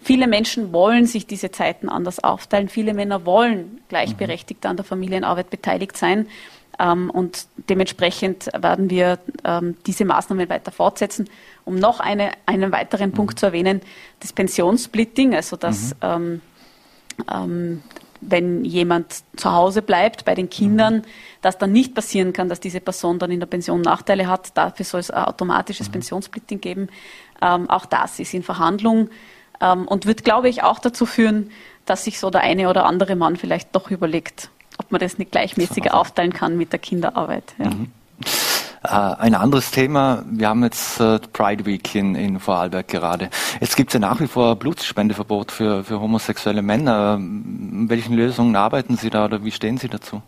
viele 0.00 0.26
Menschen 0.26 0.72
wollen 0.72 1.06
sich 1.06 1.28
diese 1.28 1.52
Zeiten 1.52 1.88
anders 1.88 2.22
aufteilen. 2.22 2.68
Viele 2.68 2.92
Männer 2.92 3.24
wollen 3.24 3.80
gleichberechtigt 3.88 4.66
an 4.66 4.76
der 4.76 4.84
Familienarbeit 4.84 5.48
beteiligt 5.48 5.96
sein. 5.96 6.26
Ähm, 6.80 7.08
und 7.08 7.46
dementsprechend 7.68 8.50
werden 8.52 8.90
wir 8.90 9.20
ähm, 9.44 9.76
diese 9.86 10.04
Maßnahmen 10.04 10.48
weiter 10.48 10.72
fortsetzen. 10.72 11.30
Um 11.64 11.76
noch 11.76 12.00
eine, 12.00 12.32
einen 12.46 12.72
weiteren 12.72 13.12
Punkt 13.12 13.34
mhm. 13.34 13.38
zu 13.38 13.46
erwähnen, 13.46 13.80
das 14.18 14.32
Pensionssplitting, 14.32 15.36
also 15.36 15.56
dass 15.56 15.94
mhm. 16.02 16.40
ähm, 17.30 17.82
wenn 18.20 18.64
jemand 18.64 19.22
zu 19.36 19.52
Hause 19.52 19.82
bleibt 19.82 20.24
bei 20.24 20.34
den 20.34 20.50
Kindern, 20.50 20.96
mhm. 20.96 21.02
dass 21.42 21.58
dann 21.58 21.72
nicht 21.72 21.94
passieren 21.94 22.32
kann, 22.32 22.48
dass 22.48 22.60
diese 22.60 22.80
Person 22.80 23.18
dann 23.18 23.30
in 23.30 23.40
der 23.40 23.46
Pension 23.46 23.80
Nachteile 23.80 24.26
hat. 24.26 24.56
Dafür 24.56 24.84
soll 24.84 25.00
es 25.00 25.10
ein 25.10 25.24
automatisches 25.24 25.88
mhm. 25.88 25.92
Pensionssplitting 25.92 26.60
geben. 26.60 26.88
Ähm, 27.40 27.68
auch 27.70 27.86
das 27.86 28.18
ist 28.18 28.34
in 28.34 28.42
Verhandlung 28.42 29.10
ähm, 29.60 29.86
und 29.86 30.06
wird, 30.06 30.24
glaube 30.24 30.48
ich, 30.48 30.62
auch 30.62 30.78
dazu 30.78 31.06
führen, 31.06 31.50
dass 31.86 32.04
sich 32.04 32.18
so 32.18 32.30
der 32.30 32.42
eine 32.42 32.68
oder 32.68 32.84
andere 32.84 33.16
Mann 33.16 33.36
vielleicht 33.36 33.74
doch 33.74 33.90
überlegt, 33.90 34.50
ob 34.78 34.90
man 34.90 35.00
das 35.00 35.18
nicht 35.18 35.32
gleichmäßiger 35.32 35.94
aufteilen 35.94 36.32
kann 36.32 36.56
mit 36.56 36.72
der 36.72 36.78
Kinderarbeit. 36.78 37.54
Ja. 37.58 37.70
Mhm. 37.70 37.90
Äh, 38.88 38.94
ein 38.94 39.34
anderes 39.34 39.70
Thema, 39.70 40.24
wir 40.30 40.48
haben 40.48 40.64
jetzt 40.64 40.98
äh, 41.00 41.18
Pride 41.32 41.66
Week 41.66 41.94
in, 41.94 42.14
in 42.14 42.40
Vorarlberg 42.40 42.88
gerade. 42.88 43.28
Jetzt 43.60 43.76
gibt 43.76 43.90
es 43.90 43.94
ja 43.94 44.00
nach 44.00 44.18
wie 44.20 44.26
vor 44.26 44.56
Blutspendeverbot 44.56 45.52
für, 45.52 45.84
für 45.84 46.00
homosexuelle 46.00 46.62
Männer. 46.62 47.16
In 47.16 47.90
welchen 47.90 48.14
Lösungen 48.14 48.56
arbeiten 48.56 48.96
Sie 48.96 49.10
da 49.10 49.26
oder 49.26 49.44
wie 49.44 49.50
stehen 49.50 49.76
Sie 49.76 49.88
dazu? 49.88 50.22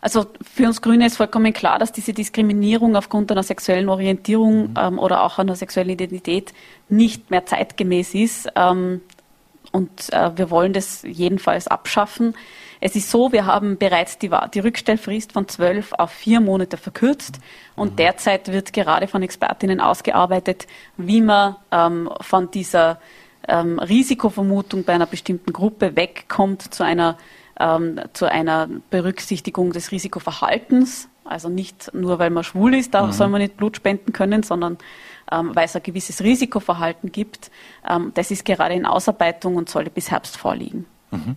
Also 0.00 0.26
für 0.42 0.66
uns 0.66 0.82
Grüne 0.82 1.06
ist 1.06 1.16
vollkommen 1.16 1.52
klar, 1.52 1.78
dass 1.78 1.92
diese 1.92 2.12
Diskriminierung 2.12 2.96
aufgrund 2.96 3.30
einer 3.30 3.44
sexuellen 3.44 3.88
Orientierung 3.88 4.70
mhm. 4.70 4.74
ähm, 4.76 4.98
oder 4.98 5.22
auch 5.22 5.38
einer 5.38 5.54
sexuellen 5.54 5.90
Identität 5.90 6.52
nicht 6.88 7.30
mehr 7.30 7.46
zeitgemäß 7.46 8.14
ist. 8.14 8.48
Ähm, 8.56 9.02
und 9.70 10.12
äh, 10.12 10.36
wir 10.36 10.50
wollen 10.50 10.72
das 10.72 11.02
jedenfalls 11.02 11.68
abschaffen. 11.68 12.34
Es 12.86 12.94
ist 12.94 13.10
so, 13.10 13.32
wir 13.32 13.46
haben 13.46 13.78
bereits 13.78 14.18
die, 14.18 14.30
die 14.52 14.58
Rückstellfrist 14.58 15.32
von 15.32 15.48
zwölf 15.48 15.94
auf 15.94 16.10
vier 16.10 16.40
Monate 16.40 16.76
verkürzt 16.76 17.38
und 17.76 17.92
mhm. 17.92 17.96
derzeit 17.96 18.52
wird 18.52 18.74
gerade 18.74 19.08
von 19.08 19.22
Expertinnen 19.22 19.80
ausgearbeitet, 19.80 20.66
wie 20.98 21.22
man 21.22 21.56
ähm, 21.70 22.10
von 22.20 22.50
dieser 22.50 23.00
ähm, 23.48 23.78
Risikovermutung 23.78 24.84
bei 24.84 24.92
einer 24.92 25.06
bestimmten 25.06 25.50
Gruppe 25.54 25.96
wegkommt 25.96 26.74
zu 26.74 26.84
einer, 26.84 27.16
ähm, 27.58 28.02
zu 28.12 28.30
einer 28.30 28.68
Berücksichtigung 28.90 29.72
des 29.72 29.90
Risikoverhaltens. 29.90 31.08
Also 31.24 31.48
nicht 31.48 31.94
nur, 31.94 32.18
weil 32.18 32.28
man 32.28 32.44
schwul 32.44 32.74
ist, 32.74 32.92
da 32.92 33.06
mhm. 33.06 33.12
soll 33.12 33.28
man 33.28 33.40
nicht 33.40 33.56
Blut 33.56 33.76
spenden 33.76 34.12
können, 34.12 34.42
sondern 34.42 34.76
ähm, 35.32 35.56
weil 35.56 35.64
es 35.64 35.74
ein 35.74 35.82
gewisses 35.82 36.22
Risikoverhalten 36.22 37.12
gibt. 37.12 37.50
Ähm, 37.88 38.12
das 38.12 38.30
ist 38.30 38.44
gerade 38.44 38.74
in 38.74 38.84
Ausarbeitung 38.84 39.56
und 39.56 39.70
sollte 39.70 39.88
bis 39.88 40.10
Herbst 40.10 40.36
vorliegen. 40.36 40.84
Mhm. 41.14 41.36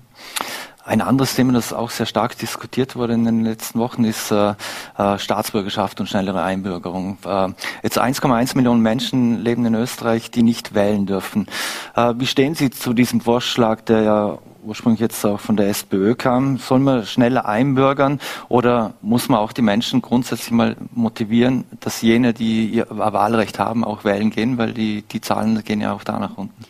Ein 0.87 1.01
anderes 1.01 1.35
Thema, 1.35 1.51
das 1.51 1.73
auch 1.73 1.89
sehr 1.89 2.05
stark 2.05 2.37
diskutiert 2.37 2.95
wurde 2.95 3.11
in 3.11 3.25
den 3.25 3.43
letzten 3.43 3.77
Wochen, 3.77 4.05
ist 4.05 4.31
äh, 4.31 4.53
äh 4.97 5.19
Staatsbürgerschaft 5.19 5.99
und 5.99 6.07
schnellere 6.07 6.41
Einbürgerung. 6.41 7.17
Äh, 7.25 7.49
jetzt 7.83 7.99
1,1 7.99 8.55
Millionen 8.55 8.81
Menschen 8.81 9.43
leben 9.43 9.65
in 9.65 9.75
Österreich, 9.75 10.31
die 10.31 10.43
nicht 10.43 10.75
wählen 10.75 11.05
dürfen. 11.05 11.47
Äh, 11.93 12.13
wie 12.17 12.25
stehen 12.25 12.55
Sie 12.55 12.69
zu 12.69 12.93
diesem 12.93 13.19
Vorschlag, 13.19 13.81
der 13.81 14.01
ja 14.03 14.37
ursprünglich 14.63 15.01
jetzt 15.01 15.25
auch 15.25 15.41
von 15.41 15.57
der 15.57 15.67
SPÖ 15.67 16.15
kam? 16.15 16.57
Soll 16.57 16.79
man 16.79 17.05
schneller 17.05 17.45
einbürgern 17.45 18.21
oder 18.47 18.93
muss 19.01 19.27
man 19.27 19.39
auch 19.39 19.51
die 19.51 19.63
Menschen 19.63 20.01
grundsätzlich 20.01 20.51
mal 20.51 20.77
motivieren, 20.95 21.65
dass 21.81 22.01
jene, 22.01 22.33
die 22.33 22.65
ihr 22.69 22.87
Wahlrecht 22.89 23.59
haben, 23.59 23.83
auch 23.83 24.05
wählen 24.05 24.29
gehen, 24.29 24.57
weil 24.57 24.71
die, 24.71 25.01
die 25.01 25.19
Zahlen 25.19 25.61
gehen 25.65 25.81
ja 25.81 25.91
auch 25.91 26.05
da 26.05 26.17
nach 26.17 26.37
unten? 26.37 26.63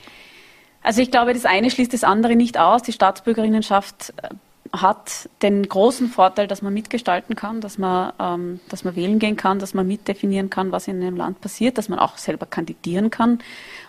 Also 0.88 1.02
ich 1.02 1.12
glaube, 1.12 1.34
das 1.34 1.44
eine 1.44 1.70
schließt 1.70 1.92
das 1.92 2.06
andere 2.06 2.38
nicht 2.38 2.58
aus. 2.58 2.82
Die 2.82 2.94
Staatsbürgerinnenschaft 2.94 4.14
äh, 4.24 4.30
hat 4.72 5.28
den 5.42 5.68
großen 5.68 6.08
Vorteil, 6.08 6.48
dass 6.48 6.62
man 6.62 6.74
mitgestalten 6.74 7.36
kann, 7.36 7.60
dass 7.60 7.78
man, 7.78 8.14
ähm, 8.22 8.62
dass 8.70 8.86
man 8.86 8.96
wählen 8.96 9.20
gehen 9.20 9.36
kann, 9.36 9.60
dass 9.60 9.74
man 9.74 9.86
mitdefinieren 9.86 10.50
kann, 10.50 10.72
was 10.72 10.88
in 10.88 11.02
einem 11.02 11.18
Land 11.18 11.42
passiert, 11.42 11.78
dass 11.78 11.90
man 11.90 12.00
auch 12.00 12.18
selber 12.18 12.46
kandidieren 12.46 13.10
kann. 13.10 13.40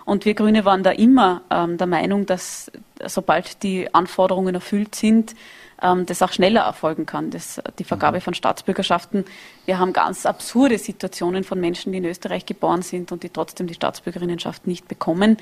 Und 0.03 0.25
wir 0.25 0.33
Grüne 0.33 0.65
waren 0.65 0.83
da 0.83 0.91
immer 0.91 1.41
ähm, 1.49 1.77
der 1.77 1.87
Meinung, 1.87 2.25
dass 2.25 2.69
sobald 3.05 3.63
die 3.63 3.93
Anforderungen 3.93 4.53
erfüllt 4.53 4.93
sind, 4.93 5.35
ähm, 5.81 6.05
das 6.05 6.21
auch 6.21 6.33
schneller 6.33 6.63
erfolgen 6.63 7.05
kann, 7.05 7.29
das, 7.29 7.61
die 7.79 7.85
Vergabe 7.85 8.17
mhm. 8.17 8.23
von 8.23 8.33
Staatsbürgerschaften. 8.33 9.23
Wir 9.65 9.79
haben 9.79 9.93
ganz 9.93 10.25
absurde 10.25 10.77
Situationen 10.77 11.45
von 11.45 11.61
Menschen, 11.61 11.93
die 11.93 11.99
in 11.99 12.05
Österreich 12.05 12.45
geboren 12.45 12.81
sind 12.81 13.13
und 13.13 13.23
die 13.23 13.29
trotzdem 13.29 13.67
die 13.67 13.73
Staatsbürgerinnenschaft 13.73 14.67
nicht 14.67 14.89
bekommen. 14.89 15.37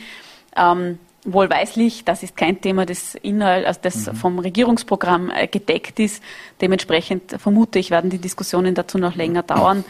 Ähm, 0.55 0.99
wohlweislich, 1.23 2.05
das 2.05 2.23
ist 2.23 2.37
kein 2.37 2.61
Thema, 2.61 2.85
das 2.85 3.15
Inhalt, 3.15 3.65
also 3.65 3.79
das 3.83 4.07
mhm. 4.07 4.15
vom 4.15 4.39
Regierungsprogramm 4.39 5.29
äh, 5.29 5.47
gedeckt 5.47 5.99
ist. 5.99 6.23
Dementsprechend 6.61 7.35
vermute 7.39 7.79
ich, 7.79 7.91
werden 7.91 8.09
die 8.09 8.19
Diskussionen 8.19 8.75
dazu 8.75 8.97
noch 8.97 9.15
länger 9.15 9.43
dauern. 9.43 9.83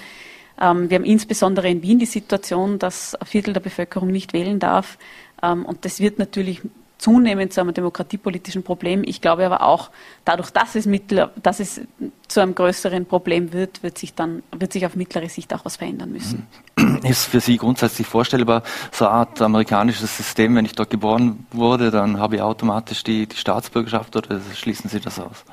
Ähm, 0.59 0.89
wir 0.89 0.95
haben 0.95 1.05
insbesondere 1.05 1.69
in 1.69 1.83
Wien 1.83 1.99
die 1.99 2.05
Situation, 2.05 2.79
dass 2.79 3.15
ein 3.15 3.25
Viertel 3.25 3.53
der 3.53 3.61
Bevölkerung 3.61 4.09
nicht 4.09 4.33
wählen 4.33 4.59
darf. 4.59 4.97
Ähm, 5.43 5.65
und 5.65 5.85
das 5.85 5.99
wird 5.99 6.19
natürlich 6.19 6.61
zunehmend 6.97 7.53
zu 7.53 7.61
einem 7.61 7.73
demokratiepolitischen 7.73 8.63
Problem. 8.63 9.03
Ich 9.05 9.21
glaube 9.21 9.45
aber 9.45 9.61
auch, 9.61 9.89
dadurch, 10.25 10.49
dass 10.49 10.75
es, 10.75 10.85
mittel, 10.85 11.29
dass 11.41 11.59
es 11.59 11.81
zu 12.27 12.39
einem 12.39 12.55
größeren 12.55 13.05
Problem 13.05 13.53
wird, 13.53 13.83
wird 13.83 13.97
sich 13.97 14.13
dann 14.13 14.43
wird 14.51 14.73
sich 14.73 14.85
auf 14.85 14.95
mittlere 14.95 15.29
Sicht 15.29 15.53
auch 15.53 15.63
was 15.65 15.77
verändern 15.77 16.11
müssen. 16.11 16.47
Ist 17.03 17.25
für 17.25 17.39
Sie 17.39 17.57
grundsätzlich 17.57 18.07
vorstellbar, 18.07 18.63
so 18.91 19.05
eine 19.05 19.13
Art 19.13 19.41
amerikanisches 19.41 20.17
System, 20.17 20.55
wenn 20.55 20.65
ich 20.65 20.73
dort 20.73 20.89
geboren 20.89 21.45
wurde, 21.51 21.91
dann 21.91 22.19
habe 22.19 22.35
ich 22.37 22.41
automatisch 22.41 23.03
die, 23.03 23.27
die 23.27 23.35
Staatsbürgerschaft 23.35 24.15
oder 24.15 24.39
schließen 24.55 24.89
Sie 24.89 24.99
das 24.99 25.19
aus? 25.19 25.45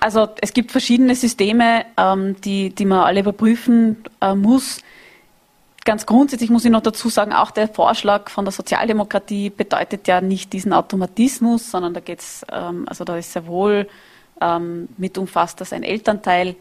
Also 0.00 0.28
es 0.40 0.52
gibt 0.52 0.72
verschiedene 0.72 1.14
Systeme, 1.14 1.86
ähm, 1.96 2.36
die, 2.42 2.74
die 2.74 2.84
man 2.84 3.00
alle 3.00 3.20
überprüfen 3.20 4.04
äh, 4.20 4.34
muss. 4.34 4.80
Ganz 5.86 6.04
grundsätzlich 6.04 6.50
muss 6.50 6.66
ich 6.66 6.70
noch 6.70 6.82
dazu 6.82 7.08
sagen, 7.08 7.32
auch 7.32 7.50
der 7.50 7.68
Vorschlag 7.68 8.28
von 8.28 8.44
der 8.44 8.52
Sozialdemokratie 8.52 9.48
bedeutet 9.48 10.06
ja 10.06 10.20
nicht 10.20 10.52
diesen 10.52 10.74
Automatismus, 10.74 11.70
sondern 11.70 11.94
da 11.94 12.00
geht's, 12.00 12.44
ähm, 12.52 12.84
also 12.86 13.04
da 13.04 13.16
ist 13.16 13.32
sehr 13.32 13.46
wohl 13.46 13.88
ähm, 14.42 14.88
mit 14.98 15.16
umfasst, 15.16 15.62
dass 15.62 15.72
ein 15.72 15.82
Elternteil 15.82 16.56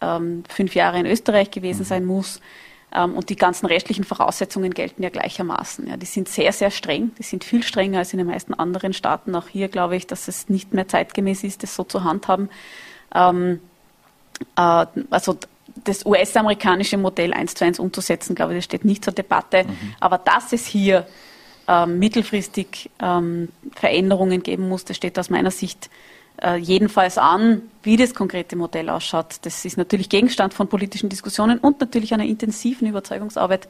ähm, 0.00 0.42
fünf 0.48 0.74
Jahre 0.74 0.98
in 0.98 1.06
Österreich 1.06 1.52
gewesen 1.52 1.84
sein 1.84 2.04
muss. 2.04 2.40
Ähm, 2.92 3.14
und 3.14 3.28
die 3.28 3.36
ganzen 3.36 3.66
rechtlichen 3.66 4.02
Voraussetzungen 4.02 4.74
gelten 4.74 5.02
ja 5.02 5.10
gleichermaßen. 5.10 5.86
Ja, 5.86 5.96
die 5.96 6.06
sind 6.06 6.28
sehr, 6.28 6.52
sehr 6.52 6.72
streng. 6.72 7.12
Die 7.18 7.22
sind 7.22 7.44
viel 7.44 7.62
strenger 7.62 7.98
als 7.98 8.12
in 8.12 8.18
den 8.18 8.26
meisten 8.26 8.54
anderen 8.54 8.92
Staaten. 8.92 9.36
Auch 9.36 9.46
hier 9.46 9.68
glaube 9.68 9.94
ich, 9.94 10.06
dass 10.06 10.26
es 10.26 10.48
nicht 10.48 10.74
mehr 10.74 10.88
zeitgemäß 10.88 11.44
ist, 11.44 11.62
das 11.62 11.76
so 11.76 11.84
zu 11.84 12.02
handhaben. 12.02 12.48
Ähm, 13.14 13.60
äh, 14.56 14.86
also 15.10 15.36
das 15.84 16.04
US-amerikanische 16.04 16.96
Modell 16.96 17.32
eins 17.32 17.54
zu 17.54 17.64
eins 17.64 17.78
umzusetzen, 17.78 18.34
glaube 18.34 18.52
ich, 18.52 18.58
das 18.58 18.64
steht 18.66 18.84
nicht 18.84 19.04
zur 19.04 19.12
Debatte. 19.12 19.64
Mhm. 19.64 19.94
Aber 20.00 20.18
dass 20.18 20.52
es 20.52 20.66
hier 20.66 21.06
ähm, 21.68 21.98
mittelfristig 21.98 22.90
ähm, 23.00 23.48
Veränderungen 23.74 24.42
geben 24.42 24.68
muss, 24.68 24.84
das 24.84 24.96
steht 24.96 25.18
aus 25.18 25.30
meiner 25.30 25.50
Sicht 25.50 25.90
äh, 26.42 26.56
jedenfalls 26.56 27.18
an, 27.18 27.62
wie 27.82 27.96
das 27.96 28.14
konkrete 28.14 28.56
Modell 28.56 28.88
ausschaut. 28.88 29.36
Das 29.42 29.64
ist 29.64 29.76
natürlich 29.76 30.08
Gegenstand 30.08 30.54
von 30.54 30.68
politischen 30.68 31.08
Diskussionen 31.08 31.58
und 31.58 31.80
natürlich 31.80 32.14
einer 32.14 32.24
intensiven 32.24 32.88
Überzeugungsarbeit. 32.88 33.68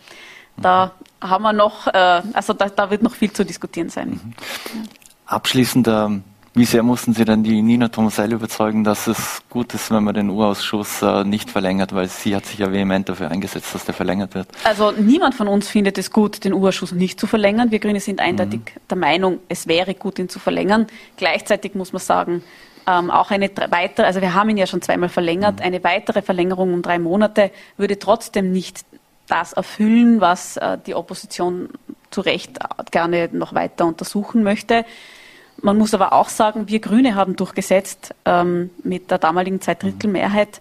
Da 0.57 0.93
mhm. 1.21 1.29
haben 1.29 1.43
wir 1.43 1.53
noch, 1.53 1.87
äh, 1.89 2.23
also 2.33 2.53
da, 2.53 2.69
da, 2.69 2.91
wird 2.91 3.03
noch 3.03 3.15
viel 3.15 3.33
zu 3.33 3.45
diskutieren 3.45 3.89
sein. 3.89 4.11
Mhm. 4.11 4.33
Abschließend, 5.27 5.89
ähm, 5.89 6.25
wie 6.53 6.65
sehr 6.65 6.83
mussten 6.83 7.13
Sie 7.13 7.25
denn 7.25 7.45
die 7.45 7.63
Nina 7.63 7.89
Tomasell 7.89 8.33
überzeugen, 8.33 8.83
dass 8.83 9.07
es 9.07 9.43
gut 9.49 9.73
ist, 9.73 9.93
wenn 9.93 10.03
man 10.03 10.15
den 10.15 10.31
Urausschuss 10.31 11.01
äh, 11.01 11.23
nicht 11.23 11.49
verlängert, 11.49 11.95
weil 11.95 12.09
sie 12.09 12.35
hat 12.35 12.45
sich 12.45 12.59
ja 12.59 12.73
vehement 12.73 13.09
dafür 13.09 13.31
eingesetzt, 13.31 13.73
dass 13.73 13.85
der 13.85 13.95
verlängert 13.95 14.35
wird? 14.35 14.49
Also 14.65 14.91
niemand 14.91 15.37
von 15.37 15.47
uns 15.47 15.69
findet 15.69 15.97
es 15.97 16.11
gut, 16.11 16.45
den 16.45 16.53
Urausschuss 16.53 16.91
nicht 16.91 17.21
zu 17.21 17.29
verlängern. 17.29 17.71
Wir 17.71 17.79
Grüne 17.79 18.01
sind 18.01 18.19
eindeutig 18.19 18.61
mhm. 18.61 18.81
der 18.91 18.97
Meinung, 18.97 19.39
es 19.49 19.69
wäre 19.69 19.95
gut, 19.95 20.19
ihn 20.19 20.29
zu 20.29 20.41
verlängern. 20.41 20.89
Gleichzeitig 21.17 21.77
muss 21.77 21.93
man 21.93 22.01
sagen, 22.01 22.43
ähm, 22.89 23.13
auch 23.13 23.31
eine 23.31 23.49
weitere, 23.69 24.07
also 24.07 24.21
wir 24.21 24.35
haben 24.35 24.51
ihn 24.51 24.57
ja 24.57 24.67
schon 24.67 24.83
zweimal 24.83 25.09
verlängert, 25.09 25.61
mhm. 25.61 25.67
eine 25.67 25.85
weitere 25.85 26.21
Verlängerung 26.21 26.75
um 26.75 26.83
drei 26.83 26.99
Monate 26.99 27.53
würde 27.77 27.99
trotzdem 28.01 28.51
nicht 28.51 28.85
das 29.29 29.53
erfüllen, 29.53 30.21
was 30.21 30.57
äh, 30.57 30.79
die 30.85 30.97
Opposition 30.97 31.69
zu 32.11 32.23
Recht 32.23 32.59
gerne 32.91 33.29
noch 33.33 33.55
weiter 33.55 33.87
untersuchen 33.87 34.43
möchte. 34.43 34.85
Man 35.63 35.77
muss 35.77 35.95
aber 35.95 36.13
auch 36.13 36.29
sagen, 36.29 36.69
wir 36.69 36.81
Grüne 36.81 37.15
haben 37.15 37.37
durchgesetzt 37.37 38.15
ähm, 38.25 38.71
mit 38.83 39.11
der 39.11 39.19
damaligen 39.19 39.61
Zweidrittelmehrheit, 39.61 40.61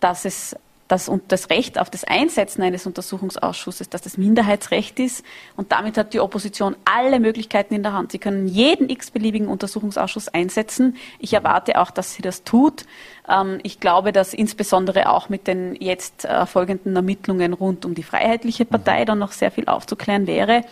dass 0.00 0.24
es 0.24 0.56
das, 0.90 1.08
und 1.08 1.30
das 1.30 1.50
Recht 1.50 1.78
auf 1.78 1.88
das 1.88 2.04
Einsetzen 2.04 2.62
eines 2.62 2.84
Untersuchungsausschusses, 2.84 3.88
dass 3.90 4.02
das 4.02 4.18
Minderheitsrecht 4.18 4.98
ist. 4.98 5.24
Und 5.56 5.70
damit 5.70 5.96
hat 5.96 6.12
die 6.14 6.20
Opposition 6.20 6.74
alle 6.84 7.20
Möglichkeiten 7.20 7.74
in 7.74 7.82
der 7.82 7.92
Hand. 7.92 8.10
Sie 8.10 8.18
können 8.18 8.48
jeden 8.48 8.90
x-beliebigen 8.90 9.46
Untersuchungsausschuss 9.46 10.28
einsetzen. 10.28 10.96
Ich 11.20 11.32
erwarte 11.32 11.80
auch, 11.80 11.92
dass 11.92 12.14
sie 12.14 12.22
das 12.22 12.42
tut. 12.42 12.86
Ähm, 13.28 13.60
ich 13.62 13.78
glaube, 13.78 14.12
dass 14.12 14.34
insbesondere 14.34 15.10
auch 15.10 15.28
mit 15.28 15.46
den 15.46 15.76
jetzt 15.76 16.24
äh, 16.24 16.44
folgenden 16.46 16.96
Ermittlungen 16.96 17.52
rund 17.52 17.84
um 17.84 17.94
die 17.94 18.02
Freiheitliche 18.02 18.64
Partei 18.64 19.04
dann 19.04 19.20
noch 19.20 19.32
sehr 19.32 19.52
viel 19.52 19.66
aufzuklären 19.66 20.26
wäre. 20.26 20.64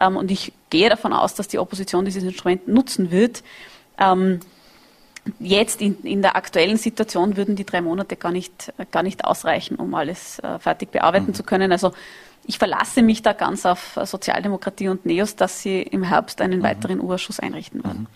Ähm, 0.00 0.16
und 0.16 0.32
ich 0.32 0.52
gehe 0.70 0.88
davon 0.88 1.12
aus, 1.12 1.34
dass 1.34 1.46
die 1.46 1.60
Opposition 1.60 2.04
dieses 2.04 2.24
Instrument 2.24 2.66
nutzen 2.66 3.12
wird. 3.12 3.44
Ähm, 3.98 4.40
jetzt 5.38 5.80
in, 5.80 6.02
in, 6.02 6.22
der 6.22 6.36
aktuellen 6.36 6.76
Situation 6.76 7.36
würden 7.36 7.56
die 7.56 7.64
drei 7.64 7.80
Monate 7.80 8.16
gar 8.16 8.32
nicht, 8.32 8.72
gar 8.90 9.02
nicht 9.02 9.24
ausreichen, 9.24 9.76
um 9.76 9.94
alles 9.94 10.38
äh, 10.40 10.58
fertig 10.58 10.90
bearbeiten 10.90 11.28
mhm. 11.28 11.34
zu 11.34 11.42
können. 11.42 11.72
Also 11.72 11.92
ich 12.46 12.58
verlasse 12.58 13.02
mich 13.02 13.22
da 13.22 13.32
ganz 13.32 13.66
auf 13.66 13.98
Sozialdemokratie 14.02 14.88
und 14.88 15.06
NEOS, 15.06 15.36
dass 15.36 15.60
sie 15.60 15.82
im 15.82 16.02
Herbst 16.02 16.40
einen 16.40 16.60
mhm. 16.60 16.64
weiteren 16.64 17.00
Urschuss 17.00 17.38
einrichten 17.38 17.84
werden. 17.84 18.00
Mhm. 18.00 18.06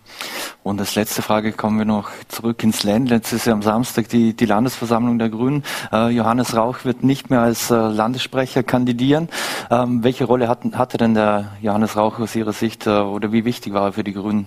Und 0.62 0.80
als 0.80 0.94
letzte 0.94 1.22
Frage 1.22 1.52
kommen 1.52 1.78
wir 1.78 1.84
noch 1.84 2.10
zurück 2.28 2.62
ins 2.64 2.82
Land. 2.82 3.10
Letztes 3.10 3.44
Jahr 3.44 3.54
am 3.54 3.62
Samstag 3.62 4.08
die, 4.08 4.34
die 4.34 4.46
Landesversammlung 4.46 5.18
der 5.18 5.28
Grünen. 5.28 5.62
Äh, 5.92 6.08
Johannes 6.08 6.56
Rauch 6.56 6.84
wird 6.84 7.04
nicht 7.04 7.30
mehr 7.30 7.40
als 7.40 7.70
äh, 7.70 7.74
Landessprecher 7.74 8.62
kandidieren. 8.62 9.28
Ähm, 9.70 10.02
welche 10.02 10.24
Rolle 10.24 10.48
hat, 10.48 10.64
hatte 10.72 10.96
denn 10.96 11.14
der 11.14 11.52
Johannes 11.60 11.96
Rauch 11.96 12.18
aus 12.18 12.34
Ihrer 12.34 12.52
Sicht 12.52 12.86
äh, 12.86 12.90
oder 12.90 13.30
wie 13.30 13.44
wichtig 13.44 13.72
war 13.72 13.88
er 13.88 13.92
für 13.92 14.04
die 14.04 14.14
Grünen? 14.14 14.46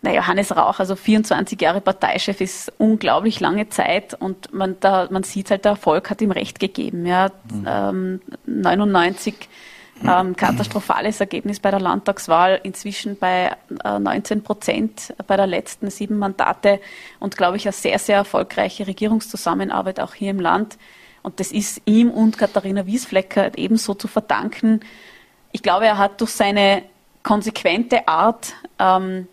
Na, 0.00 0.14
Johannes 0.14 0.56
Rauch, 0.56 0.78
also 0.78 0.94
24 0.94 1.60
Jahre 1.60 1.80
Parteichef, 1.80 2.40
ist 2.40 2.72
unglaublich 2.78 3.40
lange 3.40 3.68
Zeit 3.68 4.14
und 4.14 4.52
man, 4.54 4.76
da, 4.80 5.08
man 5.10 5.24
sieht 5.24 5.50
halt, 5.50 5.64
der 5.64 5.72
Erfolg 5.72 6.10
hat 6.10 6.20
ihm 6.20 6.30
Recht 6.30 6.60
gegeben. 6.60 7.04
Ja. 7.04 7.30
Mhm. 7.50 7.66
Ähm, 7.66 8.20
99 8.46 9.34
ähm, 10.06 10.36
katastrophales 10.36 11.18
Ergebnis 11.20 11.58
bei 11.58 11.70
der 11.72 11.80
Landtagswahl, 11.80 12.60
inzwischen 12.62 13.18
bei 13.18 13.56
äh, 13.84 13.98
19 13.98 14.42
Prozent 14.42 15.14
bei 15.26 15.36
der 15.36 15.48
letzten 15.48 15.90
sieben 15.90 16.18
Mandate 16.18 16.80
und, 17.18 17.36
glaube 17.36 17.56
ich, 17.56 17.66
eine 17.66 17.72
sehr, 17.72 17.98
sehr 17.98 18.16
erfolgreiche 18.16 18.86
Regierungszusammenarbeit 18.86 19.98
auch 19.98 20.14
hier 20.14 20.30
im 20.30 20.40
Land. 20.40 20.78
Und 21.22 21.40
das 21.40 21.50
ist 21.50 21.82
ihm 21.84 22.10
und 22.10 22.38
Katharina 22.38 22.86
Wiesflecker 22.86 23.58
ebenso 23.58 23.94
zu 23.94 24.06
verdanken. 24.06 24.80
Ich 25.50 25.62
glaube, 25.62 25.86
er 25.86 25.98
hat 25.98 26.20
durch 26.20 26.30
seine 26.30 26.84
konsequente 27.24 28.06
Art 28.06 28.54
ähm, 28.78 29.26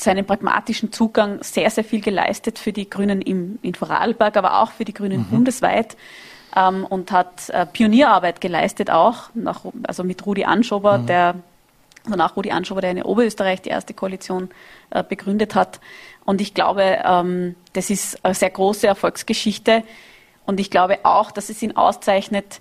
seinen 0.00 0.26
pragmatischen 0.26 0.92
Zugang 0.92 1.42
sehr, 1.42 1.70
sehr 1.70 1.84
viel 1.84 2.00
geleistet 2.00 2.58
für 2.58 2.72
die 2.72 2.88
Grünen 2.88 3.22
im, 3.22 3.58
in 3.62 3.74
Vorarlberg, 3.74 4.36
aber 4.36 4.60
auch 4.60 4.70
für 4.72 4.84
die 4.84 4.94
Grünen 4.94 5.20
mhm. 5.20 5.24
bundesweit 5.26 5.96
ähm, 6.56 6.84
und 6.86 7.12
hat 7.12 7.48
äh, 7.50 7.66
Pionierarbeit 7.66 8.40
geleistet 8.40 8.90
auch, 8.90 9.30
nach, 9.34 9.64
also 9.82 10.04
mit 10.04 10.24
Rudi 10.26 10.44
Anschober, 10.44 10.98
mhm. 10.98 11.06
der 11.06 11.34
also 12.04 12.16
nach 12.16 12.34
Rudi 12.34 12.50
Anschober, 12.50 12.80
der 12.80 12.92
in 12.92 13.02
Oberösterreich 13.02 13.60
die 13.60 13.68
erste 13.68 13.92
Koalition 13.92 14.48
äh, 14.88 15.04
begründet 15.04 15.54
hat. 15.54 15.80
Und 16.24 16.40
ich 16.40 16.54
glaube, 16.54 16.98
ähm, 17.04 17.56
das 17.74 17.90
ist 17.90 18.24
eine 18.24 18.34
sehr 18.34 18.50
große 18.50 18.86
Erfolgsgeschichte. 18.86 19.82
Und 20.46 20.60
ich 20.60 20.70
glaube 20.70 21.00
auch, 21.02 21.30
dass 21.30 21.50
es 21.50 21.62
ihn 21.62 21.76
auszeichnet, 21.76 22.60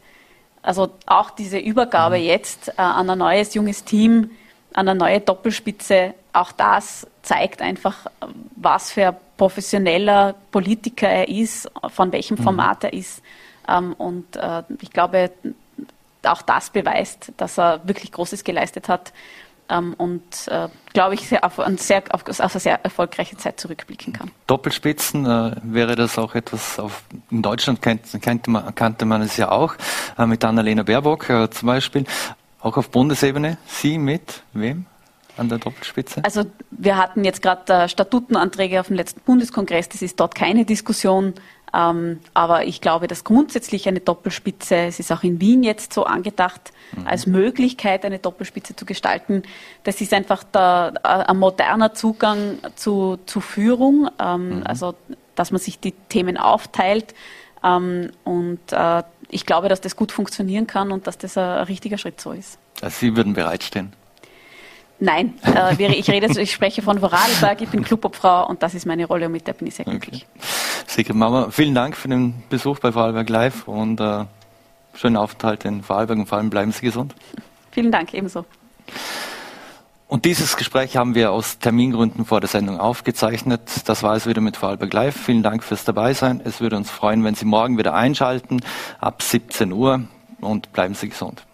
also 0.61 0.89
auch 1.05 1.29
diese 1.29 1.57
Übergabe 1.57 2.17
mhm. 2.17 2.25
jetzt 2.25 2.67
äh, 2.69 2.81
an 2.81 3.09
ein 3.09 3.17
neues, 3.17 3.53
junges 3.53 3.85
Team, 3.85 4.31
an 4.73 4.87
eine 4.87 4.97
neue 4.97 5.19
Doppelspitze, 5.19 6.13
auch 6.33 6.51
das 6.51 7.07
zeigt 7.21 7.61
einfach, 7.61 8.05
was 8.55 8.91
für 8.91 9.07
ein 9.09 9.17
professioneller 9.37 10.35
Politiker 10.51 11.07
er 11.07 11.27
ist, 11.27 11.69
von 11.89 12.11
welchem 12.11 12.37
mhm. 12.37 12.43
Format 12.43 12.83
er 12.83 12.93
ist. 12.93 13.21
Ähm, 13.67 13.93
und 13.93 14.35
äh, 14.35 14.63
ich 14.81 14.91
glaube, 14.91 15.31
auch 16.23 16.41
das 16.41 16.69
beweist, 16.69 17.31
dass 17.37 17.57
er 17.57 17.81
wirklich 17.87 18.11
Großes 18.11 18.43
geleistet 18.43 18.89
hat 18.89 19.13
ähm, 19.69 19.93
und, 19.97 20.47
äh, 20.47 20.67
glaube 20.93 21.13
ich, 21.13 21.27
sehr 21.27 21.43
auf, 21.43 21.61
sehr, 21.77 22.03
auf, 22.09 22.27
auf, 22.27 22.39
eine 22.39 22.59
sehr 22.59 22.83
erfolgreiche 22.83 23.37
Zeit 23.37 23.59
zurückblicken 23.59 24.13
kann. 24.13 24.31
Doppelspitzen, 24.47 25.25
äh, 25.25 25.55
wäre 25.63 25.95
das 25.95 26.17
auch 26.17 26.35
etwas, 26.35 26.79
auf, 26.79 27.03
in 27.29 27.41
Deutschland 27.41 27.81
kennt, 27.81 28.01
kannte, 28.21 28.49
man, 28.49 28.73
kannte 28.75 29.05
man 29.05 29.21
es 29.21 29.37
ja 29.37 29.51
auch, 29.51 29.75
äh, 30.17 30.25
mit 30.25 30.43
Annalena 30.43 30.83
Baerbock 30.83 31.29
äh, 31.29 31.49
zum 31.49 31.67
Beispiel. 31.67 32.05
Auch 32.61 32.77
auf 32.77 32.89
Bundesebene, 32.89 33.57
Sie 33.67 33.97
mit 33.97 34.43
wem? 34.53 34.85
an 35.39 35.47
der 35.47 35.57
Doppelspitze? 35.57 36.21
Also 36.23 36.45
wir 36.69 36.97
hatten 36.97 37.23
jetzt 37.23 37.41
gerade 37.41 37.71
äh, 37.71 37.87
Statutenanträge 37.87 38.79
auf 38.79 38.87
dem 38.87 38.97
letzten 38.97 39.21
Bundeskongress, 39.21 39.89
das 39.89 40.01
ist 40.01 40.19
dort 40.19 40.35
keine 40.35 40.65
Diskussion. 40.65 41.33
Ähm, 41.73 42.19
aber 42.33 42.65
ich 42.65 42.81
glaube, 42.81 43.07
dass 43.07 43.23
grundsätzlich 43.23 43.87
eine 43.87 43.99
Doppelspitze, 43.99 44.75
es 44.75 44.99
ist 44.99 45.11
auch 45.11 45.23
in 45.23 45.39
Wien 45.39 45.63
jetzt 45.63 45.93
so 45.93 46.03
angedacht, 46.03 46.73
mhm. 46.95 47.07
als 47.07 47.27
Möglichkeit, 47.27 48.05
eine 48.05 48.19
Doppelspitze 48.19 48.75
zu 48.75 48.85
gestalten. 48.85 49.43
Das 49.83 50.01
ist 50.01 50.13
einfach 50.13 50.43
der, 50.43 50.93
äh, 51.03 51.07
ein 51.07 51.37
moderner 51.37 51.93
Zugang 51.93 52.57
zu, 52.75 53.19
zu 53.25 53.39
Führung, 53.39 54.09
ähm, 54.19 54.57
mhm. 54.57 54.63
also 54.65 54.95
dass 55.35 55.51
man 55.51 55.61
sich 55.61 55.79
die 55.79 55.93
Themen 56.09 56.37
aufteilt. 56.37 57.13
Ähm, 57.63 58.11
und 58.23 58.59
äh, 58.71 59.03
ich 59.29 59.45
glaube, 59.45 59.69
dass 59.69 59.81
das 59.81 59.95
gut 59.95 60.11
funktionieren 60.11 60.67
kann 60.67 60.91
und 60.91 61.07
dass 61.07 61.17
das 61.17 61.37
ein, 61.37 61.63
richtiger 61.63 61.97
Schritt 61.97 62.19
so 62.19 62.31
ist. 62.31 62.57
Also 62.81 62.95
Sie 62.99 63.15
würden 63.15 63.33
bereitstehen? 63.33 63.93
Nein, 64.99 65.35
äh, 65.45 65.91
ich 65.93 66.09
rede, 66.09 66.41
ich 66.41 66.51
spreche 66.51 66.81
von 66.81 66.99
Vorarlberg, 66.99 67.61
ich 67.61 67.69
bin 67.69 67.83
Clubobfrau 67.83 68.47
und 68.47 68.61
das 68.61 68.73
ist 68.73 68.85
meine 68.85 69.05
Rolle 69.05 69.27
und 69.27 69.31
mit 69.31 69.47
der 69.47 69.53
bin 69.53 69.67
ich 69.67 69.75
sehr 69.75 69.85
glücklich. 69.85 70.25
Okay. 70.35 70.45
Sicher, 70.87 71.13
Mama, 71.13 71.49
vielen 71.51 71.73
Dank 71.73 71.95
für 71.95 72.09
den 72.09 72.43
Besuch 72.49 72.79
bei 72.79 72.91
Vorarlberg 72.91 73.29
Live 73.29 73.67
und 73.67 74.01
äh, 74.01 74.25
schönen 74.95 75.15
Aufenthalt 75.15 75.63
in 75.63 75.83
Vorarlberg 75.83 76.19
und 76.19 76.25
vor 76.25 76.37
allem 76.37 76.49
bleiben 76.49 76.71
Sie 76.71 76.81
gesund. 76.81 77.15
Vielen 77.71 77.91
Dank, 77.91 78.13
ebenso. 78.13 78.45
Und 80.09 80.25
dieses 80.25 80.57
Gespräch 80.57 80.97
haben 80.97 81.13
wir 81.13 81.31
aus 81.31 81.59
Termingründen 81.59 82.25
vor 82.25 82.41
der 82.41 82.49
Sendung 82.49 82.79
aufgezeichnet. 82.79 83.61
Das 83.85 84.01
war 84.01 84.15
es 84.15 84.25
wieder 84.25 84.41
mit 84.41 84.57
Vorarlberg 84.57 84.91
Live. 84.91 85.15
Vielen 85.15 85.43
Dank 85.43 85.63
fürs 85.63 85.85
Dabeisein. 85.85 86.41
Es 86.43 86.61
würde 86.61 86.77
uns 86.77 86.89
freuen, 86.89 87.23
wenn 87.23 87.35
Sie 87.35 87.45
morgen 87.45 87.77
wieder 87.77 87.93
einschalten 87.93 88.61
ab 88.99 89.21
17 89.21 89.71
Uhr 89.71 90.01
und 90.41 90.73
bleiben 90.73 90.95
Sie 90.95 91.09
gesund. 91.09 91.45